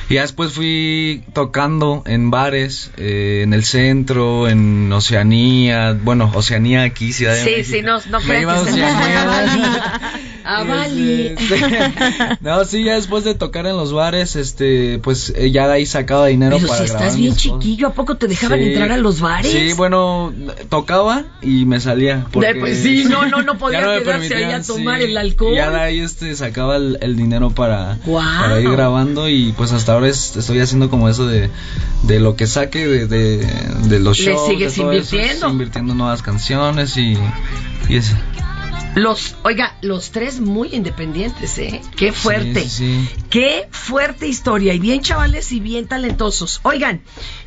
Y 0.09 0.15
ya 0.15 0.21
después 0.21 0.51
fui 0.53 1.23
tocando 1.33 2.03
en 2.05 2.29
bares, 2.31 2.91
eh, 2.97 3.41
en 3.43 3.53
el 3.53 3.63
centro, 3.63 4.47
en 4.49 4.91
Oceanía, 4.91 5.97
bueno, 6.03 6.31
Oceanía 6.33 6.83
aquí, 6.83 7.13
Ciudad 7.13 7.33
de 7.35 7.43
Sí, 7.43 7.49
México. 7.57 7.75
sí, 7.77 7.81
no, 7.81 7.99
no 8.19 8.25
Me 8.25 8.41
iba 8.41 8.55
a 8.57 8.61
Oceanía. 8.61 10.01
A 10.45 10.63
Bali. 10.65 11.27
Este, 11.27 11.61
no, 12.41 12.65
sí, 12.65 12.83
ya 12.83 12.95
después 12.95 13.23
de 13.23 13.33
tocar 13.33 13.65
en 13.65 13.77
los 13.77 13.93
bares, 13.93 14.35
este, 14.35 14.99
pues 14.99 15.31
eh, 15.37 15.51
ya 15.51 15.67
de 15.69 15.73
ahí 15.75 15.85
sacaba 15.85 16.27
dinero 16.27 16.57
Pero 16.57 16.67
para 16.73 16.87
si 16.87 16.93
estás 16.93 17.15
bien 17.17 17.35
chiquillo, 17.35 17.87
¿a 17.87 17.93
poco 17.93 18.17
te 18.17 18.27
dejaban 18.27 18.59
Sí. 18.59 18.65
entrar 18.65 18.91
a 18.91 18.97
los 18.97 19.19
bares? 19.21 19.51
Sí, 19.51 19.73
bueno, 19.73 20.33
tocaba 20.69 21.23
y 21.41 21.65
me 21.65 21.79
salía. 21.79 22.25
Porque, 22.31 22.55
pues 22.55 22.79
sí, 22.79 23.05
no, 23.09 23.25
no, 23.27 23.41
no 23.41 23.57
podía 23.57 23.81
me 23.81 23.99
quedarse 24.03 24.35
ahí 24.35 24.51
a 24.51 24.61
tomar 24.61 24.99
sí. 24.99 25.05
el 25.05 25.17
alcohol. 25.17 25.53
Y 25.53 25.57
ya 25.57 25.71
de 25.71 25.79
ahí 25.79 25.99
este, 25.99 26.35
sacaba 26.35 26.75
el, 26.77 26.97
el 27.01 27.15
dinero 27.15 27.49
para, 27.51 27.97
Guau. 28.05 28.41
para 28.41 28.59
ir 28.59 28.69
grabando 28.71 29.29
y 29.29 29.51
pues 29.53 29.71
hasta 29.71 29.93
ahora 29.93 30.07
es- 30.09 30.35
estoy 30.35 30.59
haciendo 30.59 30.89
como 30.89 31.09
eso 31.09 31.25
de, 31.27 31.49
de 32.03 32.19
lo 32.19 32.35
que 32.35 32.47
saque 32.47 32.87
de, 32.87 33.07
de, 33.07 33.37
de 33.87 33.99
los 33.99 34.19
Le 34.19 34.25
shows. 34.33 34.47
sigues 34.49 34.75
de 34.75 34.81
todo 34.81 34.91
eso, 34.91 35.15
invirtiendo. 35.15 35.45
sí, 35.47 35.51
invirtiendo 35.51 35.91
en 35.93 35.97
nuevas 35.97 36.21
canciones 36.21 36.97
y, 36.97 37.17
y 37.89 37.95
eso. 37.97 38.15
Los, 38.95 39.35
oiga, 39.41 39.75
los 39.81 40.11
tres 40.11 40.39
muy 40.39 40.69
independientes, 40.71 41.57
¿eh? 41.57 41.81
Qué 41.95 42.11
fuerte. 42.11 42.61
Sí, 42.61 42.69
sí, 42.69 43.07
sí. 43.07 43.23
Qué 43.31 43.67
fuerte 43.71 44.27
historia. 44.27 44.73
Y 44.75 44.79
bien 44.79 45.01
chavales 45.01 45.51
y 45.51 45.59
bien 45.59 45.87
talentosos. 45.87 46.59
Oigan, 46.61 47.01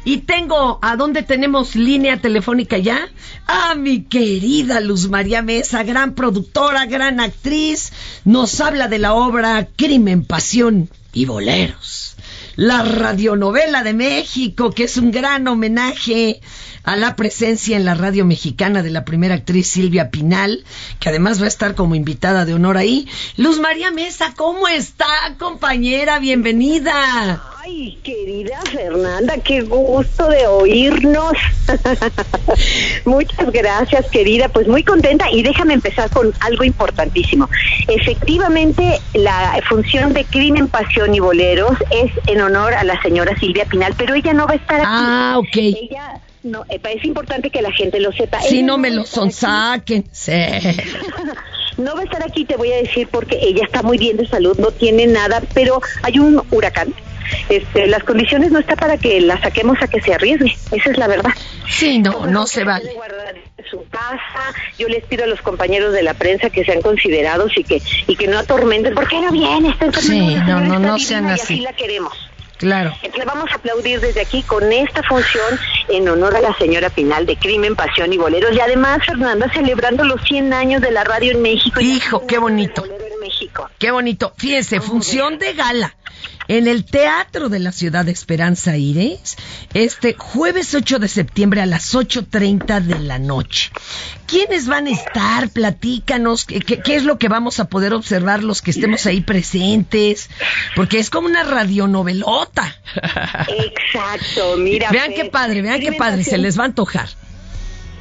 y 0.04 0.18
tengo, 0.18 0.80
¿a 0.82 0.96
dónde 0.96 1.22
tenemos 1.22 1.76
línea 1.76 2.20
telefónica 2.20 2.78
ya? 2.78 3.08
A 3.46 3.76
mi 3.76 4.02
querida 4.02 4.80
Luz 4.80 5.08
María 5.08 5.40
Mesa, 5.42 5.84
gran 5.84 6.14
productora, 6.14 6.86
gran 6.86 7.20
actriz. 7.20 7.92
Nos 8.24 8.60
habla 8.60 8.88
de 8.88 8.98
la 8.98 9.14
obra 9.14 9.68
Crimen, 9.76 10.24
Pasión 10.24 10.90
y 11.12 11.26
Boleros. 11.26 12.15
La 12.56 12.82
radionovela 12.82 13.82
de 13.82 13.92
México, 13.92 14.70
que 14.70 14.84
es 14.84 14.96
un 14.96 15.10
gran 15.10 15.46
homenaje 15.46 16.40
a 16.84 16.96
la 16.96 17.14
presencia 17.14 17.76
en 17.76 17.84
la 17.84 17.94
radio 17.94 18.24
mexicana 18.24 18.82
de 18.82 18.90
la 18.90 19.04
primera 19.04 19.34
actriz 19.34 19.68
Silvia 19.68 20.10
Pinal, 20.10 20.64
que 20.98 21.10
además 21.10 21.40
va 21.40 21.44
a 21.44 21.48
estar 21.48 21.74
como 21.74 21.94
invitada 21.94 22.44
de 22.44 22.54
honor 22.54 22.78
ahí. 22.78 23.08
Luz 23.36 23.60
María 23.60 23.90
Mesa, 23.90 24.32
¿cómo 24.36 24.68
está, 24.68 25.06
compañera? 25.38 26.18
Bienvenida. 26.18 27.55
Ay, 27.66 27.98
querida 28.04 28.60
Fernanda, 28.70 29.38
qué 29.38 29.60
gusto 29.62 30.28
de 30.28 30.46
oírnos. 30.46 31.32
Muchas 33.04 33.50
gracias, 33.50 34.06
querida. 34.06 34.48
Pues 34.48 34.68
muy 34.68 34.84
contenta 34.84 35.28
y 35.32 35.42
déjame 35.42 35.74
empezar 35.74 36.08
con 36.10 36.32
algo 36.38 36.62
importantísimo. 36.62 37.50
Efectivamente, 37.88 39.00
la 39.14 39.60
función 39.68 40.12
de 40.12 40.24
Crimen, 40.26 40.68
Pasión 40.68 41.12
y 41.12 41.18
Boleros 41.18 41.76
es 41.90 42.12
en 42.28 42.40
honor 42.40 42.72
a 42.72 42.84
la 42.84 43.02
señora 43.02 43.36
Silvia 43.36 43.64
Pinal, 43.64 43.94
pero 43.98 44.14
ella 44.14 44.32
no 44.32 44.46
va 44.46 44.52
a 44.52 44.56
estar 44.56 44.76
aquí. 44.76 44.86
Ah, 44.88 45.34
ok. 45.38 45.56
Ella 45.56 46.20
no, 46.44 46.64
es 46.68 47.04
importante 47.04 47.50
que 47.50 47.62
la 47.62 47.72
gente 47.72 47.98
lo 47.98 48.12
sepa. 48.12 48.40
Si 48.42 48.58
Ella 48.58 48.66
no 48.68 48.78
me 48.78 48.90
lo 48.90 49.04
sonsaquen. 49.04 50.04
Sí. 50.12 50.32
No 51.78 51.94
va 51.94 52.00
a 52.00 52.04
estar 52.04 52.22
aquí, 52.22 52.46
te 52.46 52.56
voy 52.56 52.72
a 52.72 52.76
decir, 52.76 53.06
porque 53.10 53.38
ella 53.38 53.62
está 53.62 53.82
muy 53.82 53.98
bien 53.98 54.16
de 54.16 54.26
salud, 54.26 54.56
no 54.58 54.70
tiene 54.70 55.06
nada, 55.06 55.42
pero 55.52 55.82
hay 56.02 56.18
un 56.18 56.42
huracán. 56.50 56.94
Este, 57.48 57.86
las 57.86 58.04
condiciones 58.04 58.50
no 58.50 58.58
está 58.58 58.76
para 58.76 58.96
que 58.96 59.20
la 59.20 59.40
saquemos 59.40 59.78
a 59.82 59.88
que 59.88 60.00
se 60.00 60.14
arriesgue, 60.14 60.56
esa 60.72 60.90
es 60.90 60.98
la 60.98 61.06
verdad. 61.06 61.30
Sí, 61.68 61.98
no, 61.98 62.26
no 62.26 62.46
se 62.46 62.64
vale. 62.64 62.90
su 63.70 63.84
casa. 63.90 64.54
Yo 64.78 64.88
les 64.88 65.04
pido 65.04 65.24
a 65.24 65.26
los 65.26 65.40
compañeros 65.40 65.92
de 65.92 66.02
la 66.02 66.14
prensa 66.14 66.50
que 66.50 66.64
sean 66.64 66.82
considerados 66.82 67.56
y 67.56 67.64
que 67.64 67.82
y 68.06 68.16
que 68.16 68.28
no 68.28 68.38
atormenten. 68.38 68.94
¿Por 68.94 69.08
qué 69.08 69.20
no 69.20 69.30
viene? 69.30 69.70
Está 69.70 69.92
Sí, 70.00 70.34
no, 70.46 70.60
no, 70.60 70.78
no 70.78 70.98
sean 70.98 71.28
y 71.28 71.32
así. 71.32 71.60
la 71.60 71.72
queremos. 71.72 72.12
Claro. 72.58 72.94
Le 73.02 73.24
vamos 73.26 73.50
a 73.52 73.56
aplaudir 73.56 74.00
desde 74.00 74.22
aquí 74.22 74.42
con 74.42 74.72
esta 74.72 75.02
función 75.02 75.58
en 75.88 76.08
honor 76.08 76.36
a 76.36 76.40
la 76.40 76.56
señora 76.56 76.88
Pinal 76.88 77.26
de 77.26 77.36
Crimen, 77.36 77.76
Pasión 77.76 78.12
y 78.12 78.16
Boleros. 78.16 78.54
Y 78.54 78.60
además, 78.60 79.00
Fernanda, 79.04 79.50
celebrando 79.52 80.04
los 80.04 80.22
100 80.22 80.54
años 80.54 80.80
de 80.80 80.90
la 80.90 81.04
radio 81.04 81.32
en 81.32 81.42
México. 81.42 81.80
Hijo, 81.80 82.26
qué 82.26 82.38
bonito. 82.38 82.82
Qué 83.78 83.90
bonito. 83.90 84.32
Fíjense, 84.36 84.80
función 84.80 85.38
de 85.38 85.52
gala 85.52 85.94
en 86.48 86.68
el 86.68 86.84
Teatro 86.84 87.48
de 87.48 87.58
la 87.58 87.72
Ciudad 87.72 88.04
de 88.04 88.12
Esperanza 88.12 88.76
Iris, 88.76 89.36
este 89.74 90.14
jueves 90.14 90.74
8 90.74 90.98
de 90.98 91.08
septiembre 91.08 91.60
a 91.60 91.66
las 91.66 91.94
8.30 91.94 92.80
de 92.82 92.98
la 92.98 93.18
noche. 93.18 93.70
¿Quiénes 94.26 94.66
van 94.66 94.86
a 94.86 94.90
estar? 94.90 95.50
Platícanos, 95.50 96.44
¿qué, 96.44 96.60
qué, 96.60 96.80
qué 96.80 96.96
es 96.96 97.04
lo 97.04 97.18
que 97.18 97.28
vamos 97.28 97.60
a 97.60 97.66
poder 97.66 97.94
observar 97.94 98.42
los 98.42 98.62
que 98.62 98.70
estemos 98.72 99.06
ahí 99.06 99.20
presentes? 99.20 100.28
Porque 100.74 100.98
es 100.98 101.10
como 101.10 101.28
una 101.28 101.44
radionovelota. 101.44 102.76
Exacto, 103.48 104.56
mira. 104.56 104.90
Vean 104.90 105.12
qué 105.14 105.26
padre, 105.26 105.62
vean 105.62 105.80
qué 105.80 105.92
padre, 105.92 106.24
se 106.24 106.38
les 106.38 106.58
va 106.58 106.64
a 106.64 106.66
antojar. 106.66 107.08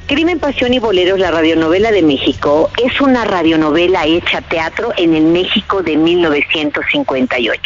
Crimen, 0.06 0.38
Pasión 0.38 0.72
y 0.72 0.78
Boleros, 0.78 1.18
la 1.18 1.32
radionovela 1.32 1.90
de 1.90 2.00
México, 2.00 2.70
es 2.80 3.00
una 3.00 3.24
radionovela 3.24 4.06
hecha 4.06 4.40
teatro 4.40 4.92
en 4.96 5.14
el 5.14 5.24
México 5.24 5.82
de 5.82 5.96
1958. 5.96 7.62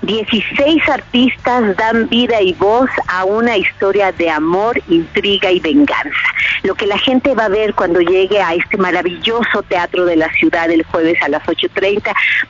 16 0.00 0.88
artistas 0.88 1.76
dan 1.76 2.08
vida 2.08 2.40
y 2.40 2.54
voz 2.54 2.88
a 3.06 3.26
una 3.26 3.58
historia 3.58 4.12
de 4.12 4.30
amor, 4.30 4.80
intriga 4.88 5.50
y 5.50 5.60
venganza. 5.60 6.16
Lo 6.62 6.74
que 6.74 6.86
la 6.86 6.98
gente 6.98 7.34
va 7.34 7.46
a 7.46 7.48
ver 7.50 7.74
cuando 7.74 8.00
llegue 8.00 8.40
a 8.40 8.54
este 8.54 8.78
maravilloso 8.78 9.62
teatro 9.68 10.06
de 10.06 10.16
la 10.16 10.32
ciudad 10.32 10.70
el 10.70 10.84
jueves 10.84 11.20
a 11.22 11.28
las 11.28 11.42
8.30, 11.42 12.02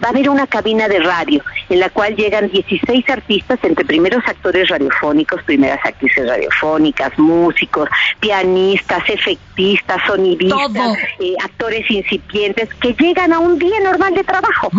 va 0.03 0.09
a 0.09 0.11
haber 0.11 0.29
una 0.29 0.47
cabina 0.47 0.87
de 0.89 1.01
radio 1.01 1.43
en 1.69 1.81
la 1.81 1.91
cual 1.91 2.15
llegan 2.15 2.51
16 2.51 3.09
artistas, 3.11 3.59
entre 3.65 3.85
primeros 3.85 4.23
actores 4.27 4.69
radiofónicos, 4.69 5.43
primeras 5.43 5.85
actrices 5.85 6.29
radiofónicas, 6.29 7.19
músicos, 7.19 7.89
pianistas, 8.21 9.03
efectistas, 9.25 10.01
sonidistas, 10.07 10.99
eh, 11.21 11.35
actores 11.43 11.91
incipientes, 11.91 12.69
que 12.75 12.93
llegan 12.95 13.33
a 13.33 13.39
un 13.39 13.59
día 13.59 13.81
normal 13.81 14.15
de 14.15 14.25
trabajo. 14.25 14.71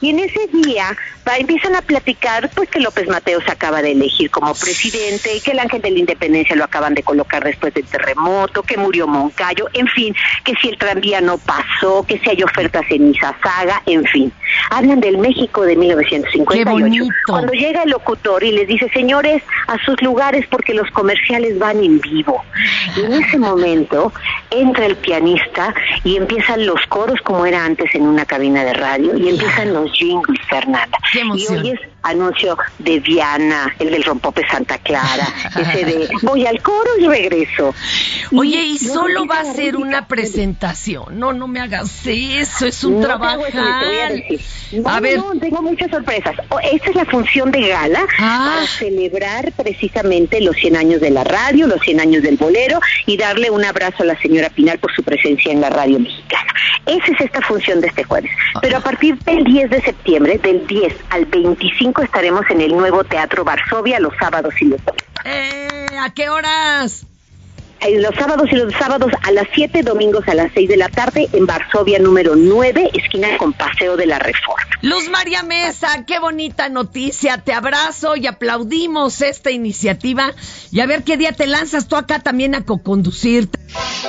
Y 0.00 0.10
en 0.10 0.20
ese 0.20 0.46
día 0.52 0.96
va, 1.26 1.36
empiezan 1.36 1.74
a 1.76 1.82
platicar 1.82 2.50
pues 2.54 2.68
que 2.68 2.80
López 2.80 3.08
Mateo 3.08 3.40
se 3.42 3.50
acaba 3.50 3.82
de 3.82 3.92
elegir 3.92 4.30
como 4.30 4.54
presidente, 4.54 5.40
que 5.44 5.50
el 5.50 5.58
ángel 5.58 5.82
de 5.82 5.90
la 5.90 5.98
independencia 5.98 6.56
lo 6.56 6.64
acaban 6.64 6.94
de 6.94 7.02
colocar 7.02 7.44
después 7.44 7.72
del 7.74 7.84
terremoto, 7.84 8.62
que 8.62 8.76
murió 8.76 9.06
Moncayo, 9.06 9.68
en 9.72 9.86
fin, 9.88 10.14
que 10.44 10.54
si 10.60 10.68
el 10.68 10.78
tranvía 10.78 11.20
no 11.20 11.38
pasó, 11.38 12.04
que 12.06 12.18
si 12.18 12.30
hay 12.30 12.42
ofertas 12.42 12.84
en 12.90 13.14
Izazaga, 13.14 13.82
en 13.86 14.04
fin. 14.04 14.32
Hablan 14.70 15.00
del 15.00 15.18
México 15.18 15.62
de 15.62 15.76
1958. 15.76 17.04
Cuando 17.26 17.52
llega 17.52 17.82
el 17.82 17.90
locutor 17.90 18.42
y 18.44 18.52
les 18.52 18.68
dice, 18.68 18.88
señores, 18.90 19.42
a 19.66 19.78
sus 19.84 20.00
lugares 20.02 20.46
porque 20.50 20.74
los 20.74 20.90
comerciales 20.90 21.58
van 21.58 21.82
en 21.82 22.00
vivo. 22.00 22.42
Y 22.96 23.00
en 23.00 23.12
ese 23.14 23.38
momento 23.38 23.73
momento 23.74 24.12
entra 24.50 24.86
el 24.86 24.96
pianista 24.96 25.74
y 26.04 26.16
empiezan 26.16 26.66
los 26.66 26.80
coros 26.88 27.20
como 27.22 27.46
era 27.46 27.64
antes 27.64 27.94
en 27.94 28.02
una 28.02 28.24
cabina 28.24 28.64
de 28.64 28.74
radio 28.74 29.16
y 29.16 29.28
empiezan 29.28 29.72
los 29.72 29.92
jingles, 29.92 30.40
Fernanda. 30.48 30.98
y 31.34 31.46
hoy 31.46 31.70
es 31.70 31.80
anuncio 32.04 32.56
de 32.78 33.00
Diana, 33.00 33.74
el 33.78 33.90
del 33.90 34.04
rompope 34.04 34.46
Santa 34.48 34.78
Clara, 34.78 35.26
ese 35.56 35.84
de 35.84 36.08
voy 36.22 36.46
al 36.46 36.62
coro 36.62 36.90
y 36.98 37.06
regreso. 37.06 37.74
Oye, 38.32 38.62
y 38.62 38.78
solo 38.78 39.26
va 39.26 39.40
a 39.40 39.44
ser 39.44 39.76
una 39.76 40.06
presentación. 40.06 41.18
No, 41.18 41.32
no 41.32 41.48
me 41.48 41.60
hagas 41.60 42.06
eso, 42.06 42.66
es 42.66 42.84
un 42.84 43.00
trabajo. 43.00 43.42
A, 44.86 45.00
ver, 45.00 45.22
tengo 45.40 45.62
muchas 45.62 45.90
sorpresas. 45.90 46.34
Esta 46.72 46.90
es 46.90 46.96
la 46.96 47.04
función 47.04 47.50
de 47.50 47.68
gala 47.68 48.06
ah. 48.18 48.52
para 48.54 48.66
celebrar 48.66 49.52
precisamente 49.52 50.40
los 50.40 50.56
100 50.56 50.76
años 50.76 51.00
de 51.00 51.10
la 51.10 51.24
radio, 51.24 51.66
los 51.66 51.80
100 51.80 52.00
años 52.00 52.22
del 52.22 52.36
bolero 52.36 52.80
y 53.06 53.16
darle 53.16 53.50
un 53.50 53.64
abrazo 53.64 54.02
a 54.02 54.06
la 54.06 54.20
señora 54.20 54.50
Pinal 54.50 54.78
por 54.78 54.94
su 54.94 55.02
presencia 55.02 55.52
en 55.52 55.60
la 55.60 55.70
radio 55.70 55.98
mexicana. 55.98 56.52
Esa 56.86 57.12
es 57.12 57.20
esta 57.20 57.40
función 57.42 57.80
de 57.80 57.88
este 57.88 58.04
jueves. 58.04 58.30
Pero 58.60 58.78
a 58.78 58.80
partir 58.80 59.16
del 59.20 59.44
10 59.44 59.70
de 59.70 59.82
septiembre, 59.82 60.38
del 60.38 60.66
10 60.66 60.94
al 61.10 61.24
25, 61.26 61.93
estaremos 62.02 62.44
en 62.50 62.60
el 62.60 62.76
nuevo 62.76 63.04
Teatro 63.04 63.44
Varsovia 63.44 64.00
los 64.00 64.14
sábados 64.18 64.54
y 64.60 64.66
los 64.66 64.84
domingos. 64.84 65.08
Eh, 65.24 65.86
¿A 66.00 66.12
qué 66.12 66.28
horas? 66.28 67.06
los 67.92 68.14
sábados 68.14 68.48
y 68.50 68.56
los 68.56 68.72
sábados 68.74 69.12
a 69.22 69.30
las 69.30 69.46
7, 69.54 69.82
domingos 69.82 70.26
a 70.26 70.34
las 70.34 70.50
6 70.54 70.68
de 70.68 70.76
la 70.76 70.88
tarde 70.88 71.28
en 71.32 71.46
Varsovia 71.46 71.98
número 71.98 72.34
9, 72.34 72.90
esquina 72.94 73.36
con 73.36 73.52
Paseo 73.52 73.96
de 73.96 74.06
la 74.06 74.18
Reforma. 74.18 74.62
Luz 74.80 75.08
María 75.10 75.42
Mesa, 75.42 76.04
qué 76.06 76.18
bonita 76.18 76.68
noticia, 76.68 77.38
te 77.38 77.52
abrazo 77.52 78.16
y 78.16 78.26
aplaudimos 78.26 79.20
esta 79.20 79.50
iniciativa 79.50 80.32
y 80.70 80.80
a 80.80 80.86
ver 80.86 81.04
qué 81.04 81.16
día 81.16 81.32
te 81.32 81.46
lanzas 81.46 81.86
tú 81.86 81.96
acá 81.96 82.20
también 82.20 82.54
a 82.54 82.64
co-conducirte. 82.64 83.58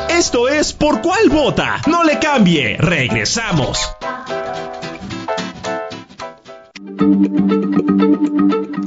Esto 0.09 0.47
es 0.47 0.73
Por 0.73 1.01
Cuál 1.01 1.29
Vota, 1.29 1.81
no 1.87 2.03
le 2.03 2.19
cambie, 2.19 2.77
regresamos. 2.77 3.77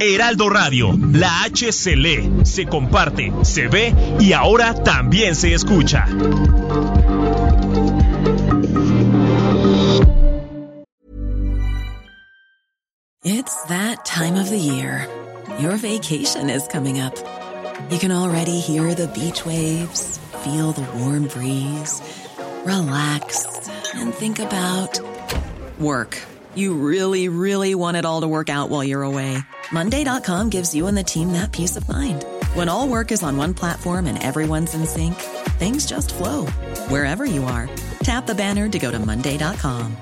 Heraldo 0.01 0.49
Radio, 0.49 0.93
la 1.13 1.43
H 1.45 1.73
se 1.73 1.97
lee, 1.97 2.31
se 2.45 2.67
comparte, 2.67 3.33
se 3.43 3.69
ve 3.69 3.95
y 4.21 4.33
ahora 4.33 4.75
también 4.83 5.35
se 5.35 5.53
escucha. 5.55 6.07
It's 13.25 13.63
that 13.65 14.05
time 14.05 14.37
of 14.37 14.49
the 14.49 14.59
year. 14.59 15.07
Your 15.59 15.77
vacation 15.77 16.49
is 16.49 16.67
coming 16.69 17.01
up. 17.01 17.15
You 17.91 17.99
can 17.99 18.13
already 18.13 18.61
hear 18.61 18.95
the 18.95 19.09
beach 19.09 19.45
waves, 19.45 20.19
feel 20.45 20.73
the 20.73 20.87
warm 20.99 21.27
breeze, 21.27 22.01
relax 22.65 23.47
and 23.95 24.15
think 24.15 24.39
about 24.39 25.01
work. 25.79 26.19
You 26.59 26.75
really, 26.75 27.29
really 27.29 27.77
want 27.77 27.97
it 27.97 28.05
all 28.05 28.23
to 28.23 28.27
work 28.27 28.51
out 28.51 28.69
while 28.69 28.83
you're 28.83 29.05
away. 29.05 29.39
Monday.com 29.71 30.51
gives 30.51 30.75
you 30.75 30.89
and 30.89 30.99
the 30.99 31.05
team 31.05 31.35
that 31.35 31.53
peace 31.53 31.77
of 31.77 31.89
mind. 31.89 32.25
When 32.55 32.69
all 32.69 32.89
work 32.89 33.13
is 33.13 33.23
on 33.23 33.37
one 33.37 33.55
platform 33.55 34.09
and 34.09 34.21
everyone's 34.21 34.75
in 34.75 34.85
sync, 34.85 35.15
things 35.61 35.87
just 35.87 36.13
flow 36.13 36.47
wherever 36.91 37.25
you 37.25 37.45
are. 37.45 37.71
Tap 38.03 38.27
the 38.27 38.35
banner 38.35 38.69
to 38.69 38.79
go 38.81 38.91
to 38.91 38.99
Monday.com. 38.99 39.97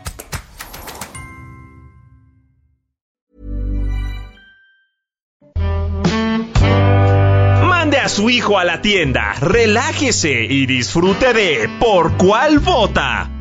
Mande 7.68 7.98
a 7.98 8.08
su 8.08 8.30
hijo 8.30 8.58
a 8.58 8.64
la 8.64 8.80
tienda, 8.80 9.34
relájese 9.40 10.46
y 10.48 10.64
disfrute 10.64 11.34
de 11.34 11.68
Por 11.78 12.16
Cuál 12.16 12.60
Vota. 12.60 13.35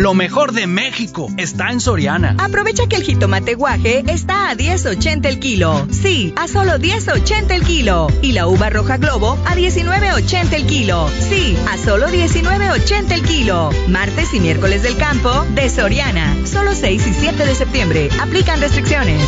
Lo 0.00 0.14
mejor 0.14 0.52
de 0.52 0.66
México 0.66 1.28
está 1.36 1.72
en 1.72 1.78
Soriana. 1.78 2.34
Aprovecha 2.38 2.86
que 2.86 2.96
el 2.96 3.02
jitomate 3.02 3.54
guaje 3.54 4.02
está 4.06 4.48
a 4.48 4.56
10.80 4.56 5.26
el 5.26 5.38
kilo. 5.40 5.86
Sí, 5.90 6.32
a 6.36 6.48
solo 6.48 6.78
10.80 6.78 7.50
el 7.50 7.62
kilo. 7.64 8.06
Y 8.22 8.32
la 8.32 8.46
uva 8.46 8.70
roja 8.70 8.96
globo 8.96 9.36
a 9.44 9.54
19.80 9.54 10.54
el 10.54 10.64
kilo. 10.64 11.06
Sí, 11.28 11.54
a 11.68 11.76
solo 11.76 12.06
19.80 12.08 13.12
el 13.12 13.22
kilo. 13.22 13.68
Martes 13.88 14.32
y 14.32 14.40
miércoles 14.40 14.82
del 14.82 14.96
campo 14.96 15.44
de 15.54 15.68
Soriana. 15.68 16.34
Solo 16.46 16.74
6 16.74 17.06
y 17.06 17.12
7 17.12 17.44
de 17.44 17.54
septiembre. 17.54 18.08
Aplican 18.22 18.58
restricciones. 18.58 19.20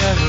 Yeah. 0.00 0.27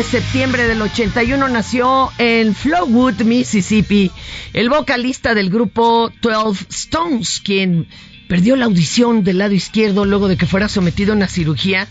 De 0.00 0.04
septiembre 0.04 0.66
del 0.66 0.80
81 0.80 1.48
nació 1.48 2.10
en 2.16 2.54
Flowood, 2.54 3.20
Mississippi, 3.20 4.10
el 4.54 4.70
vocalista 4.70 5.34
del 5.34 5.50
grupo 5.50 6.10
12 6.22 6.64
Stones, 6.70 7.38
quien 7.44 7.86
perdió 8.26 8.56
la 8.56 8.64
audición 8.64 9.24
del 9.24 9.36
lado 9.36 9.52
izquierdo 9.52 10.06
luego 10.06 10.28
de 10.28 10.38
que 10.38 10.46
fuera 10.46 10.70
sometido 10.70 11.12
a 11.12 11.16
una 11.16 11.28
cirugía. 11.28 11.86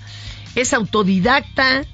Es 0.56 0.74
autodidacta, 0.74 1.86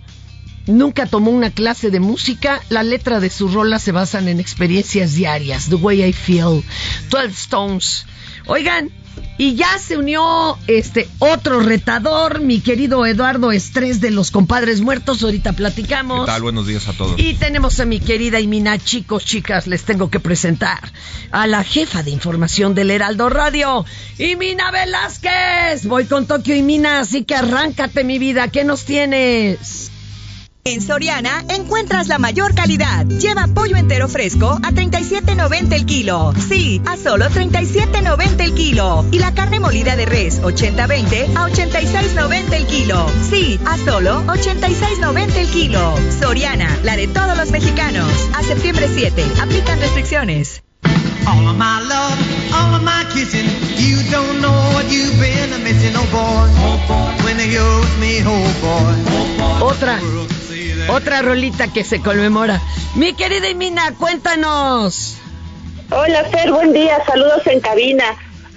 nunca 0.67 1.05
tomó 1.05 1.31
una 1.31 1.49
clase 1.49 1.91
de 1.91 1.99
música. 1.99 2.61
La 2.69 2.83
letra 2.83 3.19
de 3.19 3.29
sus 3.29 3.53
rolas 3.53 3.83
se 3.83 3.91
basan 3.91 4.29
en 4.29 4.39
experiencias 4.39 5.15
diarias. 5.15 5.67
The 5.67 5.75
Way 5.75 6.01
I 6.01 6.13
Feel, 6.13 6.63
12 7.09 7.27
Stones. 7.33 8.05
Oigan, 8.45 8.89
y 9.37 9.55
ya 9.55 9.77
se 9.79 9.97
unió 9.97 10.57
este 10.67 11.09
otro 11.19 11.59
retador, 11.59 12.39
mi 12.39 12.61
querido 12.61 13.05
Eduardo 13.05 13.51
Estrés 13.51 13.99
de 13.99 14.11
los 14.11 14.31
compadres 14.31 14.81
muertos. 14.81 15.23
Ahorita 15.23 15.53
platicamos. 15.53 16.21
¿Qué 16.21 16.31
tal? 16.31 16.41
Buenos 16.41 16.67
días 16.67 16.87
a 16.87 16.93
todos. 16.93 17.19
Y 17.19 17.33
tenemos 17.33 17.79
a 17.79 17.85
mi 17.85 17.99
querida 17.99 18.39
Imina. 18.39 18.77
Chicos, 18.77 19.25
chicas, 19.25 19.67
les 19.67 19.83
tengo 19.83 20.09
que 20.09 20.19
presentar 20.19 20.91
a 21.31 21.47
la 21.47 21.63
jefa 21.63 22.03
de 22.03 22.11
información 22.11 22.75
del 22.75 22.91
Heraldo 22.91 23.29
Radio, 23.29 23.85
Imina 24.17 24.71
Velázquez. 24.71 25.85
Voy 25.85 26.05
con 26.05 26.27
Tokio 26.27 26.55
Imina, 26.55 26.99
así 26.99 27.23
que 27.23 27.35
arráncate 27.35 28.03
mi 28.03 28.19
vida. 28.19 28.47
¿Qué 28.47 28.63
nos 28.63 28.85
tienes? 28.85 29.91
En 30.67 30.81
Soriana 30.81 31.45
encuentras 31.49 32.07
la 32.07 32.17
mayor 32.17 32.55
calidad. 32.55 33.05
Lleva 33.05 33.45
pollo 33.45 33.77
entero 33.77 34.07
fresco 34.07 34.59
a 34.63 34.71
37.90 34.71 35.73
el 35.73 35.85
kilo. 35.85 36.33
Sí, 36.49 36.81
a 36.87 36.97
solo 36.97 37.27
37.90 37.27 38.39
el 38.39 38.55
kilo. 38.55 39.05
Y 39.11 39.19
la 39.19 39.35
carne 39.35 39.59
molida 39.59 39.95
de 39.95 40.07
res 40.07 40.41
80-20 40.41 41.35
a 41.35 41.47
86.90 41.47 42.53
el 42.53 42.65
kilo. 42.65 43.05
Sí, 43.29 43.59
a 43.63 43.77
solo 43.77 44.23
86.90 44.25 45.35
el 45.35 45.47
kilo. 45.49 45.95
Soriana, 46.19 46.75
la 46.81 46.97
de 46.97 47.09
todos 47.09 47.37
los 47.37 47.51
mexicanos. 47.51 48.09
A 48.33 48.41
septiembre 48.41 48.89
7. 48.91 49.23
Aplican 49.43 49.79
restricciones. 49.79 50.63
All 51.27 51.47
of 51.47 51.57
my 51.57 51.79
love, 51.87 52.17
all 52.53 52.73
of 52.73 52.81
my 52.81 53.05
kissing. 53.13 53.45
You 53.77 53.97
don't 54.09 54.41
know 54.41 54.73
what 54.73 54.85
you've 54.89 55.15
been 55.19 55.63
missing, 55.63 55.95
oh 55.95 56.07
boy. 56.11 56.49
Oh 56.57 56.79
boy. 56.87 57.23
When 57.23 57.37
you're 57.51 57.79
with 57.81 57.97
me, 57.99 58.23
oh 58.25 58.41
boy. 58.61 59.63
Otra. 59.63 59.99
Otra 60.89 61.21
rolita 61.21 61.71
que 61.71 61.83
se 61.83 61.99
conmemora. 62.01 62.61
Mi 62.95 63.13
querida 63.13 63.49
Imina, 63.49 63.93
cuéntanos. 63.97 65.17
Hola, 65.91 66.23
Fer, 66.25 66.51
buen 66.51 66.73
día. 66.73 67.03
Saludos 67.05 67.45
en 67.47 67.59
cabina. 67.59 68.05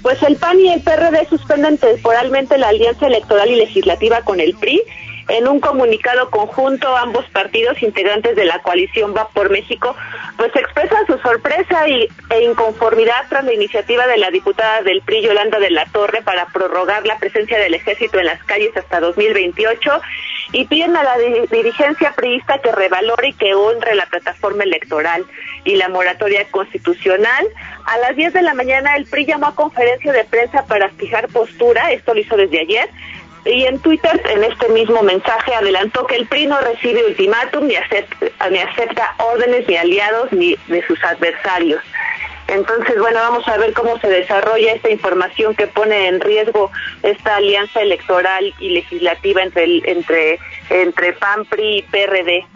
Pues 0.03 0.23
el 0.23 0.37
PAN 0.37 0.61
y 0.61 0.73
el 0.73 0.83
PRD 0.83 1.27
suspenden 1.29 1.79
temporalmente 1.79 2.57
la 2.59 2.69
alianza 2.69 3.07
electoral 3.07 3.51
y 3.51 3.57
legislativa 3.57 4.23
con 4.23 4.41
el 4.41 4.55
PRI 4.55 4.83
En 5.29 5.47
un 5.47 5.61
comunicado 5.61 6.31
conjunto, 6.31 6.97
ambos 6.97 7.25
partidos 7.31 7.83
integrantes 7.83 8.35
de 8.35 8.47
la 8.47 8.61
coalición 8.63 9.15
Va 9.15 9.29
por 9.29 9.51
México, 9.51 9.95
pues 10.39 10.55
expresan 10.57 11.07
su 11.07 11.19
sorpresa 11.19 11.87
y, 11.87 12.09
e 12.31 12.45
inconformidad 12.45 13.27
tras 13.29 13.45
la 13.45 13.53
iniciativa 13.53 14.07
de 14.07 14.17
la 14.17 14.31
diputada 14.31 14.81
del 14.83 15.03
PRI, 15.03 15.23
Yolanda 15.23 15.59
de 15.59 15.71
la 15.71 15.85
Torre, 15.87 16.23
para 16.23 16.47
prorrogar 16.47 17.07
la 17.07 17.19
presencia 17.19 17.59
del 17.59 17.75
ejército 17.75 18.19
en 18.19 18.25
las 18.27 18.43
calles 18.45 18.75
hasta 18.75 19.01
2028 19.01 20.01
y 20.53 20.65
piden 20.65 20.97
a 20.97 21.03
la 21.03 21.19
di- 21.19 21.47
dirigencia 21.51 22.13
priista 22.17 22.59
que 22.63 22.73
revalore 22.73 23.29
y 23.29 23.33
que 23.35 23.55
honre 23.55 23.95
la 23.95 24.07
plataforma 24.07 24.65
electoral 24.65 25.27
y 25.65 25.77
la 25.77 25.91
moratoria 25.91 26.47
constitucional. 26.51 27.47
A 27.85 27.99
las 27.99 28.17
10 28.17 28.33
de 28.33 28.43
la 28.43 28.55
mañana 28.55 28.97
el 28.97 29.05
PRI 29.05 29.27
llamó 29.27 29.49
a 29.49 29.55
conferencia 29.55 30.11
de 30.13 30.25
prensa 30.25 30.65
para 30.65 30.89
fijar 30.91 31.29
postura, 31.29 31.93
esto 31.93 32.15
lo 32.15 32.21
hizo 32.21 32.37
desde 32.37 32.61
ayer, 32.61 32.89
y 33.45 33.65
en 33.65 33.79
Twitter, 33.81 34.21
en 34.31 34.45
este 34.45 34.69
mismo 34.69 35.03
mensaje, 35.03 35.55
adelantó 35.55 36.07
que 36.07 36.17
el 36.17 36.27
PRI 36.27 36.47
no 36.47 36.61
recibe 36.61 37.05
ultimátum 37.05 37.67
ni 37.67 37.77
acepta, 37.77 38.49
ni 38.51 38.59
acepta 38.59 39.15
órdenes 39.19 39.67
ni 39.69 39.77
aliados 39.77 40.33
ni 40.33 40.57
de 40.69 40.87
sus 40.87 41.03
adversarios. 41.05 41.83
Entonces, 42.49 42.99
bueno, 42.99 43.19
vamos 43.21 43.47
a 43.47 43.59
ver 43.59 43.75
cómo 43.75 43.99
se 44.01 44.09
desarrolla 44.09 44.73
esta 44.73 44.89
información 44.91 45.55
que 45.55 45.67
pone 45.67 46.09
en 46.09 46.19
riesgo 46.21 46.71
esta 47.03 47.37
alianza 47.37 47.83
electoral 47.83 48.55
y 48.59 48.71
legislativa 48.71 49.43
entre 49.43 49.65
el- 49.65 49.83
entre 49.87 50.39
entre 50.71 51.13
PAN, 51.15 51.45
PRI 51.47 51.79
y 51.79 51.83
PRD. 51.83 52.47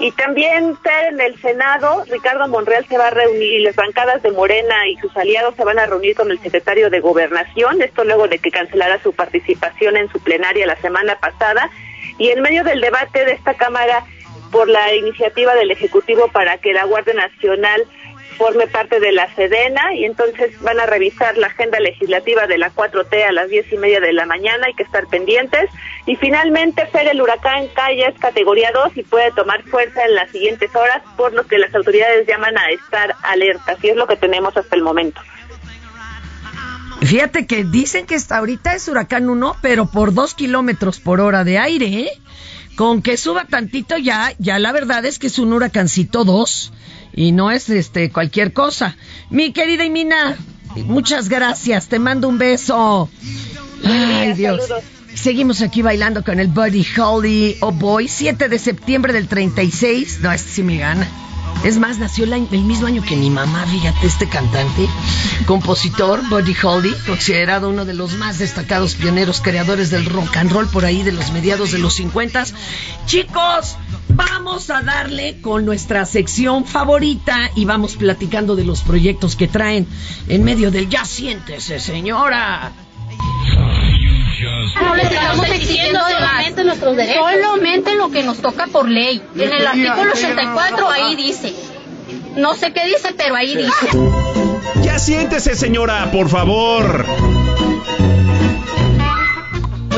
Y 0.00 0.12
también 0.12 0.78
en 1.10 1.20
el 1.20 1.38
Senado, 1.42 2.04
Ricardo 2.08 2.48
Monreal 2.48 2.86
se 2.86 2.96
va 2.96 3.08
a 3.08 3.10
reunir 3.10 3.60
y 3.60 3.62
las 3.62 3.76
bancadas 3.76 4.22
de 4.22 4.30
Morena 4.30 4.88
y 4.88 4.96
sus 4.96 5.14
aliados 5.16 5.54
se 5.56 5.64
van 5.64 5.78
a 5.78 5.86
reunir 5.86 6.14
con 6.16 6.30
el 6.30 6.40
secretario 6.40 6.88
de 6.88 7.00
Gobernación, 7.00 7.82
esto 7.82 8.04
luego 8.04 8.26
de 8.26 8.38
que 8.38 8.50
cancelara 8.50 9.02
su 9.02 9.12
participación 9.12 9.98
en 9.98 10.10
su 10.10 10.18
plenaria 10.20 10.66
la 10.66 10.76
semana 10.76 11.18
pasada. 11.20 11.70
Y 12.16 12.30
en 12.30 12.40
medio 12.40 12.64
del 12.64 12.80
debate 12.80 13.26
de 13.26 13.32
esta 13.32 13.54
Cámara 13.54 14.04
por 14.50 14.68
la 14.68 14.94
iniciativa 14.94 15.54
del 15.54 15.70
Ejecutivo 15.70 16.28
para 16.28 16.58
que 16.58 16.72
la 16.72 16.84
Guardia 16.84 17.14
Nacional 17.14 17.84
forme 18.36 18.66
parte 18.66 19.00
de 19.00 19.12
la 19.12 19.32
Sedena 19.34 19.94
y 19.94 20.04
entonces 20.04 20.60
van 20.62 20.80
a 20.80 20.86
revisar 20.86 21.36
la 21.36 21.48
agenda 21.48 21.78
legislativa 21.80 22.46
de 22.46 22.58
la 22.58 22.72
4T 22.72 23.24
a 23.24 23.32
las 23.32 23.48
diez 23.48 23.70
y 23.72 23.76
media 23.76 24.00
de 24.00 24.12
la 24.12 24.26
mañana, 24.26 24.66
hay 24.66 24.74
que 24.74 24.82
estar 24.82 25.06
pendientes. 25.06 25.70
Y 26.06 26.16
finalmente, 26.16 26.86
Fer, 26.86 27.08
el 27.08 27.20
huracán 27.20 27.68
Calle 27.68 28.06
es 28.06 28.18
categoría 28.18 28.70
2 28.72 28.96
y 28.96 29.02
puede 29.02 29.30
tomar 29.32 29.62
fuerza 29.64 30.04
en 30.04 30.14
las 30.14 30.30
siguientes 30.30 30.74
horas, 30.74 31.02
por 31.16 31.32
lo 31.32 31.46
que 31.46 31.58
las 31.58 31.74
autoridades 31.74 32.26
llaman 32.26 32.56
a 32.56 32.70
estar 32.70 33.14
alertas 33.22 33.78
y 33.82 33.88
es 33.88 33.96
lo 33.96 34.06
que 34.06 34.16
tenemos 34.16 34.56
hasta 34.56 34.76
el 34.76 34.82
momento. 34.82 35.20
Fíjate 37.02 37.46
que 37.46 37.64
dicen 37.64 38.06
que 38.06 38.14
hasta 38.14 38.36
ahorita 38.36 38.74
es 38.74 38.86
huracán 38.88 39.30
1, 39.30 39.56
pero 39.62 39.86
por 39.86 40.12
dos 40.12 40.34
kilómetros 40.34 41.00
por 41.00 41.20
hora 41.20 41.44
de 41.44 41.58
aire, 41.58 41.86
¿eh? 41.86 42.10
Con 42.76 43.02
que 43.02 43.16
suba 43.16 43.44
tantito 43.44 43.98
ya, 43.98 44.32
ya 44.38 44.58
la 44.58 44.72
verdad 44.72 45.04
es 45.04 45.18
que 45.18 45.26
es 45.26 45.38
un 45.38 45.52
huracancito 45.52 46.24
2 46.24 46.72
y 47.14 47.32
no 47.32 47.50
es 47.50 47.68
este 47.68 48.10
cualquier 48.10 48.52
cosa. 48.52 48.96
Mi 49.28 49.52
querida 49.52 49.84
Imina, 49.84 50.36
muchas 50.86 51.28
gracias, 51.28 51.88
te 51.88 51.98
mando 51.98 52.28
un 52.28 52.38
beso. 52.38 53.10
Ay, 53.84 54.34
Dios. 54.34 54.62
Seguimos 55.14 55.60
aquí 55.60 55.82
bailando 55.82 56.24
con 56.24 56.38
el 56.40 56.48
Buddy 56.48 56.86
Holly 56.96 57.56
Oh 57.60 57.72
Boy, 57.72 58.08
7 58.08 58.48
de 58.48 58.58
septiembre 58.58 59.12
del 59.12 59.28
36. 59.28 60.20
No, 60.22 60.32
este 60.32 60.50
sí 60.50 60.62
me 60.62 60.78
gana. 60.78 61.06
Es 61.64 61.78
más, 61.78 61.98
nació 61.98 62.24
el, 62.24 62.48
mismo 62.64 62.86
año 62.86 63.02
que 63.02 63.16
mi 63.16 63.28
mamá, 63.28 63.66
fíjate, 63.66 64.06
este 64.06 64.26
cantante, 64.28 64.88
compositor, 65.46 66.26
Buddy 66.28 66.56
Holly, 66.62 66.94
considerado 67.06 67.68
uno 67.68 67.84
de 67.84 67.92
los 67.92 68.14
más 68.14 68.38
destacados 68.38 68.94
pioneros 68.94 69.42
creadores 69.42 69.90
del 69.90 70.06
rock 70.06 70.38
and 70.38 70.52
roll 70.52 70.66
por 70.68 70.86
ahí 70.86 71.02
de 71.02 71.12
los 71.12 71.32
mediados 71.32 71.72
de 71.72 71.78
los 71.78 71.94
50. 71.94 72.44
Chicos, 73.04 73.76
vamos 74.08 74.70
a 74.70 74.80
darle 74.80 75.40
con 75.42 75.66
nuestra 75.66 76.06
sección 76.06 76.64
favorita 76.64 77.50
y 77.54 77.66
vamos 77.66 77.96
platicando 77.96 78.56
de 78.56 78.64
los 78.64 78.80
proyectos 78.82 79.36
que 79.36 79.46
traen 79.46 79.86
en 80.28 80.44
medio 80.44 80.70
del 80.70 80.88
Ya 80.88 81.04
siéntese, 81.04 81.78
señora. 81.78 82.72
No 84.80 84.94
les 84.94 85.10
estamos 85.10 85.48
exigiendo 85.48 86.00
solamente 86.00 86.64
nuestros 86.64 86.96
derechos. 86.96 87.22
Solamente 87.22 87.94
lo 87.96 88.10
que 88.10 88.22
nos 88.22 88.38
toca 88.38 88.66
por 88.66 88.88
ley. 88.88 89.22
En 89.36 89.52
el 89.52 89.66
artículo 89.66 90.12
84 90.12 90.88
ahí 90.90 91.16
dice. 91.16 91.54
No 92.36 92.54
sé 92.54 92.72
qué 92.72 92.86
dice, 92.86 93.14
pero 93.16 93.34
ahí 93.36 93.56
dice. 93.56 93.88
Ya 94.82 94.98
siéntese, 94.98 95.54
señora, 95.54 96.10
por 96.10 96.28
favor. 96.28 97.06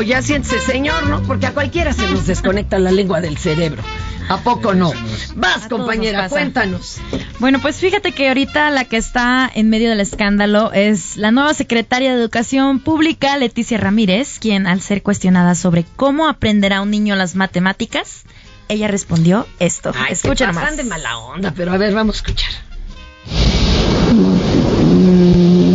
Ya 0.05 0.21
siéntese, 0.21 0.59
señor, 0.59 1.07
¿no? 1.07 1.23
Porque 1.23 1.45
a 1.45 1.53
cualquiera 1.53 1.93
se 1.93 2.07
nos 2.09 2.27
desconecta 2.27 2.77
la 2.77 2.91
lengua 2.91 3.21
del 3.21 3.37
cerebro. 3.37 3.81
¿A 4.29 4.37
poco 4.37 4.73
no? 4.73 4.91
Vas, 5.35 5.65
A 5.65 5.69
compañera, 5.69 6.29
cuéntanos. 6.29 6.99
Bueno, 7.39 7.59
pues 7.59 7.77
fíjate 7.77 8.11
que 8.11 8.27
ahorita 8.27 8.69
la 8.69 8.85
que 8.85 8.97
está 8.97 9.49
en 9.53 9.69
medio 9.69 9.89
del 9.89 9.99
escándalo 9.99 10.71
es 10.73 11.17
la 11.17 11.31
nueva 11.31 11.53
secretaria 11.53 12.11
de 12.11 12.19
Educación 12.19 12.79
Pública, 12.79 13.37
Leticia 13.37 13.77
Ramírez, 13.77 14.39
quien 14.39 14.67
al 14.67 14.81
ser 14.81 15.03
cuestionada 15.03 15.55
sobre 15.55 15.85
cómo 15.95 16.27
aprenderá 16.27 16.81
un 16.81 16.91
niño 16.91 17.15
las 17.15 17.35
matemáticas, 17.35 18.23
ella 18.69 18.87
respondió 18.87 19.47
esto. 19.59 19.93
Ay, 19.95 20.15
pasan 20.15 20.77
de 20.77 20.83
mala 20.83 21.17
onda, 21.17 21.53
pero 21.55 21.71
a 21.73 21.77
ver, 21.77 21.93
vamos 21.93 22.15
a 22.15 22.19
escuchar. 22.19 22.51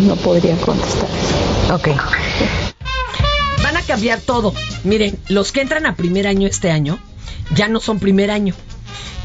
No 0.06 0.16
podría 0.16 0.56
contestar. 0.56 1.08
Ok. 1.72 1.88
Van 3.68 3.76
a 3.76 3.82
cambiar 3.82 4.22
todo. 4.22 4.54
Miren, 4.84 5.18
los 5.28 5.52
que 5.52 5.60
entran 5.60 5.84
a 5.84 5.94
primer 5.94 6.26
año 6.26 6.48
este 6.48 6.70
año 6.70 6.98
ya 7.54 7.68
no 7.68 7.80
son 7.80 7.98
primer 7.98 8.30
año. 8.30 8.54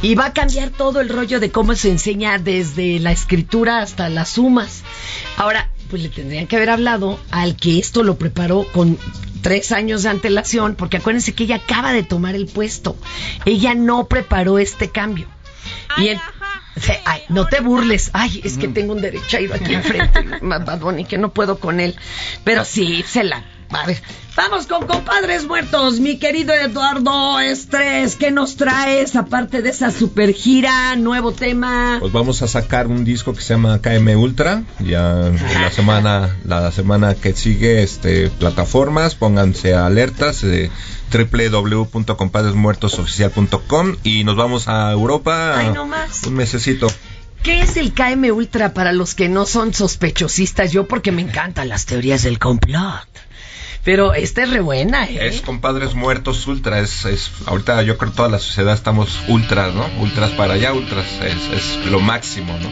Y 0.01 0.15
va 0.15 0.25
a 0.25 0.34
cambiar 0.34 0.69
todo 0.69 0.99
el 0.99 1.08
rollo 1.08 1.39
de 1.39 1.49
cómo 1.49 1.73
se 1.75 1.89
enseña 1.89 2.38
desde 2.39 2.99
la 2.99 3.13
escritura 3.13 3.79
hasta 3.79 4.10
las 4.10 4.32
sumas. 4.32 4.84
Ahora, 5.38 5.69
pues 5.89 6.01
le 6.03 6.10
tendrían 6.10 6.47
que 6.47 6.58
haber 6.58 6.71
hablado 6.71 7.21
al 7.32 7.56
que 7.56 7.79
esto 7.79 8.03
lo 8.03 8.17
preparó 8.17 8.67
con 8.73 8.97
tres 9.41 9.71
años 9.71 10.03
de 10.03 10.10
antelación, 10.10 10.75
porque 10.75 10.97
acuérdense 10.97 11.32
que 11.32 11.45
ella 11.45 11.62
acaba 11.63 11.93
de 11.93 12.03
tomar 12.03 12.36
el 12.36 12.47
puesto. 12.47 12.97
Ella 13.45 13.75
no 13.75 14.10
preparó 14.10 14.60
este 14.60 14.89
cambio. 14.89 15.25
Y 15.97 16.10
ay, 17.06 17.21
no 17.29 17.47
te 17.47 17.62
burles. 17.62 18.10
Ay, 18.12 18.41
es 18.43 18.58
que 18.58 18.67
tengo 18.67 18.91
un 18.91 19.01
derecho 19.01 19.38
a 19.38 19.39
ir 19.39 19.53
aquí 19.53 19.73
enfrente, 19.73 20.21
Bad 20.41 20.79
Bunny, 20.82 21.06
que 21.06 21.17
no 21.17 21.32
puedo 21.32 21.60
con 21.60 21.79
él. 21.79 21.95
Pero 22.43 22.65
sí, 22.65 23.06
se 23.08 23.23
la. 23.23 23.52
A 23.73 23.86
ver, 23.88 24.01
vamos 24.36 24.67
con 24.67 24.86
compadres 24.88 25.45
muertos, 25.45 25.99
mi 25.99 26.17
querido 26.17 26.53
Eduardo 26.53 27.39
Estrés. 27.39 28.15
¿Qué 28.15 28.31
nos 28.31 28.55
traes 28.55 29.15
aparte 29.15 29.62
de 29.62 29.69
esa 29.69 29.91
super 29.91 30.33
gira? 30.33 30.95
Nuevo 30.95 31.31
tema. 31.31 31.97
Pues 31.99 32.12
vamos 32.13 32.41
a 32.43 32.47
sacar 32.47 32.88
un 32.88 33.03
disco 33.03 33.33
que 33.33 33.41
se 33.41 33.55
llama 33.55 33.79
KM 33.81 34.15
Ultra. 34.15 34.63
Ya 34.79 35.27
en 35.27 35.62
la 35.62 35.71
semana, 35.71 36.38
la 36.45 36.71
semana 36.71 37.15
que 37.15 37.33
sigue, 37.33 37.81
este, 37.83 38.29
plataformas, 38.29 39.15
pónganse 39.15 39.73
alertas. 39.73 40.43
Eh, 40.43 40.69
www.compadresmuertosoficial.com 41.12 43.95
y 44.03 44.23
nos 44.23 44.36
vamos 44.36 44.67
a 44.67 44.91
Europa 44.91 45.57
Ay, 45.59 45.69
no 45.71 45.86
más. 45.86 46.23
un 46.23 46.33
mesecito. 46.33 46.88
¿Qué 47.43 47.62
es 47.62 47.77
el 47.77 47.93
KM 47.93 48.31
Ultra 48.31 48.73
para 48.73 48.93
los 48.93 49.13
que 49.15 49.29
no 49.29 49.45
son 49.45 49.73
sospechosistas? 49.73 50.71
Yo 50.71 50.88
porque 50.88 51.12
me 51.12 51.21
encantan 51.21 51.69
las 51.69 51.86
teorías 51.86 52.23
del 52.23 52.39
complot. 52.39 53.07
Pero 53.83 54.13
esta 54.13 54.43
es 54.43 54.49
re 54.49 54.61
buena, 54.61 55.05
¿eh? 55.05 55.27
Es 55.27 55.41
Compadres 55.41 55.93
Muertos 55.93 56.47
Ultra, 56.47 56.79
es, 56.79 57.03
es 57.05 57.31
ahorita 57.45 57.81
yo 57.83 57.97
creo 57.97 58.11
que 58.11 58.17
toda 58.17 58.29
la 58.29 58.39
sociedad 58.39 58.73
estamos 58.73 59.19
ultras, 59.27 59.73
¿no? 59.73 59.85
Ultras 59.99 60.31
para 60.31 60.53
allá, 60.53 60.73
ultras, 60.73 61.05
es, 61.21 61.81
es 61.81 61.91
lo 61.91 61.99
máximo, 61.99 62.57
¿no? 62.59 62.71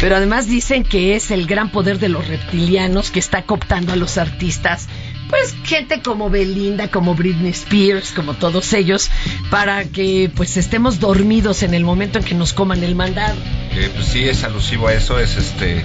Pero 0.00 0.16
además 0.16 0.46
dicen 0.46 0.84
que 0.84 1.14
es 1.14 1.30
el 1.30 1.46
gran 1.46 1.70
poder 1.70 1.98
de 1.98 2.08
los 2.08 2.26
reptilianos 2.26 3.10
que 3.10 3.18
está 3.18 3.42
cooptando 3.42 3.92
a 3.92 3.96
los 3.96 4.16
artistas. 4.18 4.88
Pues 5.28 5.54
gente 5.64 6.00
como 6.00 6.30
Belinda, 6.30 6.88
como 6.88 7.14
Britney 7.14 7.50
Spears, 7.50 8.12
como 8.12 8.34
todos 8.34 8.72
ellos, 8.72 9.10
para 9.50 9.84
que 9.84 10.30
pues 10.34 10.56
estemos 10.56 11.00
dormidos 11.00 11.62
en 11.62 11.74
el 11.74 11.84
momento 11.84 12.18
en 12.18 12.24
que 12.24 12.34
nos 12.34 12.52
coman 12.52 12.82
el 12.82 12.94
mandado. 12.94 13.36
Eh, 13.72 13.90
pues 13.94 14.06
sí, 14.06 14.24
es 14.24 14.42
alusivo 14.42 14.88
a 14.88 14.94
eso, 14.94 15.20
es 15.20 15.36
este, 15.36 15.84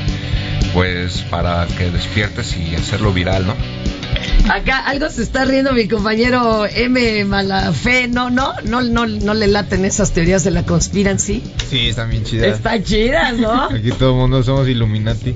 pues 0.74 1.22
para 1.24 1.68
que 1.78 1.92
despiertes 1.92 2.56
y 2.58 2.74
hacerlo 2.76 3.12
viral, 3.12 3.46
¿no? 3.46 3.56
Acá 4.50 4.80
algo 4.80 5.10
se 5.10 5.24
está 5.24 5.46
riendo 5.46 5.74
mi 5.74 5.88
compañero 5.88 6.66
M 6.68 7.26
Malafe, 7.26 8.08
no, 8.08 8.30
no, 8.30 8.54
no, 8.64 8.82
no, 8.82 9.08
no 9.08 9.34
le 9.34 9.48
laten 9.48 9.86
esas 9.86 10.12
teorías 10.14 10.44
de 10.44 10.52
la 10.52 10.64
conspiracy. 10.64 11.42
Sí, 11.70 11.88
están 11.88 12.10
bien 12.10 12.24
chidas. 12.24 12.58
Están 12.58 12.84
chidas, 12.84 13.38
¿no? 13.38 13.64
Aquí 13.64 13.92
todo 13.92 14.12
el 14.12 14.18
mundo 14.18 14.44
somos 14.44 14.68
Illuminati. 14.68 15.34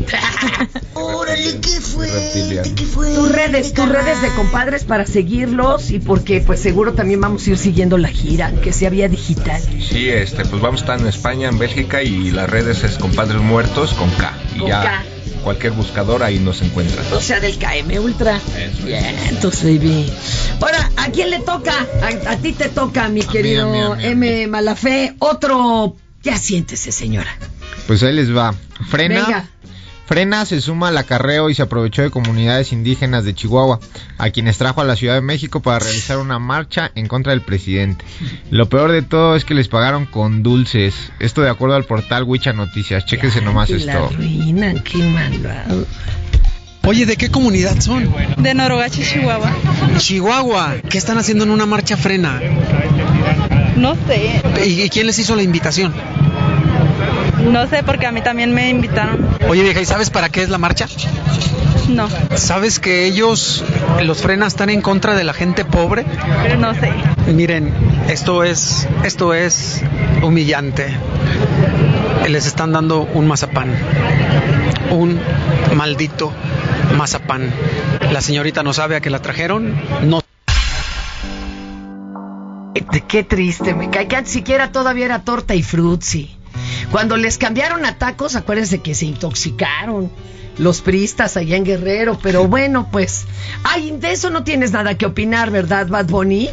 Órale, 0.93 1.59
¿qué 1.59 1.81
fue? 1.81 2.07
Reptiliano. 2.07 2.69
Tus 2.75 3.31
redes, 3.31 3.73
tus 3.73 3.89
redes 3.89 4.21
de 4.21 4.29
compadres 4.35 4.83
para 4.83 5.05
seguirlos 5.05 5.91
y 5.91 5.99
porque 5.99 6.41
pues 6.41 6.59
seguro 6.59 6.93
también 6.93 7.21
vamos 7.21 7.47
a 7.47 7.51
ir 7.51 7.57
siguiendo 7.57 7.97
la 7.97 8.09
gira, 8.09 8.51
que 8.61 8.71
sea 8.73 8.89
vía 8.89 9.09
digital. 9.09 9.61
Sí, 9.61 10.09
este, 10.09 10.45
pues 10.45 10.61
vamos 10.61 10.81
a 10.81 10.83
estar 10.83 10.99
en 10.99 11.07
España, 11.07 11.49
en 11.49 11.57
Bélgica 11.57 12.03
y 12.03 12.31
las 12.31 12.49
redes 12.49 12.83
es 12.83 12.97
Compadres 12.97 13.41
Muertos 13.41 13.93
con 13.93 14.09
K. 14.11 14.33
Y 14.55 14.59
Con 14.59 14.67
ya 14.69 14.83
K. 14.83 15.03
cualquier 15.43 15.73
buscador 15.73 16.23
ahí 16.23 16.39
nos 16.39 16.61
encuentra. 16.61 17.03
O 17.13 17.21
sea, 17.21 17.39
del 17.39 17.57
KM 17.57 17.99
Ultra. 17.99 18.39
Bien, 18.83 19.15
entonces, 19.29 19.63
baby. 19.63 20.11
Ahora, 20.61 20.89
¿A 21.09 21.11
quién 21.11 21.29
le 21.29 21.39
toca? 21.39 21.73
A, 22.01 22.31
a 22.31 22.37
ti 22.37 22.51
te 22.51 22.69
toca, 22.69 23.07
mi 23.07 23.21
querido 23.21 23.67
a 23.67 23.71
mí, 23.71 23.79
a 23.79 23.89
mí, 23.89 24.05
a 24.05 24.15
mí. 24.15 24.27
M. 24.27 24.47
Malafé. 24.47 25.15
Otro. 25.19 25.95
Ya 26.21 26.37
siéntese, 26.37 26.91
señora. 26.91 27.35
Pues 27.87 28.03
ahí 28.03 28.13
les 28.13 28.35
va. 28.35 28.53
Frena. 28.89 29.25
Venga. 29.25 29.49
Frena 30.09 30.43
se 30.47 30.59
suma 30.59 30.87
al 30.87 30.97
acarreo 30.97 31.51
y 31.51 31.53
se 31.53 31.61
aprovechó 31.61 32.01
de 32.01 32.09
comunidades 32.09 32.73
indígenas 32.73 33.25
de 33.25 33.35
Chihuahua, 33.35 33.79
a 34.17 34.31
quienes 34.31 34.57
trajo 34.57 34.81
a 34.81 34.83
la 34.83 34.95
Ciudad 34.95 35.13
de 35.13 35.21
México 35.21 35.59
para 35.59 35.77
realizar 35.77 36.17
una 36.17 36.39
marcha 36.39 36.91
en 36.95 37.05
contra 37.05 37.31
del 37.31 37.43
presidente. 37.43 38.03
Lo 38.49 38.67
peor 38.69 38.91
de 38.91 39.03
todo 39.03 39.35
es 39.35 39.45
que 39.45 39.53
les 39.53 39.67
pagaron 39.67 40.07
con 40.07 40.41
dulces. 40.41 41.11
Esto 41.19 41.43
de 41.43 41.51
acuerdo 41.51 41.75
al 41.75 41.83
portal 41.83 42.23
Wicha 42.23 42.53
Noticias. 42.53 43.05
Chéquense 43.05 43.39
nomás 43.41 43.69
esto. 43.69 43.85
la 43.85 44.05
arruinan, 44.07 44.79
qué 44.79 44.97
malvado. 44.97 45.85
Oye, 46.87 47.05
¿de 47.05 47.15
qué 47.15 47.29
comunidad 47.29 47.79
son? 47.79 48.11
De 48.39 48.55
Norogachi, 48.55 49.03
Chihuahua. 49.03 49.53
Chihuahua. 49.99 50.77
¿Qué 50.89 50.97
están 50.97 51.19
haciendo 51.19 51.43
en 51.43 51.51
una 51.51 51.67
marcha 51.67 51.97
frena? 51.97 52.41
No 53.75 53.95
sé, 54.07 54.41
¿Y 54.65 54.81
y 54.81 54.89
quién 54.89 55.05
les 55.05 55.19
hizo 55.19 55.35
la 55.35 55.43
invitación? 55.43 55.93
No 57.45 57.67
sé 57.67 57.83
porque 57.83 58.05
a 58.05 58.11
mí 58.11 58.21
también 58.21 58.53
me 58.53 58.69
invitaron. 58.69 59.27
Oye, 59.47 59.63
vieja, 59.63 59.81
¿y 59.81 59.85
sabes 59.85 60.09
para 60.09 60.29
qué 60.29 60.41
es 60.43 60.49
la 60.49 60.57
marcha? 60.57 60.87
No, 61.89 62.07
¿Sabes 62.35 62.79
que 62.79 63.05
ellos, 63.05 63.63
los 64.03 64.21
frenas, 64.21 64.53
están 64.53 64.69
en 64.69 64.81
contra 64.81 65.15
de 65.15 65.23
la 65.23 65.33
gente 65.33 65.65
pobre? 65.65 66.05
no 66.59 66.73
sé. 66.75 66.91
Miren, 67.33 67.73
esto 68.07 68.43
es, 68.43 68.87
esto 69.03 69.33
es 69.33 69.81
humillante. 70.21 70.95
Les 72.27 72.45
están 72.45 72.73
dando 72.73 73.01
un 73.01 73.27
mazapán. 73.27 73.73
Un 74.91 75.19
maldito 75.75 76.31
mazapán. 76.95 77.51
La 78.11 78.21
señorita 78.21 78.61
no 78.61 78.73
sabe 78.73 78.95
a 78.95 79.01
qué 79.01 79.09
la 79.09 79.21
trajeron. 79.21 79.73
No. 80.03 80.21
Qué 83.07 83.23
triste, 83.23 83.73
me 83.73 83.89
cae 83.89 84.07
que 84.07 84.25
siquiera 84.25 84.71
todavía 84.71 85.05
era 85.05 85.23
torta 85.23 85.55
y 85.55 85.63
frutzi. 85.63 86.38
Cuando 86.91 87.17
les 87.17 87.37
cambiaron 87.37 87.85
a 87.85 87.97
tacos, 87.97 88.35
acuérdense 88.35 88.81
que 88.81 88.95
se 88.95 89.05
intoxicaron 89.05 90.11
los 90.57 90.81
priistas 90.81 91.37
allá 91.37 91.55
en 91.55 91.63
Guerrero, 91.63 92.19
pero 92.21 92.47
bueno, 92.47 92.89
pues, 92.91 93.25
ay, 93.63 93.91
de 93.91 94.11
eso 94.11 94.29
no 94.29 94.43
tienes 94.43 94.71
nada 94.71 94.97
que 94.97 95.05
opinar, 95.05 95.51
¿verdad, 95.51 95.87
Bad 95.87 96.07
Bunny? 96.07 96.49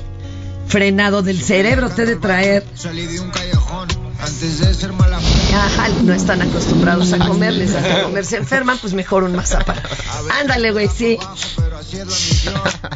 Frenado 0.69 1.23
del 1.23 1.41
cerebro 1.41 1.91
te 1.91 2.07
de 2.07 2.17
traer. 2.17 2.65
Salí 2.75 3.07
de 3.07 3.21
un 3.21 3.31
callejón 3.31 3.89
antes 4.21 4.61
de 4.61 4.75
ser 4.75 4.93
mala 4.93 5.19
Ajá, 5.19 5.89
no 6.03 6.13
están 6.13 6.43
acostumbrados 6.43 7.13
a 7.13 7.19
comerles, 7.19 7.75
hasta 7.75 8.03
comer 8.03 8.25
se 8.25 8.37
enferman, 8.39 8.79
pues 8.79 8.95
mejor 8.95 9.25
un 9.25 9.35
mazapán. 9.35 9.77
Ándale, 10.41 10.73
güey, 10.73 10.89
sí. 10.89 11.19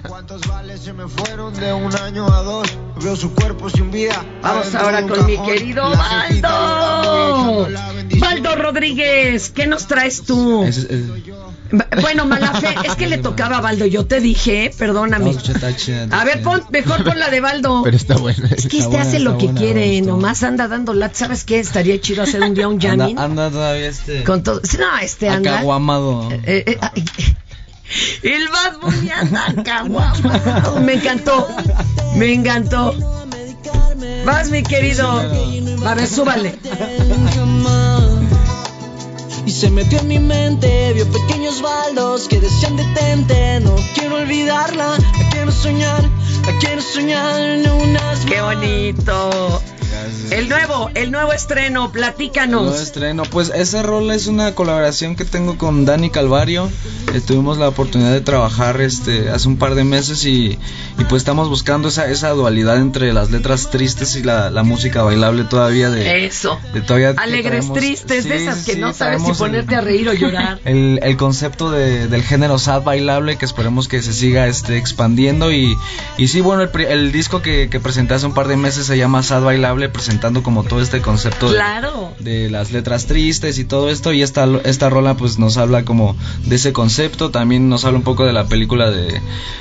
¿Cuántos 0.08 0.40
vales 0.48 0.80
se 0.80 0.92
me 0.92 1.06
fueron 1.06 1.54
de 1.54 1.72
un 1.72 1.94
año 1.96 2.26
a 2.26 2.42
dos? 2.42 2.68
Veo 3.00 3.14
su 3.14 3.32
cuerpo 3.34 3.70
sin 3.70 3.90
vida. 3.90 4.24
Vamos 4.42 4.74
ahora 4.74 5.06
con 5.06 5.26
mi 5.26 5.38
querido 5.38 5.84
Baldo. 5.90 7.68
Baldo 8.18 8.56
Rodríguez, 8.56 9.50
¿qué 9.50 9.68
nos 9.68 9.86
traes 9.86 10.22
tú? 10.22 10.66
Bueno, 12.00 12.26
Malafe, 12.26 12.74
es 12.84 12.96
que 12.96 13.06
le 13.06 13.18
tocaba 13.22 13.58
a 13.58 13.60
Baldo, 13.60 13.86
yo 13.86 14.06
te 14.06 14.20
dije, 14.20 14.72
perdóname. 14.76 15.36
A 16.10 16.24
ver, 16.24 16.42
pon, 16.42 16.64
mejor 16.70 17.04
pon 17.04 17.18
la 17.18 17.30
de 17.30 17.40
Baldo. 17.40 17.82
Pero 17.84 17.96
está 17.96 18.16
buena. 18.16 18.48
Es 18.48 18.66
que 18.66 18.78
este 18.78 18.98
hace 18.98 19.20
lo 19.20 19.38
que 19.38 19.52
quiere, 19.54 20.00
nomás 20.02 20.42
anda 20.42 20.66
dando 20.66 20.94
lat. 20.94 21.14
¿Sabes 21.14 21.44
qué? 21.44 21.60
Estaría 21.60 22.00
chido 22.00 22.24
hacer 22.24 22.42
un 22.42 22.54
día 22.54 22.66
un 22.66 22.80
jamming. 22.80 23.18
anda 23.18 23.50
todavía 23.50 23.86
este. 23.86 24.24
Con 24.24 24.42
todo. 24.42 24.60
No, 24.78 24.98
este 25.00 25.28
anda. 25.28 25.58
Acaguamado. 25.58 26.28
Eh, 26.32 26.64
eh, 26.66 26.78
el 28.22 28.48
Bad 28.48 28.80
Bunny 28.80 29.10
anda 29.10 29.62
caguamado. 29.64 30.80
Me 30.80 30.94
encantó. 30.94 31.48
Me 32.16 32.32
encantó. 32.32 32.94
Vas, 34.24 34.50
mi 34.50 34.62
querido. 34.62 35.08
A 35.86 35.94
ver, 35.94 36.06
súbale. 36.06 36.54
Y 39.46 39.50
se 39.52 39.70
metió 39.70 39.98
en 39.98 40.08
mi 40.08 40.18
mente, 40.18 40.92
vio 40.92 41.10
pequeños 41.10 41.60
baldos 41.62 42.28
que 42.28 42.40
decían 42.40 42.76
detente. 42.76 43.60
No 43.60 43.74
quiero 43.94 44.16
olvidarla, 44.16 44.96
la 44.98 45.30
quiero 45.30 45.50
soñar, 45.50 46.02
la 46.46 46.58
quiero 46.60 46.82
soñar 46.82 47.40
en 47.40 47.70
unas 47.70 48.20
Qué 48.26 48.40
bonito. 48.40 49.62
El 50.30 50.48
nuevo, 50.48 50.90
el 50.94 51.10
nuevo 51.10 51.32
estreno, 51.32 51.80
Nuevo 51.80 51.92
platícanos. 51.92 52.80
estreno. 52.80 53.22
Pues 53.24 53.50
esa 53.54 53.82
rola 53.82 54.14
es 54.14 54.26
una 54.26 54.54
colaboración 54.54 55.16
que 55.16 55.24
tengo 55.24 55.58
con 55.58 55.84
Dani 55.84 56.10
Calvario. 56.10 56.70
Eh, 57.12 57.20
tuvimos 57.20 57.58
la 57.58 57.68
oportunidad 57.68 58.12
de 58.12 58.20
trabajar 58.20 58.80
este 58.80 59.30
hace 59.30 59.48
un 59.48 59.56
par 59.56 59.74
de 59.74 59.84
meses 59.84 60.24
y, 60.24 60.58
y 60.98 61.04
pues 61.04 61.20
estamos 61.20 61.48
buscando 61.48 61.88
esa, 61.88 62.10
esa 62.10 62.30
dualidad 62.30 62.76
entre 62.78 63.12
las 63.12 63.30
letras 63.30 63.70
tristes 63.70 64.16
y 64.16 64.22
la, 64.22 64.50
la 64.50 64.62
música 64.62 65.02
bailable 65.02 65.44
todavía 65.44 65.90
de, 65.90 66.26
Eso. 66.26 66.58
de 66.74 66.80
todavía 66.82 67.14
Alegres 67.16 67.66
traemos- 67.66 67.78
tristes, 67.78 68.24
de 68.24 68.36
esas 68.36 68.64
que 68.64 68.74
sí, 68.74 68.80
no 68.80 68.92
sabes 68.92 69.22
si 69.22 69.30
el- 69.30 69.36
ponerte 69.36 69.74
a 69.76 69.80
reír 69.80 70.08
o 70.08 70.12
llorar. 70.12 70.60
el, 70.64 71.00
el 71.02 71.16
concepto 71.16 71.70
de- 71.70 72.08
del 72.08 72.22
género 72.22 72.58
sad 72.58 72.82
bailable 72.82 73.36
que 73.36 73.44
esperemos 73.44 73.88
que 73.88 74.02
se 74.02 74.12
siga 74.12 74.46
este, 74.46 74.76
expandiendo 74.76 75.52
y, 75.52 75.76
y 76.18 76.28
sí, 76.28 76.40
bueno, 76.40 76.62
el, 76.62 76.80
el 76.82 77.12
disco 77.12 77.40
que, 77.42 77.68
que 77.70 77.80
presenté 77.80 78.14
hace 78.14 78.26
un 78.26 78.34
par 78.34 78.48
de 78.48 78.56
meses 78.56 78.86
se 78.86 78.98
llama 78.98 79.22
Sad 79.22 79.42
Bailable, 79.44 79.88
presentando 79.88 80.42
como 80.42 80.64
todo 80.64 80.80
este 80.82 81.00
concepto 81.00 81.48
de- 81.48 81.54
Claro. 81.56 82.12
de, 82.18 82.50
las 82.50 82.72
letras 82.72 83.06
tristes 83.06 83.58
y 83.58 83.64
todo 83.64 83.90
esto 83.90 84.12
y 84.12 84.22
esta, 84.22 84.46
esta 84.64 84.90
rola 84.90 85.14
pues 85.16 85.38
nos 85.38 85.56
habla 85.56 85.84
como 85.84 86.16
de 86.44 86.56
ese 86.56 86.72
concepto, 86.72 87.30
también 87.30 87.68
nos 87.68 87.84
habla 87.84 87.98
un 87.98 88.04
poco 88.04 88.24
de 88.26 88.32
la 88.32 88.46
película 88.46 88.90
de 88.90 89.20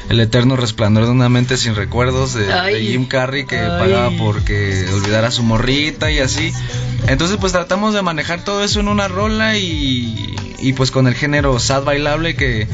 El 0.10 0.20
Eterno 0.20 0.56
Resplandor 0.56 1.06
de 1.06 1.12
una 1.12 1.29
mente 1.30 1.58
sin 1.58 1.76
recuerdos 1.76 2.34
de. 2.34 2.46
Jim 2.82 3.06
Carrey 3.06 3.46
que 3.46 3.58
Ay. 3.58 3.80
pagaba 3.80 4.12
porque 4.18 4.86
olvidara 4.94 5.32
su 5.32 5.44
morrita 5.44 6.12
y 6.12 6.20
así. 6.20 6.52
Entonces 7.08 7.38
pues 7.40 7.54
tratamos 7.54 7.94
de 7.94 8.02
manejar 8.02 8.44
todo 8.44 8.64
eso 8.64 8.80
en 8.80 8.88
una 8.88 9.08
rola 9.08 9.58
y, 9.58 10.36
y 10.60 10.74
pues 10.74 10.92
con 10.92 11.08
el 11.08 11.16
género 11.16 11.60
sad 11.60 11.84
bailable 11.84 12.36
que, 12.36 12.68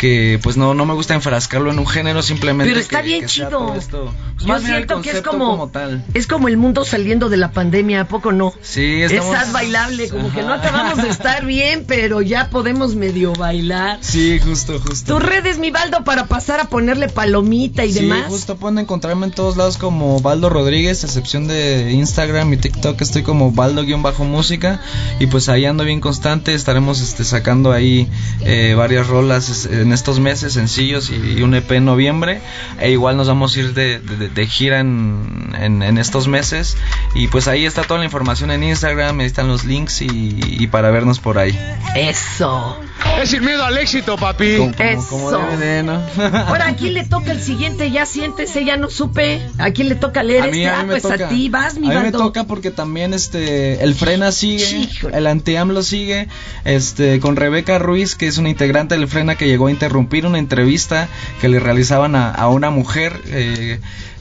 que 0.00 0.40
pues 0.42 0.56
no, 0.56 0.72
no 0.72 0.86
me 0.86 0.94
gusta 0.94 1.12
enfrascarlo 1.14 1.70
en 1.70 1.78
un 1.78 1.86
género 1.86 2.22
simplemente. 2.22 2.70
Pero 2.70 2.80
está 2.80 3.02
que- 3.02 3.06
bien 3.08 3.20
que 3.20 3.26
chido. 3.26 3.74
esto. 3.74 4.14
Pues, 4.36 4.46
Yo 4.46 4.58
siento 4.58 5.02
que 5.02 5.10
es 5.10 5.20
como, 5.20 5.68
tal. 5.68 6.02
es 6.14 6.26
como 6.26 6.48
el 6.48 6.56
mundo 6.56 6.86
saliendo 6.86 7.28
de 7.28 7.36
la 7.36 7.52
pandemia, 7.52 8.00
¿a 8.00 8.08
poco 8.08 8.32
no? 8.32 8.54
Sí, 8.62 9.02
Es 9.02 9.12
estamos... 9.12 9.36
sad 9.36 9.52
bailable, 9.52 10.08
como 10.08 10.32
que 10.32 10.40
no 10.42 10.54
acabamos 10.54 11.02
de 11.02 11.10
estar 11.10 11.44
bien, 11.44 11.84
pero 11.86 12.22
ya 12.22 12.48
podemos 12.48 12.94
medio 12.94 13.34
bailar. 13.34 13.98
Sí, 14.00 14.38
justo, 14.42 14.80
justo. 14.80 15.12
Tus 15.18 15.22
redes, 15.22 15.58
mi 15.58 15.70
Baldo, 15.70 16.02
para 16.04 16.24
pasar 16.24 16.58
a 16.60 16.64
ponerle 16.70 17.08
palomita 17.10 17.84
y 17.84 17.92
Sí, 17.92 18.00
demás. 18.00 18.24
justo 18.28 18.56
pueden 18.56 18.78
encontrarme 18.78 19.26
en 19.26 19.32
todos 19.32 19.58
lados 19.58 19.76
como 19.76 20.18
Baldo 20.20 20.48
Rodríguez, 20.48 21.04
a 21.04 21.06
excepción 21.08 21.46
de 21.46 21.92
Instagram 21.92 22.50
y 22.54 22.56
TikTok, 22.56 22.98
estoy 23.02 23.22
como 23.22 23.52
Baldo-música 23.52 24.80
y 25.18 25.26
pues 25.26 25.50
ahí 25.50 25.66
ando 25.66 25.84
bien 25.84 26.00
constante, 26.00 26.54
estaremos 26.54 27.02
este, 27.02 27.24
sacando 27.24 27.72
ahí 27.72 28.08
eh, 28.40 28.74
varias 28.76 29.06
rolas 29.06 29.66
en 29.90 29.94
estos 29.94 30.20
meses, 30.20 30.52
sencillos 30.52 31.10
y, 31.10 31.42
un 31.42 31.52
EP 31.54 31.72
en 31.72 31.84
noviembre, 31.84 32.40
e 32.78 32.92
igual 32.92 33.16
nos 33.16 33.26
vamos 33.26 33.56
a 33.56 33.60
ir 33.60 33.74
de, 33.74 34.46
gira 34.46 34.78
en, 34.78 35.98
estos 35.98 36.28
meses 36.28 36.76
y 37.14 37.26
pues 37.26 37.48
ahí 37.48 37.66
está 37.66 37.82
toda 37.82 37.98
la 37.98 38.04
información 38.06 38.52
en 38.52 38.62
Instagram, 38.62 39.18
ahí 39.18 39.26
están 39.26 39.48
los 39.48 39.64
links 39.64 40.00
y 40.02 40.66
para 40.68 40.90
vernos 40.90 41.18
por 41.18 41.38
ahí. 41.38 41.58
Eso. 41.96 42.78
Es 43.22 43.30
sin 43.30 43.44
miedo 43.44 43.62
al 43.64 43.76
éxito, 43.76 44.16
papi. 44.16 44.56
Como- 44.56 44.72
como- 44.74 44.88
Eso. 44.88 45.06
como 45.08 45.30
debe 45.32 45.56
de, 45.56 45.82
¿no? 45.82 46.00
Ahora, 46.46 46.68
¿a 46.68 46.76
quién 46.76 46.94
le 46.94 47.04
toca 47.08 47.32
el 47.32 47.42
siguiente? 47.42 47.90
Ya 47.90 48.06
siéntese, 48.06 48.64
ya 48.64 48.76
no 48.76 48.88
supe. 48.88 49.42
¿A 49.58 49.70
quién 49.72 49.88
le 49.88 49.94
toca 49.94 50.22
leer 50.22 50.44
A 50.44 50.46
mí, 50.46 50.62
este? 50.62 50.68
a 50.68 50.72
mí 50.76 50.78
ah, 50.80 50.84
me 50.84 50.92
pues 51.00 51.02
toca. 51.02 51.26
a 51.26 51.28
ti, 51.28 51.48
vas, 51.50 51.76
mi 51.78 51.90
A 51.90 51.98
mí 51.98 52.04
me 52.06 52.12
toca 52.12 52.44
porque 52.44 52.70
también 52.70 53.12
este 53.12 53.82
el 53.82 53.94
Frena 53.94 54.32
sigue, 54.32 54.88
el 55.12 55.26
Anti-AMLO 55.26 55.82
sigue, 55.82 56.28
este 56.64 57.20
con 57.20 57.36
Rebeca 57.36 57.78
Ruiz, 57.78 58.14
que 58.14 58.26
es 58.26 58.38
una 58.38 58.48
integrante 58.48 58.96
del 58.96 59.08
Frena 59.08 59.34
que 59.36 59.46
llegó 59.46 59.66
a 59.66 59.70
interrumpir 59.70 60.24
una 60.26 60.38
entrevista 60.38 61.08
que 61.40 61.48
le 61.48 61.60
realizaban 61.60 62.14
a, 62.16 62.30
a 62.30 62.48
una 62.48 62.70
mujer 62.70 63.20
eh, 63.26 63.80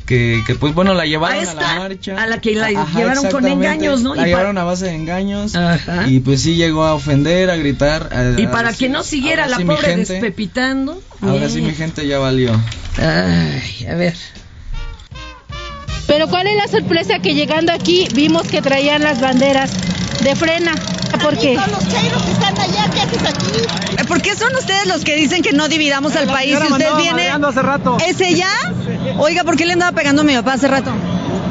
que, 0.10 0.42
que, 0.48 0.56
pues 0.56 0.74
bueno 0.74 0.96
la 0.96 1.06
llevaron 1.06 1.48
A 1.48 1.54
la 1.54 1.76
marcha. 1.80 2.22
a 2.22 2.26
la 2.26 2.42
que 2.42 2.56
la 2.56 2.68
Ajá, 2.68 2.98
llevaron 3.00 3.30
con 3.30 3.48
engaños, 3.48 4.02
¿no? 4.02 4.16
La 4.16 4.24
Y 4.24 4.26
llevaron 4.32 4.58
a 4.58 4.64
base 4.64 4.86
de 4.86 4.96
engaños 4.96 5.56
Ajá. 5.56 6.08
y 6.08 6.20
pues 6.20 6.42
sí 6.42 6.56
llegó 6.56 6.84
a 6.84 6.96
ofender, 6.96 7.52
a 7.52 7.56
gritar. 7.58 8.10
a- 8.12 8.40
Y 8.42 8.46
a 8.46 8.52
para 8.52 8.70
decir, 8.70 8.88
que 8.88 8.94
no 8.94 9.04
siguiera 9.04 9.46
la 9.48 9.58
sí, 9.58 9.64
pobre 9.66 9.88
gente, 9.88 10.14
despepitando. 10.14 11.00
Ahora 11.22 11.48
sí 11.48 11.62
mi 11.62 11.74
gente 11.76 12.08
ya 12.08 12.18
valió. 12.18 12.60
Ay, 12.98 13.86
a 13.88 13.94
ver. 13.94 14.16
Pero 16.08 16.28
¿cuál 16.28 16.48
es 16.48 16.56
la 16.56 16.68
sorpresa? 16.68 17.20
Que 17.20 17.36
llegando 17.36 17.72
aquí 17.72 18.08
vimos 18.16 18.42
que 18.48 18.64
traían 18.64 19.04
las 19.04 19.22
banderas 19.22 19.70
de 20.24 20.36
frena. 20.36 20.74
¿Por 21.22 21.38
qué? 21.38 21.54
Eh, 21.54 21.60
¿Por 24.20 24.28
qué 24.28 24.36
son 24.36 24.54
ustedes 24.54 24.86
los 24.88 25.06
que 25.06 25.16
dicen 25.16 25.42
que 25.42 25.54
no 25.54 25.70
dividamos 25.70 26.14
al 26.18 26.28
país? 26.28 26.58
Si 26.60 26.74
usted 26.74 26.94
viene. 26.98 27.30
hace 27.30 27.62
rato. 27.62 27.96
¿Es 28.06 28.20
ella? 28.20 28.50
Oiga, 29.18 29.46
¿por 29.46 29.56
qué 29.56 29.66
le 29.66 29.72
andaba 29.72 29.94
pegando 29.94 30.24
a 30.24 30.26
mi 30.26 30.36
papá 30.36 30.54
hace 30.54 30.68
rato? 30.68 30.92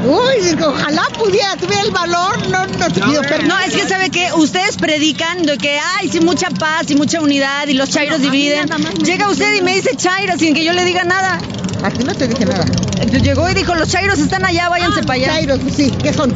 Uy, 0.05 0.55
ojalá 0.63 1.01
pudiera, 1.17 1.55
tuviera 1.57 1.81
el 1.81 1.89
valor, 1.89 2.47
no, 2.49 2.67
no 2.67 2.91
te 2.91 3.01
pido 3.01 3.23
perdón. 3.23 3.47
No, 3.47 3.59
es 3.59 3.73
que 3.73 3.89
sabe 3.89 4.11
que 4.11 4.31
ustedes 4.33 4.77
predican 4.77 5.41
de 5.47 5.57
que 5.57 5.79
hay 5.79 6.09
sí, 6.09 6.19
mucha 6.19 6.51
paz 6.51 6.91
y 6.91 6.95
mucha 6.95 7.19
unidad 7.21 7.67
y 7.67 7.73
los 7.73 7.89
chairos 7.89 8.21
dividen. 8.21 8.69
Llega 9.03 9.27
usted 9.29 9.55
y 9.55 9.63
me 9.63 9.73
dice 9.73 9.95
chaira 9.95 10.37
sin 10.37 10.53
que 10.53 10.63
yo 10.63 10.71
le 10.73 10.85
diga 10.85 11.03
nada. 11.05 11.39
A 11.83 11.89
ti 11.89 12.03
no 12.03 12.13
te 12.13 12.27
dije 12.27 12.45
nada. 12.45 12.65
Llegó 13.11 13.49
y 13.49 13.55
dijo, 13.55 13.73
los 13.73 13.89
chairos 13.89 14.19
están 14.19 14.45
allá, 14.45 14.69
váyanse 14.69 15.01
para 15.01 15.13
allá. 15.13 15.27
Chairos, 15.33 15.59
sí, 15.75 15.91
¿qué 16.03 16.13
son? 16.13 16.31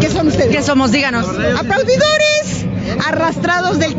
¿Qué 0.00 0.08
son 0.08 0.28
ustedes? 0.28 0.54
¿Qué 0.54 0.62
somos? 0.62 0.92
Díganos. 0.92 1.26
Aplaudidores, 1.26 2.64
arrastrados 3.04 3.80
del 3.80 3.96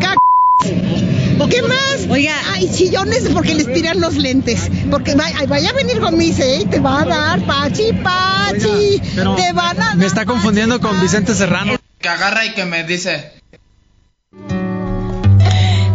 c... 1.48 1.50
¿Qué 1.50 1.62
más? 1.62 2.08
Oiga. 2.10 2.36
Ay, 2.54 2.70
chillones 2.74 3.30
porque 3.34 3.56
les 3.56 3.72
tiran 3.72 4.00
los 4.00 4.16
lentes. 4.16 4.70
Porque 4.90 5.16
vaya, 5.16 5.46
vaya 5.48 5.70
a 5.70 5.74
venir 5.74 6.00
Gomise, 6.00 6.62
¿eh? 6.62 6.66
Te 6.70 6.80
va 6.80 7.02
a 7.02 7.06
dar, 7.06 7.46
Pachi, 7.46 7.94
Pachi. 7.94 9.00
Te 9.00 9.54
van 9.54 9.82
a 9.82 9.86
dar. 9.86 9.96
me 9.98 10.06
está 10.06 10.26
confundiendo 10.26 10.80
con 10.80 11.00
Vicente 11.02 11.34
Serrano. 11.34 11.78
Que 12.00 12.10
agarra 12.10 12.46
y 12.46 12.54
que 12.54 12.66
me 12.66 12.84
dice. 12.84 13.34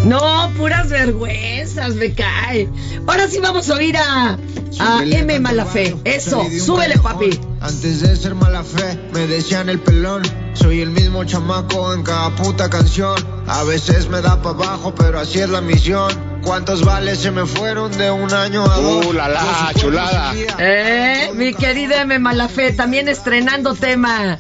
No, 0.05 0.53
puras 0.59 0.91
vergüenzas, 0.91 1.95
me 1.95 2.13
cae. 2.13 2.69
Ahora 3.07 3.27
sí 3.27 3.39
vamos 3.41 3.71
a 3.71 3.75
oír 3.75 3.97
a, 3.97 4.39
a 4.79 5.03
M 5.03 5.41
Malafé. 5.41 5.97
Eso, 6.05 6.47
súbele, 6.65 6.99
papi. 6.99 7.41
Antes 7.61 8.01
de 8.01 8.15
ser 8.15 8.35
mala 8.35 8.63
fe, 8.65 8.99
me 9.15 9.27
decían 9.27 9.71
el 9.71 9.79
pelón. 9.79 10.23
Soy 10.53 10.83
el 10.83 10.91
mismo 10.91 11.25
chamaco 11.25 11.95
en 11.95 12.03
cada 12.03 12.37
puta 12.37 12.69
canción. 12.69 13.34
A 13.47 13.63
veces 13.65 14.09
me 14.09 14.21
da 14.23 14.41
para 14.41 14.57
abajo, 14.57 14.95
pero 14.95 15.21
así 15.21 15.41
es 15.41 15.49
la 15.49 15.61
misión. 15.61 16.11
¿Cuántos 16.43 16.85
vales 16.85 17.19
se 17.19 17.31
me 17.31 17.47
fueron 17.47 17.93
de 17.93 18.11
un 18.11 18.33
año 18.33 18.65
a 18.65 18.77
dos? 18.77 19.07
Uh, 19.07 19.13
la, 19.13 19.29
la, 19.29 19.73
chulada. 19.75 20.35
Eh, 20.59 21.31
mi 21.35 21.55
querida 21.55 22.03
M 22.03 22.19
Malafé, 22.19 22.73
también 22.73 23.09
estrenando 23.09 23.75
tema. 23.75 24.39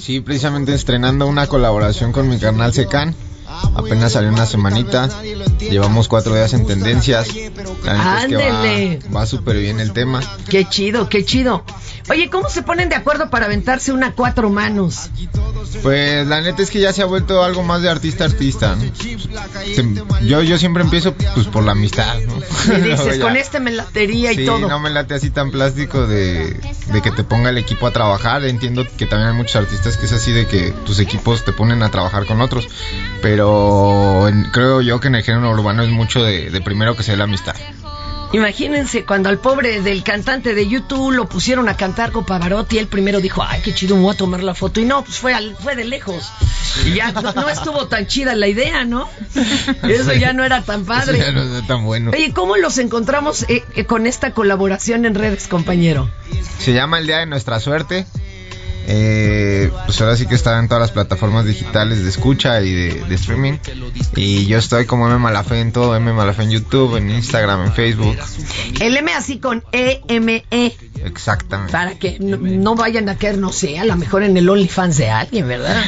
Sí, 0.00 0.20
precisamente 0.20 0.74
estrenando 0.74 1.26
una 1.26 1.46
colaboración 1.46 2.12
con 2.12 2.28
mi 2.28 2.38
carnal 2.38 2.72
Secan. 2.72 3.14
Apenas 3.74 4.12
salió 4.12 4.30
una 4.30 4.46
semanita. 4.46 5.08
Llevamos 5.58 6.08
cuatro 6.08 6.34
días 6.34 6.52
en 6.52 6.66
tendencias. 6.66 7.28
Neta 7.34 7.62
es 8.20 8.26
que 8.26 8.36
Ándele. 8.36 8.98
va, 9.10 9.20
va 9.20 9.26
súper 9.26 9.58
bien 9.58 9.80
el 9.80 9.92
tema. 9.92 10.20
Qué 10.48 10.68
chido, 10.68 11.08
qué 11.08 11.24
chido. 11.24 11.64
Oye, 12.10 12.28
¿cómo 12.28 12.50
se 12.50 12.62
ponen 12.62 12.90
de 12.90 12.96
acuerdo 12.96 13.30
para 13.30 13.46
aventarse 13.46 13.90
una 13.92 14.12
cuatro 14.12 14.50
manos? 14.50 15.08
Pues 15.82 16.26
la 16.26 16.42
neta 16.42 16.62
es 16.62 16.70
que 16.70 16.78
ya 16.80 16.92
se 16.92 17.00
ha 17.02 17.06
vuelto 17.06 17.42
algo 17.42 17.62
más 17.62 17.80
de 17.80 17.88
artista 17.88 18.24
a 18.24 18.26
artista. 18.26 18.76
¿no? 18.76 18.82
Se- 18.94 20.26
yo, 20.26 20.42
yo 20.42 20.58
siempre 20.58 20.82
empiezo 20.82 21.14
pues 21.34 21.46
por 21.46 21.64
la 21.64 21.72
amistad. 21.72 22.16
¿no? 22.26 22.76
Y 22.76 22.80
dices, 22.90 23.18
con 23.18 23.36
este 23.36 23.58
me 23.58 23.70
latería 23.70 24.32
y 24.32 24.36
Sí, 24.36 24.44
todo. 24.46 24.68
no 24.68 24.78
me 24.78 24.90
late 24.90 25.14
así 25.14 25.30
tan 25.30 25.50
plástico 25.50 26.06
de, 26.06 26.60
de 26.92 27.02
que 27.02 27.10
te 27.10 27.24
ponga 27.24 27.48
el 27.50 27.56
equipo 27.58 27.86
a 27.86 27.90
trabajar. 27.92 28.44
Entiendo 28.44 28.86
que 28.98 29.06
también 29.06 29.30
hay 29.30 29.36
muchos 29.36 29.56
artistas 29.56 29.96
que 29.96 30.04
es 30.04 30.12
así 30.12 30.32
de 30.32 30.46
que 30.46 30.72
tus 30.84 30.98
equipos 31.00 31.44
te 31.44 31.52
ponen 31.52 31.82
a 31.82 31.90
trabajar 31.90 32.26
con 32.26 32.42
otros. 32.42 32.68
Pero 33.22 33.53
en- 34.28 34.44
creo 34.52 34.80
yo 34.80 35.00
que 35.00 35.08
en 35.08 35.14
el 35.16 35.22
género 35.22 35.50
urbano 35.50 35.82
es 35.82 35.90
mucho 35.90 36.22
de, 36.22 36.50
de 36.50 36.60
primero 36.60 36.96
que 36.96 37.02
sea 37.02 37.16
la 37.16 37.24
amistad. 37.24 37.54
Imagínense 38.32 39.04
cuando 39.04 39.28
al 39.28 39.38
pobre 39.38 39.80
del 39.80 40.02
cantante 40.02 40.54
de 40.54 40.66
YouTube 40.66 41.12
lo 41.12 41.28
pusieron 41.28 41.68
a 41.68 41.76
cantar 41.76 42.10
con 42.10 42.24
Pavarotti, 42.24 42.78
él 42.78 42.88
primero 42.88 43.20
dijo, 43.20 43.44
ay, 43.46 43.60
qué 43.62 43.72
chido, 43.72 43.94
me 43.94 44.02
voy 44.02 44.14
a 44.14 44.16
tomar 44.16 44.42
la 44.42 44.54
foto. 44.56 44.80
Y 44.80 44.84
no, 44.86 45.04
pues 45.04 45.18
fue, 45.20 45.34
al- 45.34 45.54
fue 45.56 45.76
de 45.76 45.84
lejos. 45.84 46.32
Y 46.84 46.94
ya 46.94 47.12
no, 47.12 47.22
no 47.32 47.48
estuvo 47.48 47.86
tan 47.86 48.08
chida 48.08 48.34
la 48.34 48.48
idea, 48.48 48.84
¿no? 48.84 49.08
Eso 49.84 50.12
ya 50.14 50.32
no 50.32 50.42
era 50.42 50.62
tan 50.62 50.84
padre. 50.84 51.18
Eso 51.18 51.26
ya 51.28 51.32
no 51.32 51.42
está 51.44 51.64
tan 51.68 51.84
bueno. 51.84 52.10
Oye, 52.12 52.32
¿cómo 52.32 52.56
los 52.56 52.78
encontramos 52.78 53.44
eh, 53.48 53.62
eh, 53.76 53.84
con 53.84 54.04
esta 54.08 54.32
colaboración 54.32 55.04
en 55.04 55.14
redes, 55.14 55.46
compañero? 55.46 56.10
Se 56.58 56.72
llama 56.72 56.98
El 56.98 57.06
Día 57.06 57.18
de 57.18 57.26
Nuestra 57.26 57.60
Suerte. 57.60 58.04
Eh, 58.86 59.70
pues 59.86 60.00
ahora 60.00 60.16
sí 60.16 60.26
que 60.26 60.34
está 60.34 60.58
en 60.58 60.68
todas 60.68 60.80
las 60.80 60.90
plataformas 60.90 61.46
digitales 61.46 62.02
de 62.02 62.10
escucha 62.10 62.60
y 62.60 62.72
de, 62.72 63.04
de 63.04 63.14
streaming. 63.14 63.54
Y 64.16 64.46
yo 64.46 64.58
estoy 64.58 64.86
como 64.86 65.08
M 65.08 65.18
Malafé 65.18 65.60
en 65.60 65.72
todo, 65.72 65.96
M 65.96 66.12
Malafé 66.12 66.42
en 66.42 66.50
YouTube, 66.50 66.96
en 66.96 67.10
Instagram, 67.10 67.66
en 67.66 67.72
Facebook. 67.72 68.16
El 68.80 68.96
M 68.96 69.12
así 69.12 69.38
con 69.38 69.62
E-M-E. 69.72 70.76
Exactamente. 71.04 71.72
Para 71.72 71.98
que 71.98 72.18
no, 72.18 72.36
no 72.36 72.74
vayan 72.74 73.08
a 73.08 73.16
caer, 73.16 73.38
no 73.38 73.52
sé, 73.52 73.78
a 73.78 73.84
lo 73.84 73.96
mejor 73.96 74.22
en 74.22 74.36
el 74.36 74.48
OnlyFans 74.48 74.96
de 74.96 75.10
alguien, 75.10 75.46
¿verdad? 75.48 75.82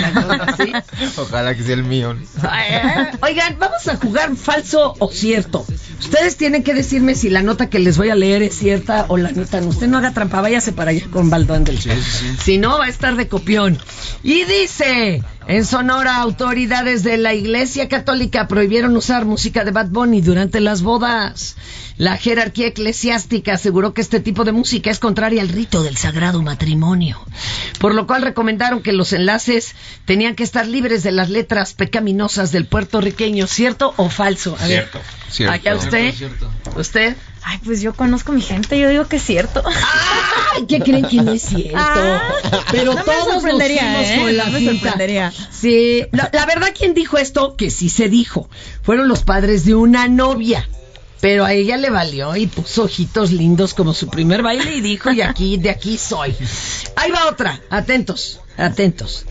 Ojalá 1.17 1.55
que 1.55 1.63
sea 1.63 1.75
el 1.75 1.85
mío. 1.85 2.17
Eh, 2.17 3.11
Oigan, 3.23 3.57
vamos 3.59 3.87
a 3.89 3.97
jugar 3.97 4.35
falso 4.37 4.95
o 4.99 5.11
cierto. 5.11 5.65
Ustedes 5.99 6.37
tienen 6.37 6.63
que 6.63 6.75
decirme 6.75 7.15
si 7.15 7.31
la 7.31 7.43
nota 7.43 7.69
que 7.69 7.79
les 7.79 7.97
voy 7.97 8.11
a 8.11 8.15
leer 8.15 8.43
es 8.43 8.57
cierta 8.57 9.07
o 9.09 9.17
la 9.17 9.33
neta 9.33 9.61
no. 9.61 9.69
Usted 9.69 9.87
no 9.87 9.99
haga 9.99 10.13
trampa, 10.13 10.41
váyase 10.41 10.73
para 10.73 10.91
allá 10.91 11.07
con 11.11 11.31
Baldo 11.31 11.55
Andel. 11.55 11.79
Si 11.79 12.59
no, 12.59 12.85
a 12.87 12.91
estar 12.91 13.17
de 13.17 13.29
copión. 13.29 13.79
Y 14.23 14.45
dice, 14.45 15.23
en 15.47 15.65
Sonora, 15.65 16.17
autoridades 16.17 17.03
de 17.03 17.19
la 17.19 17.35
Iglesia 17.35 17.89
Católica 17.89 18.49
prohibieron 18.49 18.97
usar 18.97 19.25
música 19.25 19.65
de 19.65 19.71
Bad 19.71 19.89
Bunny 19.89 20.21
durante 20.21 20.61
las 20.61 20.83
bodas. 20.83 21.57
La 21.99 22.17
jerarquía 22.17 22.69
eclesiástica 22.69 23.55
aseguró 23.55 23.95
que 23.95 24.03
este 24.03 24.21
tipo 24.21 24.45
de 24.45 24.53
música 24.53 24.91
es 24.91 24.99
contraria 24.99 25.43
al 25.43 25.49
rito 25.49 25.83
del 25.83 25.97
sagrado 25.97 26.43
matrimonio, 26.43 27.25
por 27.79 27.95
lo 27.95 28.07
cual 28.07 28.23
recomendaron 28.23 28.83
que 28.83 28.93
los 28.93 29.13
enlaces 29.13 29.75
tenían 30.05 30.35
que 30.35 30.45
estar 30.45 30.67
libres 30.67 31.03
de 31.03 31.13
las 31.13 31.31
letras 31.31 31.73
pecaminosas 31.73 32.53
del 32.53 32.67
puertorriqueño, 32.67 33.47
¿cierto 33.47 33.95
o 33.97 34.11
falso? 34.11 34.57
A 34.61 34.67
ver, 34.67 34.89
Cierto. 35.31 35.53
¿Allá 35.53 35.75
usted? 35.75 36.15
¿Usted? 36.77 37.17
Ay, 37.49 37.61
pues 37.65 37.81
yo 37.81 37.95
conozco 37.95 38.33
mi 38.33 38.41
gente, 38.41 38.77
yo 38.77 38.89
digo 38.89 39.07
que 39.07 39.17
es 39.17 39.23
cierto. 39.23 39.63
Ay, 39.65 40.67
¿qué 40.67 40.81
creen 40.81 41.07
que 41.07 41.23
no 41.23 41.31
es 41.31 41.43
cierto? 41.43 41.79
Pero 42.73 42.93
no 42.93 42.99
me 42.99 43.05
todos 43.05 43.25
nos 43.27 43.35
sorprendería, 43.35 43.83
fuimos 43.83 44.09
¿eh? 44.09 44.19
con 44.19 44.37
la 44.37 44.45
No 44.47 44.51
me 44.51 44.65
sorprendería. 44.65 45.33
Sí, 45.53 46.05
la, 46.11 46.29
la 46.33 46.45
verdad, 46.45 46.75
¿quién 46.77 46.93
dijo 46.93 47.19
esto? 47.19 47.55
Que 47.55 47.71
sí 47.71 47.89
se 47.89 48.09
dijo. 48.09 48.51
Fueron 48.83 49.07
los 49.07 49.23
padres 49.23 49.65
de 49.65 49.77
una 49.77 50.09
novia. 50.09 50.69
Pero 51.21 51.45
a 51.45 51.53
ella 51.53 51.77
le 51.77 51.89
valió 51.89 52.35
y 52.35 52.49
puso 52.49 52.83
ojitos 52.83 53.31
lindos 53.31 53.75
como 53.75 53.95
su 53.95 54.09
primer 54.09 54.43
baile 54.43 54.75
y 54.75 54.81
dijo, 54.81 55.13
y 55.13 55.21
aquí, 55.21 55.57
de 55.57 55.71
aquí 55.71 55.99
soy. 55.99 56.35
Ahí 56.97 57.13
va 57.13 57.29
otra. 57.29 57.61
Atentos, 57.71 58.41
atentos. 58.57 59.25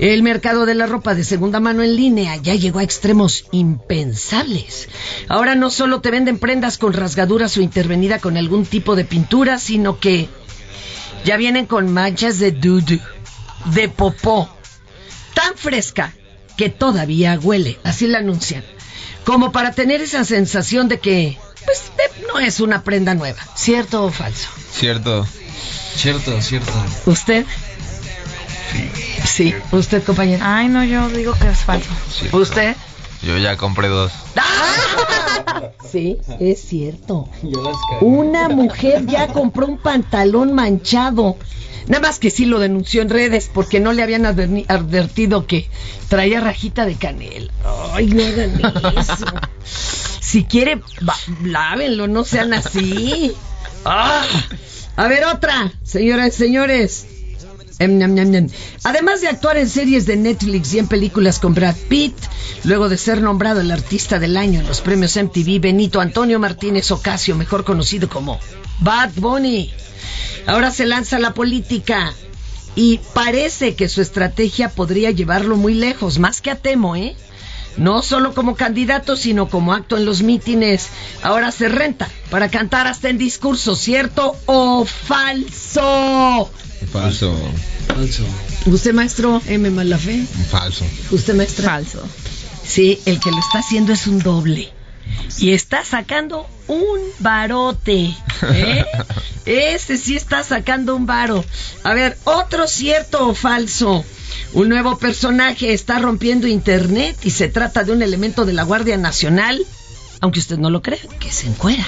El 0.00 0.22
mercado 0.22 0.64
de 0.64 0.74
la 0.74 0.86
ropa 0.86 1.14
de 1.14 1.24
segunda 1.24 1.60
mano 1.60 1.82
en 1.82 1.94
línea 1.94 2.36
ya 2.36 2.54
llegó 2.54 2.78
a 2.78 2.82
extremos 2.82 3.44
impensables. 3.52 4.88
Ahora 5.28 5.54
no 5.54 5.68
solo 5.70 6.00
te 6.00 6.10
venden 6.10 6.38
prendas 6.38 6.78
con 6.78 6.94
rasgaduras 6.94 7.56
o 7.58 7.60
intervenida 7.60 8.18
con 8.18 8.38
algún 8.38 8.64
tipo 8.64 8.96
de 8.96 9.04
pintura, 9.04 9.58
sino 9.58 10.00
que 10.00 10.28
ya 11.26 11.36
vienen 11.36 11.66
con 11.66 11.92
manchas 11.92 12.38
de 12.38 12.50
dudu, 12.50 12.98
de 13.74 13.88
popó, 13.90 14.48
tan 15.34 15.54
fresca 15.56 16.14
que 16.56 16.70
todavía 16.70 17.38
huele, 17.38 17.78
así 17.84 18.06
la 18.06 18.18
anuncian, 18.18 18.64
como 19.24 19.52
para 19.52 19.72
tener 19.72 20.00
esa 20.00 20.24
sensación 20.24 20.88
de 20.88 20.98
que, 20.98 21.36
pues, 21.66 21.92
de- 21.98 22.26
no 22.26 22.38
es 22.38 22.60
una 22.60 22.84
prenda 22.84 23.14
nueva, 23.14 23.40
¿cierto 23.54 24.04
o 24.04 24.10
falso? 24.10 24.48
Cierto. 24.72 25.26
Cierto, 25.94 26.40
cierto. 26.40 26.72
¿Usted? 27.04 27.44
Sí, 29.24 29.54
¿usted, 29.72 30.02
compañero? 30.02 30.42
Ay, 30.46 30.68
no, 30.68 30.84
yo 30.84 31.08
digo 31.08 31.34
que 31.40 31.48
es 31.48 31.58
falso. 31.58 31.90
¿Usted? 32.32 32.76
Yo 33.22 33.36
ya 33.38 33.56
compré 33.56 33.88
dos. 33.88 34.12
Sí, 35.90 36.18
es 36.38 36.60
cierto. 36.62 37.28
Una 38.00 38.48
mujer 38.48 39.06
ya 39.06 39.26
compró 39.28 39.66
un 39.66 39.78
pantalón 39.78 40.52
manchado. 40.54 41.36
Nada 41.88 42.00
más 42.06 42.20
que 42.20 42.30
sí 42.30 42.44
lo 42.44 42.60
denunció 42.60 43.02
en 43.02 43.10
redes 43.10 43.50
porque 43.52 43.80
no 43.80 43.92
le 43.92 44.02
habían 44.04 44.24
advertido 44.24 45.46
que 45.46 45.68
traía 46.08 46.40
rajita 46.40 46.86
de 46.86 46.94
canela. 46.94 47.50
Ay, 47.92 48.06
no 48.06 48.22
hagan 48.24 48.60
eso. 48.96 49.26
Si 50.20 50.44
quiere, 50.44 50.76
va- 51.06 51.16
lávenlo, 51.42 52.06
no 52.06 52.22
sean 52.24 52.52
así. 52.54 53.32
Ah. 53.84 54.22
A 54.96 55.08
ver, 55.08 55.24
otra, 55.24 55.72
señoras 55.82 56.28
y 56.28 56.30
señores. 56.38 57.06
Además 58.84 59.22
de 59.22 59.28
actuar 59.28 59.56
en 59.56 59.68
series 59.68 60.04
de 60.04 60.16
Netflix 60.16 60.74
y 60.74 60.78
en 60.78 60.86
películas 60.86 61.38
con 61.38 61.54
Brad 61.54 61.76
Pitt, 61.88 62.14
luego 62.64 62.90
de 62.90 62.98
ser 62.98 63.22
nombrado 63.22 63.62
el 63.62 63.70
artista 63.70 64.18
del 64.18 64.36
año 64.36 64.60
en 64.60 64.66
los 64.66 64.82
premios 64.82 65.16
MTV, 65.16 65.60
Benito 65.60 66.00
Antonio 66.00 66.38
Martínez 66.38 66.90
Ocasio, 66.90 67.36
mejor 67.36 67.64
conocido 67.64 68.10
como 68.10 68.38
Bad 68.80 69.12
Bunny, 69.16 69.72
ahora 70.46 70.70
se 70.70 70.84
lanza 70.84 71.16
a 71.16 71.20
la 71.20 71.32
política 71.32 72.12
y 72.74 73.00
parece 73.14 73.74
que 73.74 73.88
su 73.88 74.02
estrategia 74.02 74.68
podría 74.68 75.10
llevarlo 75.10 75.56
muy 75.56 75.74
lejos, 75.74 76.18
más 76.18 76.42
que 76.42 76.50
a 76.50 76.56
Temo, 76.56 76.96
¿eh? 76.96 77.16
No 77.76 78.02
solo 78.02 78.34
como 78.34 78.56
candidato, 78.56 79.16
sino 79.16 79.48
como 79.48 79.72
acto 79.72 79.96
en 79.96 80.04
los 80.04 80.22
mítines. 80.22 80.88
Ahora 81.22 81.52
se 81.52 81.68
renta 81.68 82.08
para 82.30 82.48
cantar 82.48 82.86
hasta 82.86 83.08
en 83.08 83.18
discurso, 83.18 83.76
¿cierto 83.76 84.36
o 84.46 84.84
falso? 84.84 86.50
Falso. 86.92 87.36
Falso. 87.86 88.24
¿Usted, 88.66 88.92
maestro 88.92 89.40
M. 89.46 89.70
Malafé? 89.70 90.24
Falso. 90.50 90.84
¿Usted, 91.10 91.34
maestro? 91.34 91.64
Falso. 91.64 92.02
Sí, 92.64 93.00
el 93.06 93.20
que 93.20 93.30
lo 93.30 93.38
está 93.38 93.58
haciendo 93.58 93.92
es 93.92 94.06
un 94.06 94.18
doble. 94.18 94.72
Y 95.38 95.52
está 95.52 95.84
sacando 95.84 96.46
un 96.68 97.00
barote. 97.18 98.14
¿eh? 98.42 98.84
Ese 99.46 99.96
sí 99.96 100.16
está 100.16 100.42
sacando 100.42 100.94
un 100.94 101.06
varo. 101.06 101.44
A 101.82 101.94
ver, 101.94 102.18
otro 102.24 102.68
cierto 102.68 103.28
o 103.28 103.34
falso. 103.34 104.04
Un 104.52 104.68
nuevo 104.68 104.98
personaje 104.98 105.72
está 105.72 106.00
rompiendo 106.00 106.48
internet 106.48 107.16
y 107.22 107.30
se 107.30 107.48
trata 107.48 107.84
de 107.84 107.92
un 107.92 108.02
elemento 108.02 108.44
de 108.44 108.52
la 108.52 108.64
Guardia 108.64 108.96
Nacional, 108.96 109.64
aunque 110.20 110.40
usted 110.40 110.58
no 110.58 110.70
lo 110.70 110.82
cree, 110.82 111.00
que 111.20 111.30
se 111.30 111.46
encuera. 111.46 111.86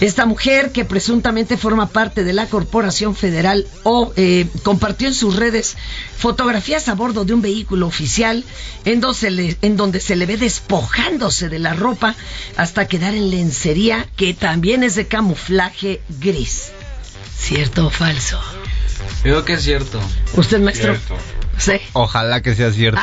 Esta 0.00 0.26
mujer, 0.26 0.70
que 0.72 0.84
presuntamente 0.84 1.56
forma 1.56 1.88
parte 1.88 2.24
de 2.24 2.32
la 2.32 2.46
Corporación 2.46 3.14
Federal, 3.14 3.66
o, 3.84 4.12
eh, 4.16 4.46
compartió 4.62 5.08
en 5.08 5.14
sus 5.14 5.36
redes 5.36 5.76
fotografías 6.16 6.88
a 6.88 6.94
bordo 6.94 7.24
de 7.24 7.34
un 7.34 7.42
vehículo 7.42 7.86
oficial 7.86 8.44
en 8.84 9.00
donde, 9.00 9.18
se 9.18 9.30
le, 9.30 9.56
en 9.62 9.76
donde 9.76 10.00
se 10.00 10.16
le 10.16 10.26
ve 10.26 10.36
despojándose 10.36 11.48
de 11.48 11.58
la 11.58 11.74
ropa 11.74 12.14
hasta 12.56 12.86
quedar 12.86 13.14
en 13.14 13.30
lencería, 13.30 14.06
que 14.16 14.34
también 14.34 14.82
es 14.82 14.94
de 14.94 15.06
camuflaje 15.06 16.00
gris. 16.20 16.70
¿Cierto 17.36 17.86
o 17.86 17.90
falso? 17.90 18.40
Creo 19.22 19.44
que 19.44 19.54
es 19.54 19.62
cierto. 19.62 20.00
¿Usted, 20.36 20.60
maestro? 20.60 20.96
Sí. 21.58 21.72
Ojalá 21.92 22.42
que 22.42 22.54
sea 22.54 22.72
cierto. 22.72 23.00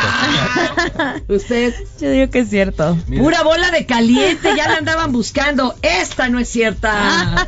¿Usted? 1.28 1.74
Yo 2.00 2.12
digo 2.12 2.30
que 2.30 2.40
es 2.40 2.50
cierto. 2.50 2.98
Pura 3.18 3.44
bola 3.44 3.72
de 3.72 3.86
caliente, 3.86 4.50
ya 4.56 4.68
la 4.70 4.78
andaban 4.78 5.12
buscando. 5.12 5.76
Esta 5.82 6.30
no 6.30 6.40
es 6.40 6.50
cierta. 6.50 7.48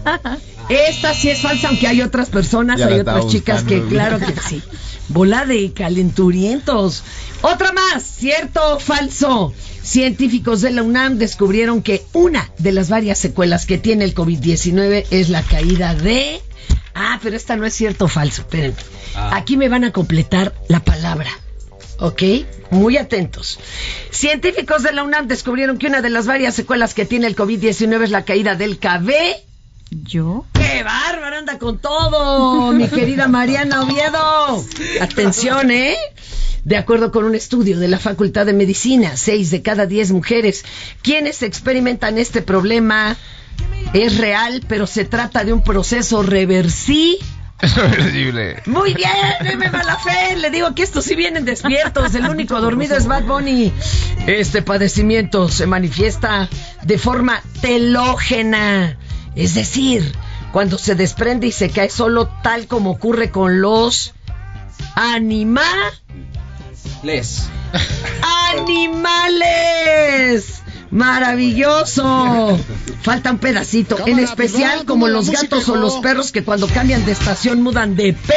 Esta 0.69 1.13
sí 1.13 1.29
es 1.29 1.41
falsa, 1.41 1.67
aunque 1.69 1.87
hay 1.87 2.01
otras 2.01 2.29
personas, 2.29 2.79
Ya 2.79 2.87
hay 2.87 2.99
otras 2.99 3.27
chicas 3.27 3.63
que 3.63 3.83
claro 3.83 4.19
que 4.19 4.33
sí. 4.39 4.61
Bola 5.09 5.45
de 5.45 5.73
calenturientos. 5.73 7.03
Otra 7.41 7.73
más, 7.73 8.03
cierto 8.03 8.75
o 8.75 8.79
falso. 8.79 9.53
Científicos 9.81 10.61
de 10.61 10.71
la 10.71 10.81
UNAM 10.81 11.17
descubrieron 11.17 11.81
que 11.81 12.05
una 12.13 12.49
de 12.57 12.71
las 12.71 12.89
varias 12.89 13.19
secuelas 13.19 13.65
que 13.65 13.77
tiene 13.77 14.05
el 14.05 14.15
COVID-19 14.15 15.05
es 15.11 15.29
la 15.29 15.43
caída 15.43 15.93
de... 15.93 16.41
Ah, 16.95 17.19
pero 17.21 17.35
esta 17.35 17.55
no 17.55 17.65
es 17.65 17.73
cierto 17.73 18.05
o 18.05 18.07
falso, 18.07 18.41
espérenme. 18.41 18.77
Aquí 19.15 19.57
me 19.57 19.69
van 19.69 19.83
a 19.83 19.91
completar 19.91 20.53
la 20.67 20.79
palabra. 20.79 21.29
¿Ok? 21.99 22.21
Muy 22.71 22.97
atentos. 22.97 23.59
Científicos 24.09 24.83
de 24.83 24.93
la 24.93 25.03
UNAM 25.03 25.27
descubrieron 25.27 25.77
que 25.77 25.87
una 25.87 26.01
de 26.01 26.09
las 26.09 26.25
varias 26.25 26.55
secuelas 26.55 26.93
que 26.93 27.05
tiene 27.05 27.27
el 27.27 27.35
COVID-19 27.35 28.03
es 28.03 28.11
la 28.11 28.25
caída 28.25 28.55
del 28.55 28.79
cabello. 28.79 29.37
¿Yo? 29.91 30.45
¡Qué 30.53 30.83
bárbaro! 30.83 31.37
Anda 31.37 31.59
con 31.59 31.77
todo, 31.77 32.71
mi 32.71 32.87
querida 32.87 33.27
Mariana 33.27 33.83
Oviedo. 33.83 34.65
Atención, 35.01 35.69
¿eh? 35.69 35.95
De 36.63 36.77
acuerdo 36.77 37.11
con 37.11 37.25
un 37.25 37.35
estudio 37.35 37.77
de 37.77 37.87
la 37.87 37.99
Facultad 37.99 38.45
de 38.45 38.53
Medicina, 38.53 39.17
seis 39.17 39.51
de 39.51 39.61
cada 39.61 39.85
diez 39.85 40.11
mujeres 40.11 40.63
quienes 41.01 41.43
experimentan 41.43 42.17
este 42.17 42.41
problema 42.41 43.17
es 43.93 44.17
real, 44.17 44.63
pero 44.67 44.87
se 44.87 45.05
trata 45.05 45.43
de 45.43 45.53
un 45.53 45.63
proceso 45.63 46.23
reversible. 46.23 47.25
Es 47.61 47.75
reversible. 47.75 48.61
Muy 48.65 48.93
bien, 48.93 49.09
M. 49.39 49.71
Malafé. 49.71 50.35
Le 50.35 50.49
digo 50.49 50.75
que 50.75 50.83
estos 50.83 51.05
sí 51.05 51.15
vienen 51.15 51.45
despiertos. 51.45 52.13
El 52.13 52.29
único 52.29 52.59
dormido 52.59 52.97
es 52.97 53.07
Bad 53.07 53.23
Bunny. 53.23 53.71
Este 54.27 54.61
padecimiento 54.61 55.47
se 55.47 55.65
manifiesta 55.65 56.49
de 56.83 56.97
forma 56.97 57.41
telógena. 57.61 58.97
Es 59.35 59.53
decir, 59.53 60.13
cuando 60.51 60.77
se 60.77 60.95
desprende 60.95 61.47
y 61.47 61.53
se 61.53 61.69
cae 61.69 61.89
solo 61.89 62.27
tal 62.43 62.67
como 62.67 62.91
ocurre 62.91 63.31
con 63.31 63.61
los 63.61 64.13
animales. 64.95 66.01
Les. 67.01 67.47
¡Animales! 68.51 70.62
¡Maravilloso! 70.93 72.57
Falta 73.01 73.31
un 73.31 73.39
pedacito. 73.39 73.97
En 74.05 74.19
especial 74.19 74.85
como 74.85 75.07
los 75.07 75.31
gatos 75.31 75.67
o 75.69 75.75
los 75.75 75.95
perros 75.97 76.31
que 76.31 76.43
cuando 76.43 76.67
cambian 76.67 77.03
de 77.03 77.13
estación 77.13 77.63
mudan 77.63 77.95
de 77.95 78.13
P. 78.13 78.33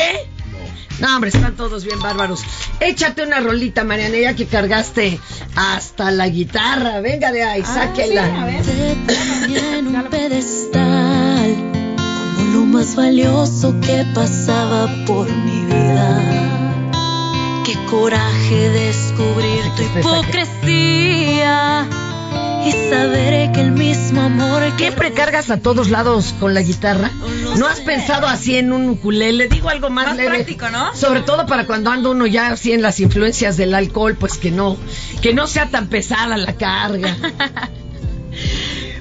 No, 0.99 1.15
hombre, 1.15 1.29
están 1.29 1.55
todos 1.55 1.85
bien 1.85 2.01
bárbaros. 2.01 2.41
Échate 2.81 3.25
una 3.25 3.41
rolita, 3.41 3.85
Mariana, 3.85 4.17
ya 4.17 4.35
que 4.35 4.47
cargaste 4.47 5.21
hasta 5.55 6.11
la 6.11 6.29
guitarra. 6.29 7.01
Venga 7.01 7.31
de 7.31 7.43
ahí, 7.43 7.63
sáquela. 7.63 8.49
en 9.77 9.89
un 9.89 10.03
pedestal 10.05 11.57
como 12.37 12.53
lo 12.53 12.65
más 12.65 12.97
valioso 12.97 13.75
que 13.83 14.07
pasaba 14.15 14.89
por 15.07 15.31
mi 15.31 15.61
vida. 15.67 16.23
Qué 17.67 17.75
coraje 17.91 18.71
descubrir 18.71 19.63
tu 19.77 19.83
hipocresía 19.83 21.87
y 22.67 22.73
saber 22.91 23.53
que 23.53 23.61
el 23.61 23.73
mismo 23.73 24.23
amor 24.23 24.57
Siempre 24.87 25.13
cargas 25.13 25.51
a 25.51 25.59
todos 25.59 25.91
lados 25.91 26.33
con 26.39 26.55
la 26.55 26.63
guitarra. 26.63 27.11
¿No 27.59 27.67
has 27.67 27.81
pensado 27.81 28.29
así 28.29 28.57
en 28.57 28.73
un 28.73 28.89
ukulele? 28.89 29.49
Digo 29.49 29.69
algo 29.69 29.91
más, 29.91 30.07
Más 30.07 30.17
leve. 30.17 30.29
práctico, 30.29 30.71
¿no? 30.71 30.95
Sobre 30.95 31.23
todo 31.23 31.45
para 31.47 31.67
cuando 31.67 31.91
anda 31.91 32.11
uno 32.11 32.25
ya 32.25 32.49
así 32.49 32.71
en 32.73 32.83
las 32.83 33.01
influencias 33.01 33.57
del 33.57 33.75
alcohol, 33.75 34.15
pues 34.15 34.39
que 34.39 34.53
no, 34.53 34.77
que 35.23 35.35
no 35.35 35.49
sea 35.49 35.69
tan 35.71 35.89
pesada 35.89 36.37
la 36.37 36.53
carga. 36.53 37.17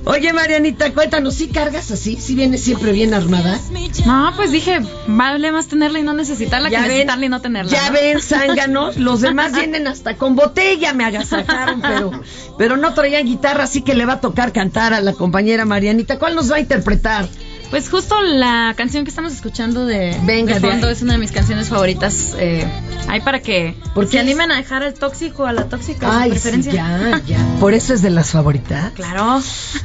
Oye, 0.06 0.34
Marianita, 0.34 0.94
cuéntanos, 0.94 1.34
¿sí 1.34 1.48
cargas 1.48 1.90
así? 1.90 2.18
¿Sí 2.18 2.36
vienes 2.36 2.62
siempre 2.62 2.92
bien 2.92 3.16
armada? 3.16 3.60
No, 4.06 4.32
pues 4.36 4.52
dije, 4.52 4.80
vale 5.08 5.52
más 5.52 5.68
tenerla 5.68 6.00
y 6.00 6.04
no 6.04 6.14
necesitarla 6.14 6.70
que 6.70 6.76
ven, 6.76 6.84
necesitarla 6.84 7.26
y 7.26 7.30
no 7.30 7.42
tenerla. 7.42 7.72
Ya 7.72 7.88
¿no? 7.88 7.94
ven, 7.94 8.20
zánganos, 8.22 8.98
los 8.98 9.22
demás 9.22 9.54
vienen 9.54 9.88
hasta 9.88 10.16
con 10.16 10.36
botella, 10.36 10.94
me 10.94 11.06
agasajaron, 11.06 11.82
pero, 11.82 12.12
pero 12.58 12.78
no 12.78 12.94
traían 12.94 13.26
guitarra, 13.26 13.64
así 13.64 13.82
que 13.82 13.96
le 13.96 14.06
va 14.06 14.14
a 14.14 14.22
tocar 14.22 14.54
cantar 14.54 14.94
a 14.94 15.02
la 15.02 15.14
compañera 15.14 15.66
Marianita. 15.66 16.20
¿Cuál 16.20 16.36
nos 16.36 16.52
va 16.52 16.58
a 16.58 16.60
interpretar? 16.60 17.28
Pues 17.70 17.90
justo 17.90 18.22
la 18.22 18.74
canción 18.78 19.04
que 19.04 19.10
estamos 19.10 19.34
escuchando 19.34 19.86
de, 19.86 20.16
Venga, 20.24 20.60
de 20.60 20.60
fondo 20.62 20.90
es 20.90 21.02
una 21.02 21.14
de 21.14 21.20
mis 21.20 21.32
canciones 21.32 21.68
favoritas. 21.70 22.34
Eh, 22.40 22.66
ahí 23.10 23.20
para 23.22 23.42
que 23.42 23.76
¿Por 23.94 24.06
se 24.06 24.12
qué? 24.12 24.20
animen 24.20 24.52
a 24.52 24.56
dejar 24.56 24.84
al 24.84 24.94
tóxico, 24.94 25.46
a 25.46 25.52
la 25.52 25.68
tóxica, 25.68 26.08
a 26.08 26.12
su 26.12 26.18
Ay, 26.20 26.24
sí, 26.30 26.32
preferencia. 26.32 26.72
ya, 26.74 27.22
ya. 27.26 27.38
¿Por 27.60 27.74
eso 27.74 27.94
es 27.94 28.02
de 28.02 28.12
las 28.12 28.32
favoritas? 28.32 28.94
Claro. 28.94 29.42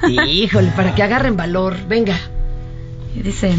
Híjole, 0.08 0.70
para 0.76 0.94
que 0.94 1.02
agarren 1.02 1.36
valor. 1.36 1.76
Venga. 1.88 2.16
Dice, 3.14 3.54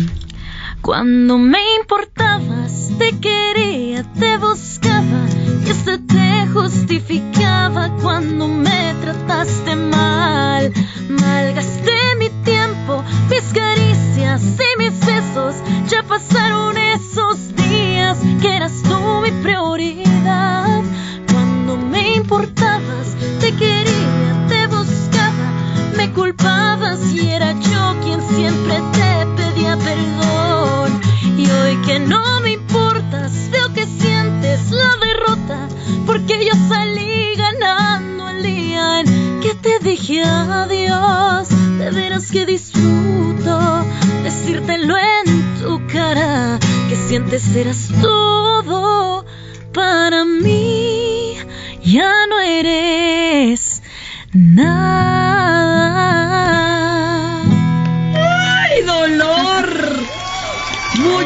Cuando 0.82 1.38
me 1.38 1.60
importabas, 1.82 2.90
te 2.98 3.12
quería, 3.20 4.04
te 4.18 4.38
buscaba 4.38 5.26
y 5.66 5.70
hasta 5.72 5.98
te 5.98 6.48
justificaba 6.54 7.94
cuando 8.02 8.48
me 8.48 8.94
trataste 9.02 9.76
mal. 9.76 10.72
Malgasté 11.10 11.92
mi 12.18 12.30
mis 13.30 13.44
caricias 13.54 14.42
y 14.44 14.78
mis 14.78 15.00
besos. 15.06 15.56
Ya 15.88 16.04
pasaron 16.04 16.78
esos 16.78 17.56
días 17.56 18.18
que 18.42 18.56
eras 18.56 18.74
tú 18.84 19.22
mi 19.22 19.32
prioridad. 19.44 20.82
Cuando 21.32 21.78
me 21.78 22.16
importabas, 22.16 23.16
te 23.40 23.54
quería, 23.56 24.46
te 24.50 24.68
buscaba, 24.68 25.48
me 25.98 26.12
culpabas 26.12 27.00
y 27.14 27.30
era 27.30 27.54
yo 27.54 27.96
quien 28.04 28.22
siempre 28.36 28.76
te 28.94 29.26
pedía 29.38 29.78
perdón. 29.78 31.02
Y 31.38 31.50
hoy 31.50 31.76
que 31.86 32.00
no 32.00 32.42
me 32.42 32.54
importas, 32.54 33.32
veo 33.52 33.74
que 33.74 33.86
sientes 33.86 34.72
la 34.72 34.96
derrota, 35.06 35.68
porque 36.06 36.46
yo 36.46 36.54
salí 36.68 37.21
que 39.42 39.56
te 39.56 39.80
dije 39.80 40.24
adiós. 40.24 41.50
De 41.80 41.90
veras 41.92 42.32
que 42.32 42.46
disfruto 42.46 43.86
decírtelo 44.24 44.96
en 44.98 45.26
tu 45.60 45.82
cara, 45.88 46.60
que 46.90 46.96
sientes 46.96 47.56
eras 47.56 47.90
todo 48.02 49.26
para 49.74 50.24
mí. 50.26 51.38
Ya 51.84 52.28
no 52.28 52.40
eres 52.40 53.82
nada. 54.34 55.82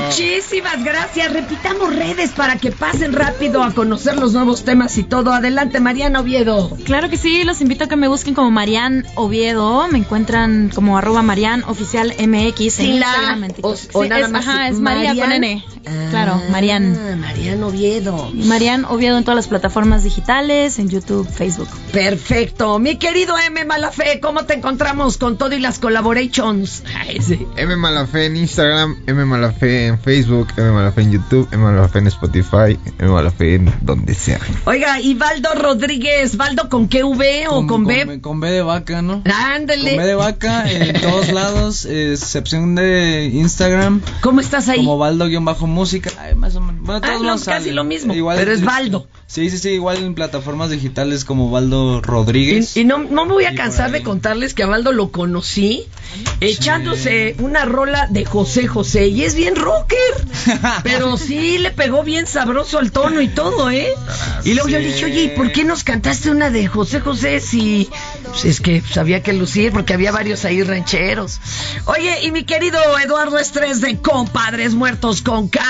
Muchísimas 0.05 0.83
gracias. 0.83 1.31
Repitamos 1.33 1.95
redes 1.95 2.31
para 2.31 2.57
que 2.57 2.71
pasen 2.71 3.13
rápido 3.13 3.63
a 3.63 3.71
conocer 3.73 4.17
los 4.17 4.33
nuevos 4.33 4.63
temas 4.63 4.97
y 4.97 5.03
todo. 5.03 5.33
Adelante, 5.33 5.79
Mariana 5.79 6.19
Oviedo. 6.19 6.69
Claro 6.85 7.09
que 7.09 7.17
sí, 7.17 7.43
los 7.43 7.61
invito 7.61 7.85
a 7.85 7.87
que 7.87 7.95
me 7.95 8.07
busquen 8.07 8.33
como 8.33 8.51
Marian 8.51 9.05
Oviedo. 9.15 9.87
Me 9.87 9.99
encuentran 9.99 10.71
como 10.73 10.97
arroba 10.97 11.21
Marian 11.21 11.63
Oficial 11.63 12.13
MX 12.17 12.59
en 12.61 12.69
Sin 12.69 12.99
la 12.99 13.37
o- 13.61 13.69
o 13.69 13.75
Sí, 13.75 14.09
nada 14.09 14.21
es, 14.25 14.31
más 14.31 14.47
ajá, 14.47 14.67
es 14.69 14.79
María 14.79 15.15
con. 15.15 15.31
N. 15.31 15.63
claro, 16.11 16.41
Marian. 16.51 16.95
Ah, 16.95 17.15
Marian 17.15 17.63
Oviedo. 17.63 18.31
Marian 18.33 18.85
Oviedo 18.85 19.17
en 19.17 19.23
todas 19.23 19.35
las 19.35 19.47
plataformas 19.47 20.03
digitales, 20.03 20.79
en 20.79 20.89
YouTube, 20.89 21.27
Facebook. 21.29 21.69
Perfecto. 21.91 22.79
Mi 22.79 22.97
querido 22.97 23.35
M. 23.37 23.65
Malafé, 23.65 24.19
¿cómo 24.19 24.45
te 24.45 24.53
encontramos 24.55 25.17
con 25.17 25.37
todo 25.37 25.53
y 25.55 25.59
las 25.59 25.79
collaborations? 25.79 26.83
Ay, 26.97 27.19
sí. 27.21 27.45
M 27.57 27.75
Malafé 27.75 28.25
en 28.25 28.37
Instagram, 28.37 28.97
M 29.07 29.25
Malafé 29.25 29.35
Malafé 29.45 29.94
en 29.95 29.99
Facebook, 30.01 30.47
M. 30.57 30.71
Malafé 30.71 31.01
en 31.01 31.11
YouTube, 31.13 31.47
M. 31.51 31.63
Malafé 31.63 31.99
en 31.99 32.07
Spotify, 32.07 32.77
M. 32.99 33.11
Malafé 33.11 33.55
en 33.55 33.73
donde 33.81 34.13
sea. 34.13 34.39
Oiga, 34.65 34.99
y 35.01 35.13
Valdo 35.15 35.49
Rodríguez, 35.55 36.37
¿Valdo 36.37 36.69
con 36.69 36.87
qué 36.87 37.03
V 37.03 37.47
o 37.49 37.65
con, 37.67 37.85
B? 37.85 38.05
Con, 38.05 38.19
con 38.19 38.39
B 38.39 38.51
de 38.51 38.61
vaca, 38.61 39.01
¿no? 39.01 39.21
Ándale. 39.25 39.91
Con 39.91 39.97
B 39.99 40.05
de 40.05 40.15
vaca 40.15 40.71
en 40.71 41.01
todos 41.01 41.31
lados, 41.31 41.85
excepción 41.85 42.75
de 42.75 43.29
Instagram. 43.33 44.01
¿Cómo 44.21 44.39
estás 44.41 44.67
ahí? 44.69 44.77
Como 44.79 44.97
Valdo-música. 44.97 46.11
Ay, 46.19 46.35
más 46.35 46.55
o 46.55 46.61
menos. 46.61 46.81
Bueno, 46.81 47.01
Ah, 47.03 47.07
todos 47.07 47.21
no, 47.21 47.27
lados 47.27 47.43
casi 47.43 47.59
salen. 47.59 47.75
lo 47.75 47.83
mismo, 47.83 48.13
pero 48.35 48.51
es 48.51 48.63
Valdo. 48.63 49.07
Sí, 49.27 49.49
sí, 49.49 49.57
sí, 49.57 49.69
igual 49.71 49.97
en 49.97 50.13
plataformas 50.15 50.69
digitales 50.69 51.25
como 51.25 51.49
Valdo 51.49 52.01
Rodríguez. 52.01 52.77
Y, 52.77 52.81
y 52.81 52.83
no, 52.85 52.99
no 52.99 53.25
me 53.25 53.33
voy 53.33 53.45
a 53.45 53.55
cansar 53.55 53.91
de 53.91 54.03
contarles 54.03 54.53
que 54.53 54.63
a 54.63 54.67
Valdo 54.67 54.91
lo 54.91 55.11
conocí 55.11 55.83
echándose 56.41 57.35
una 57.39 57.65
rola 57.65 58.07
de 58.09 58.25
José 58.25 58.67
José 58.67 59.07
y 59.07 59.23
es 59.23 59.35
bien 59.35 59.55
pero 60.83 61.17
sí 61.17 61.57
le 61.57 61.71
pegó 61.71 62.03
bien 62.03 62.27
sabroso 62.27 62.79
al 62.79 62.91
tono 62.91 63.21
y 63.21 63.27
todo, 63.27 63.69
¿eh? 63.69 63.93
Y 64.43 64.53
luego 64.53 64.69
yo 64.69 64.79
le 64.79 64.87
dije, 64.87 65.05
oye, 65.05 65.23
¿y 65.23 65.29
por 65.29 65.51
qué 65.51 65.63
nos 65.63 65.83
cantaste 65.83 66.29
una 66.29 66.49
de 66.49 66.67
José 66.67 66.99
José 66.99 67.39
si 67.39 67.89
pues, 68.41 68.45
es 68.45 68.61
que 68.61 68.81
sabía 68.81 69.21
que 69.23 69.33
lucir 69.33 69.71
porque 69.71 69.93
había 69.93 70.11
varios 70.11 70.45
ahí 70.45 70.61
rancheros? 70.63 71.39
Oye, 71.85 72.23
y 72.23 72.31
mi 72.31 72.43
querido 72.43 72.79
Eduardo 73.03 73.37
Estrés 73.39 73.81
de 73.81 73.97
Compadres 73.99 74.73
Muertos 74.73 75.21
con 75.21 75.47
K. 75.49 75.61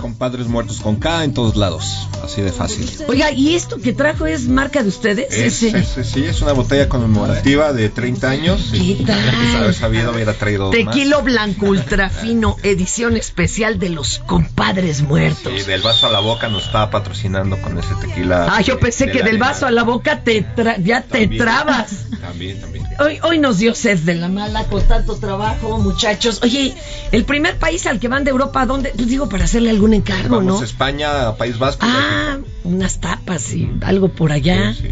Compadres 0.00 0.46
muertos 0.46 0.80
con 0.80 0.96
K 0.96 1.24
en 1.24 1.34
todos 1.34 1.56
lados. 1.56 2.08
Así 2.24 2.40
de 2.40 2.52
fácil. 2.52 2.88
Oiga, 3.08 3.32
¿y 3.32 3.54
esto 3.54 3.78
que 3.78 3.92
trajo 3.92 4.26
es 4.26 4.46
marca 4.48 4.82
de 4.82 4.88
ustedes? 4.88 5.32
Es, 5.32 5.62
Ese. 5.62 5.78
es- 5.78 6.06
sí, 6.08 6.24
es 6.24 6.40
una 6.40 6.52
botella 6.52 6.88
conmemorativa 6.88 7.72
de 7.72 7.88
30 7.88 8.30
años. 8.30 8.68
¿Qué 8.72 9.02
tal? 9.04 9.18
Haber 9.56 9.74
sabido, 9.74 10.12
hubiera 10.12 10.32
traído 10.34 10.70
dos 10.70 10.74
más. 10.84 10.94
Tequilo 10.94 11.22
Blanco 11.22 11.66
Ultra 11.66 12.10
Fino, 12.10 12.56
edición 12.62 13.16
especial 13.16 13.78
de 13.80 13.88
los 13.90 14.20
compadres 14.20 15.02
muertos. 15.02 15.52
Y 15.58 15.62
del 15.64 15.82
vaso 15.82 16.06
a 16.06 16.10
la 16.10 16.20
boca 16.20 16.48
nos 16.48 16.66
estaba 16.66 16.90
patrocinando 16.90 17.60
con 17.60 17.76
ese 17.78 17.94
tequila. 18.00 18.46
Ah, 18.50 18.60
yo 18.60 18.78
pensé 18.78 19.06
de 19.06 19.12
que 19.12 19.22
del 19.22 19.38
vaso 19.38 19.66
a 19.66 19.70
la 19.72 19.82
boca 19.82 20.20
te 20.22 20.44
tra- 20.54 20.80
ya 20.82 21.02
te 21.02 21.26
trabas. 21.28 21.90
También, 22.20 22.60
también. 22.60 22.84
Hoy, 22.98 23.18
hoy 23.22 23.38
nos 23.38 23.58
dio 23.58 23.74
sed 23.74 23.98
de 24.00 24.14
la 24.14 24.28
mala 24.28 24.64
con 24.66 24.82
tanto 24.86 25.16
trabajo, 25.16 25.78
muchachos. 25.78 26.40
Oye, 26.42 26.74
el 27.10 27.24
primer 27.24 27.56
país 27.58 27.86
al 27.86 27.98
que 28.00 28.08
van 28.08 28.24
de 28.24 28.30
Europa, 28.30 28.62
¿a 28.62 28.66
dónde? 28.66 28.92
Pues 28.94 29.08
digo, 29.08 29.28
para 29.28 29.44
hacerle 29.44 29.70
algún 29.70 29.94
encargo, 29.94 30.36
Vamos 30.36 30.54
¿no? 30.54 30.60
a 30.60 30.64
España, 30.64 31.28
a 31.28 31.36
País 31.36 31.58
Vasco. 31.58 31.84
Ah, 31.88 32.38
unas 32.64 33.00
tapas 33.00 33.52
y 33.54 33.70
algo 33.82 34.08
por 34.10 34.32
allá. 34.32 34.74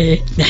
Eh, 0.00 0.22
eh. 0.38 0.44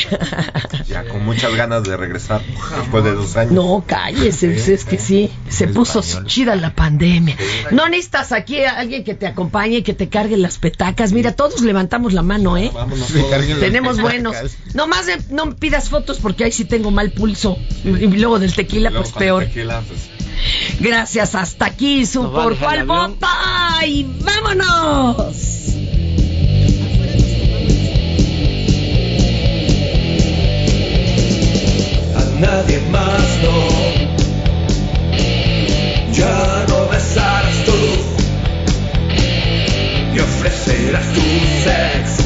Ya 0.87 1.05
con 1.05 1.25
muchas 1.25 1.55
ganas 1.55 1.83
de 1.83 1.97
regresar 1.97 2.41
después 2.79 3.03
de 3.03 3.13
dos 3.13 3.35
años. 3.35 3.51
No, 3.53 3.83
cállese, 3.85 4.73
es 4.73 4.85
que 4.85 4.97
sí, 4.99 5.31
se 5.49 5.67
puso 5.67 6.03
chida 6.25 6.55
la 6.55 6.75
pandemia. 6.75 7.35
No 7.71 7.89
necesitas 7.89 8.31
aquí 8.31 8.61
a 8.61 8.77
alguien 8.77 9.03
que 9.03 9.15
te 9.15 9.25
acompañe, 9.25 9.81
que 9.81 9.93
te 9.95 10.07
cargue 10.07 10.37
las 10.37 10.59
petacas. 10.59 11.13
Mira, 11.13 11.31
todos 11.35 11.61
levantamos 11.61 12.13
la 12.13 12.21
mano, 12.21 12.57
¿eh? 12.57 12.71
Tenemos 13.59 13.99
buenos. 13.99 14.35
No 14.73 14.87
más 14.87 15.05
de- 15.07 15.17
no 15.31 15.55
pidas 15.55 15.89
fotos 15.89 16.08
porque 16.17 16.43
ahí 16.45 16.51
sí 16.51 16.65
tengo 16.65 16.91
mal 16.91 17.11
pulso. 17.11 17.57
Y 17.83 18.07
luego 18.07 18.39
del 18.39 18.53
tequila, 18.53 18.91
pues 18.91 19.11
peor. 19.11 19.47
pues, 19.53 20.09
Gracias, 20.79 21.35
hasta 21.35 21.65
aquí 21.65 22.05
su 22.05 22.23
No 22.23 22.31
por 22.31 22.53
avión. 22.63 22.87
vota 22.87 23.85
y 23.85 24.05
vámonos. 24.21 25.25
a 32.15 32.39
nadie 32.39 32.79
más 32.91 33.29
no. 33.43 34.09
Ya 36.13 36.65
no 36.67 36.89
besarás 36.89 37.65
tú, 37.65 37.77
y 40.15 40.19
ofrecerás 40.19 41.05
tu 41.13 41.21
sex, 41.63 42.25